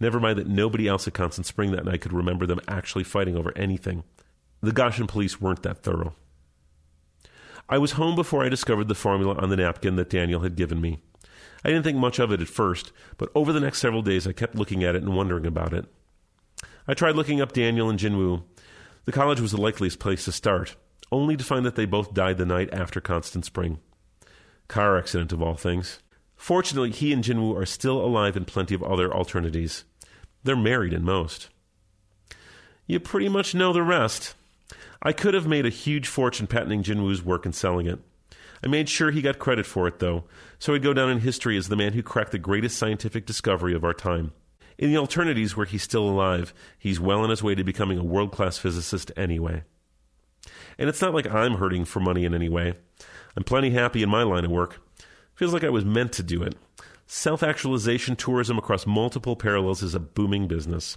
Never 0.00 0.20
mind 0.20 0.38
that 0.38 0.48
nobody 0.48 0.88
else 0.88 1.06
at 1.06 1.14
Constant 1.14 1.46
Spring 1.46 1.72
that 1.72 1.84
night 1.84 2.00
could 2.00 2.12
remember 2.12 2.46
them 2.46 2.60
actually 2.66 3.04
fighting 3.04 3.36
over 3.36 3.56
anything. 3.56 4.04
The 4.60 4.72
Goshen 4.72 5.06
police 5.06 5.40
weren't 5.40 5.62
that 5.62 5.82
thorough. 5.82 6.14
I 7.68 7.78
was 7.78 7.92
home 7.92 8.14
before 8.14 8.44
I 8.44 8.48
discovered 8.48 8.88
the 8.88 8.94
formula 8.94 9.36
on 9.36 9.48
the 9.48 9.56
napkin 9.56 9.96
that 9.96 10.10
Daniel 10.10 10.40
had 10.40 10.56
given 10.56 10.80
me. 10.80 10.98
I 11.64 11.70
didn't 11.70 11.84
think 11.84 11.96
much 11.96 12.18
of 12.18 12.30
it 12.30 12.42
at 12.42 12.48
first, 12.48 12.92
but 13.16 13.30
over 13.34 13.52
the 13.52 13.60
next 13.60 13.78
several 13.78 14.02
days 14.02 14.26
I 14.26 14.32
kept 14.32 14.54
looking 14.54 14.84
at 14.84 14.94
it 14.94 15.02
and 15.02 15.16
wondering 15.16 15.46
about 15.46 15.72
it. 15.72 15.86
I 16.86 16.92
tried 16.92 17.16
looking 17.16 17.40
up 17.40 17.52
Daniel 17.52 17.88
and 17.88 17.98
Jinwoo. 17.98 18.42
The 19.06 19.12
college 19.12 19.40
was 19.40 19.52
the 19.52 19.60
likeliest 19.60 19.98
place 19.98 20.26
to 20.26 20.32
start, 20.32 20.76
only 21.10 21.36
to 21.36 21.44
find 21.44 21.64
that 21.64 21.74
they 21.76 21.86
both 21.86 22.12
died 22.12 22.36
the 22.36 22.44
night 22.44 22.68
after 22.72 23.00
Constant 23.00 23.46
Spring. 23.46 23.80
Car 24.68 24.98
accident 24.98 25.32
of 25.32 25.42
all 25.42 25.54
things. 25.54 26.00
Fortunately, 26.44 26.90
he 26.90 27.10
and 27.10 27.24
Jinwoo 27.24 27.56
are 27.56 27.64
still 27.64 28.04
alive 28.04 28.36
in 28.36 28.44
plenty 28.44 28.74
of 28.74 28.82
other 28.82 29.10
alternatives. 29.10 29.86
They're 30.42 30.54
married 30.54 30.92
in 30.92 31.02
most. 31.02 31.48
You 32.86 33.00
pretty 33.00 33.30
much 33.30 33.54
know 33.54 33.72
the 33.72 33.82
rest. 33.82 34.34
I 35.00 35.12
could 35.12 35.32
have 35.32 35.46
made 35.46 35.64
a 35.64 35.70
huge 35.70 36.06
fortune 36.06 36.46
patenting 36.46 36.82
Jinwoo's 36.82 37.24
work 37.24 37.46
and 37.46 37.54
selling 37.54 37.86
it. 37.86 37.98
I 38.62 38.66
made 38.66 38.90
sure 38.90 39.10
he 39.10 39.22
got 39.22 39.38
credit 39.38 39.64
for 39.64 39.88
it, 39.88 40.00
though, 40.00 40.24
so 40.58 40.74
he'd 40.74 40.82
go 40.82 40.92
down 40.92 41.08
in 41.08 41.20
history 41.20 41.56
as 41.56 41.68
the 41.68 41.76
man 41.76 41.94
who 41.94 42.02
cracked 42.02 42.32
the 42.32 42.38
greatest 42.38 42.76
scientific 42.76 43.24
discovery 43.24 43.72
of 43.72 43.82
our 43.82 43.94
time. 43.94 44.32
In 44.76 44.90
the 44.90 44.98
alternatives 44.98 45.56
where 45.56 45.64
he's 45.64 45.82
still 45.82 46.06
alive, 46.06 46.52
he's 46.78 47.00
well 47.00 47.20
on 47.20 47.30
his 47.30 47.42
way 47.42 47.54
to 47.54 47.64
becoming 47.64 47.98
a 47.98 48.04
world 48.04 48.32
class 48.32 48.58
physicist 48.58 49.10
anyway. 49.16 49.62
And 50.76 50.90
it's 50.90 51.00
not 51.00 51.14
like 51.14 51.26
I'm 51.26 51.54
hurting 51.54 51.86
for 51.86 52.00
money 52.00 52.26
in 52.26 52.34
any 52.34 52.50
way. 52.50 52.74
I'm 53.34 53.44
plenty 53.44 53.70
happy 53.70 54.02
in 54.02 54.10
my 54.10 54.24
line 54.24 54.44
of 54.44 54.50
work. 54.50 54.83
Feels 55.34 55.52
like 55.52 55.64
I 55.64 55.70
was 55.70 55.84
meant 55.84 56.12
to 56.14 56.22
do 56.22 56.42
it. 56.42 56.54
Self 57.06 57.42
actualization 57.42 58.16
tourism 58.16 58.58
across 58.58 58.86
multiple 58.86 59.36
parallels 59.36 59.82
is 59.82 59.94
a 59.94 60.00
booming 60.00 60.46
business. 60.48 60.96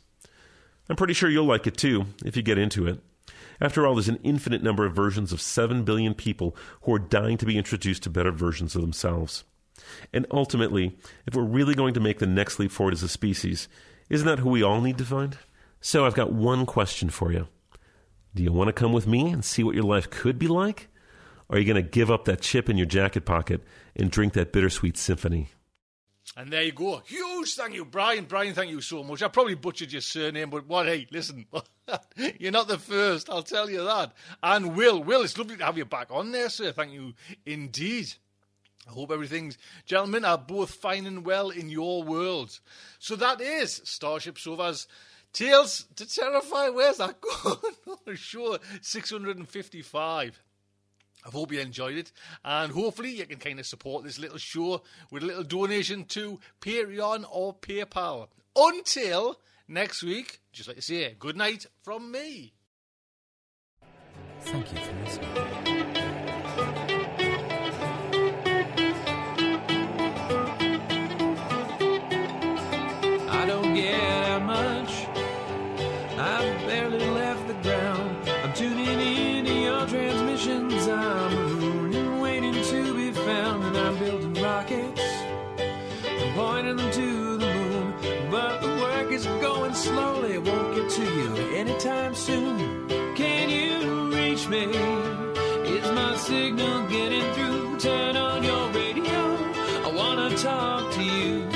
I'm 0.89 0.95
pretty 0.95 1.13
sure 1.13 1.29
you'll 1.29 1.45
like 1.45 1.67
it 1.67 1.75
too, 1.75 2.05
if 2.23 2.38
you 2.38 2.43
get 2.43 2.57
into 2.57 2.88
it. 2.88 3.01
After 3.59 3.85
all, 3.85 3.95
there's 3.95 4.07
an 4.07 4.19
infinite 4.23 4.63
number 4.63 4.85
of 4.85 4.95
versions 4.95 5.33
of 5.33 5.41
7 5.41 5.83
billion 5.83 6.13
people 6.13 6.55
who 6.83 6.93
are 6.93 6.99
dying 6.99 7.38
to 7.38 7.45
be 7.45 7.57
introduced 7.57 8.03
to 8.03 8.09
better 8.09 8.31
versions 8.31 8.75
of 8.75 8.81
themselves. 8.81 9.43
And 10.13 10.25
ultimately, 10.31 10.97
if 11.25 11.35
we're 11.35 11.43
really 11.43 11.75
going 11.75 11.93
to 11.95 11.99
make 11.99 12.19
the 12.19 12.27
next 12.27 12.59
leap 12.59 12.71
forward 12.71 12.93
as 12.93 13.03
a 13.03 13.09
species, 13.09 13.67
isn't 14.09 14.27
that 14.27 14.39
who 14.39 14.49
we 14.49 14.63
all 14.63 14.81
need 14.81 14.97
to 14.99 15.05
find? 15.05 15.38
So 15.81 16.05
I've 16.05 16.13
got 16.13 16.31
one 16.31 16.65
question 16.65 17.09
for 17.09 17.31
you. 17.31 17.47
Do 18.35 18.43
you 18.43 18.51
want 18.51 18.67
to 18.67 18.73
come 18.73 18.93
with 18.93 19.07
me 19.07 19.31
and 19.31 19.43
see 19.43 19.63
what 19.63 19.75
your 19.75 19.83
life 19.83 20.09
could 20.09 20.38
be 20.38 20.47
like? 20.47 20.89
Are 21.50 21.58
you 21.58 21.66
going 21.66 21.82
to 21.82 21.89
give 21.89 22.12
up 22.12 22.26
that 22.26 22.41
chip 22.41 22.70
in 22.70 22.78
your 22.78 22.86
jacket 22.86 23.26
pocket 23.26 23.64
and 23.95 24.12
drink 24.12 24.34
that 24.34 24.52
bittersweet 24.52 24.98
symphony? 24.98 25.50
And 26.36 26.52
there 26.52 26.64
you 26.64 26.74
go. 26.74 27.02
Huge 27.06 27.56
thank 27.56 27.74
you, 27.74 27.86
Brian. 27.86 28.26
Brian, 28.26 28.54
thank 28.54 28.70
you 28.70 28.82
so 28.82 29.04
much. 29.04 29.24
I 29.24 29.30
probably 29.30 29.56
butchered 29.56 29.91
your 29.91 30.02
surname, 30.02 30.50
but 30.50 30.68
what? 30.68 30.86
Hey, 30.86 31.08
listen, 31.10 31.45
you're 32.39 32.52
not 32.52 32.68
the 32.68 32.78
first. 32.78 33.30
I'll 33.30 33.43
tell 33.43 33.70
you 33.70 33.84
that. 33.86 34.14
And 34.43 34.76
Will, 34.76 35.02
Will, 35.02 35.24
it's 35.24 35.38
lovely 35.38 35.56
to 35.58 35.66
have 35.66 35.78
you 35.78 35.86
back 35.86 36.10
on 36.12 36.32
there, 36.32 36.50
sir. 36.50 36.74
Thank 36.74 36.91
you 36.91 37.14
indeed. 37.45 38.14
I 38.88 38.91
hope 38.91 39.12
everything's, 39.12 39.58
gentlemen, 39.86 40.26
are 40.26 40.38
both 40.38 40.72
fine 40.72 41.08
and 41.08 41.26
well 41.26 41.50
in 41.50 41.70
your 41.70 42.04
world. 42.04 42.60
So 43.00 43.16
that 43.16 43.41
is 43.41 43.82
StarShipSofa's 43.86 44.88
Tales 45.34 45.86
to 45.95 46.06
Terrify. 46.08 46.70
Where's 46.70 46.98
that 46.98 47.20
going? 47.43 48.16
sure, 48.16 48.60
655. 48.82 50.41
I 51.28 51.32
hope 51.32 51.51
you 51.51 51.59
enjoyed 51.59 51.97
it, 51.97 52.11
and 52.45 52.71
hopefully 52.71 53.11
you 53.11 53.25
can 53.25 53.39
kind 53.39 53.59
of 53.59 53.65
support 53.65 54.03
this 54.03 54.17
little 54.17 54.38
show 54.38 54.82
with 55.11 55.23
a 55.23 55.25
little 55.25 55.43
donation 55.43 56.05
to 56.05 56.39
Patreon 56.61 57.25
or 57.30 57.53
PayPal. 57.55 58.28
Until 58.55 59.39
next 59.67 60.03
week, 60.03 60.39
just 60.53 60.69
like 60.69 60.78
to 60.78 60.84
say, 60.84 61.15
good 61.19 61.36
night 61.36 61.65
from 61.84 62.11
me. 62.11 62.53
Thank 64.41 64.71
you 64.71 64.80
for 64.80 64.93
listening. 65.03 65.66
Anytime 91.88 92.15
soon. 92.15 92.88
Can 93.15 93.49
you 93.49 94.11
reach 94.13 94.47
me? 94.49 94.65
Is 94.65 95.91
my 95.91 96.15
signal 96.17 96.88
getting 96.88 97.33
through? 97.33 97.79
Turn 97.79 98.17
on 98.17 98.43
your 98.43 98.69
radio. 98.71 99.19
I 99.85 99.91
wanna 99.93 100.35
talk 100.35 100.93
to 100.93 101.03
you. 101.03 101.47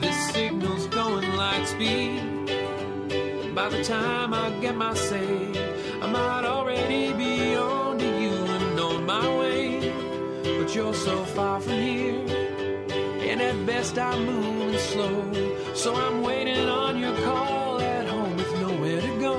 This 0.00 0.18
signal's 0.32 0.86
going 0.86 1.36
light 1.36 1.66
speed. 1.66 2.22
By 3.54 3.68
the 3.70 3.82
time 3.82 4.34
I 4.34 4.50
get 4.60 4.76
my 4.76 4.94
say, 4.94 5.50
I 6.00 6.06
might 6.06 6.44
already 6.44 7.12
be 7.12 7.56
on 7.56 7.98
to 7.98 8.20
you 8.22 8.34
and 8.56 8.80
on 8.80 9.06
my 9.06 9.26
way. 9.38 9.92
But 10.58 10.74
you're 10.74 10.94
so 10.94 11.24
far 11.24 11.60
from 11.60 11.78
here, 11.80 12.25
best 13.86 13.98
I'm 13.98 14.26
moving 14.26 14.78
slow. 14.78 15.74
So 15.74 15.94
I'm 15.94 16.22
waiting 16.22 16.68
on 16.68 16.98
your 16.98 17.14
call 17.24 17.80
at 17.80 18.06
home 18.08 18.36
with 18.36 18.52
nowhere 18.60 19.00
to 19.00 19.20
go. 19.20 19.36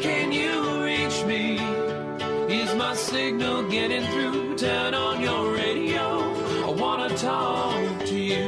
Can 0.00 0.32
you 0.32 0.84
reach 0.84 1.24
me? 1.24 1.58
Is 2.48 2.74
my 2.74 2.94
signal 2.94 3.68
getting 3.68 4.04
through? 4.12 4.56
Turn 4.56 4.94
on 4.94 5.20
your 5.20 5.52
radio. 5.54 6.04
I 6.68 6.70
wanna 6.70 7.10
talk 7.16 8.06
to 8.06 8.16
you. 8.16 8.46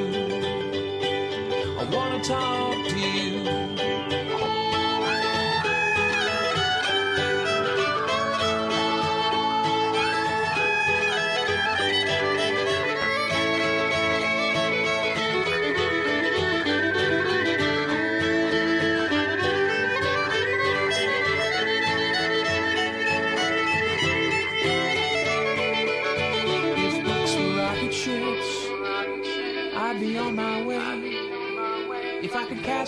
I 1.81 1.85
wanna 1.93 2.23
talk 2.25 2.89
to 2.89 2.99
you. 2.99 3.68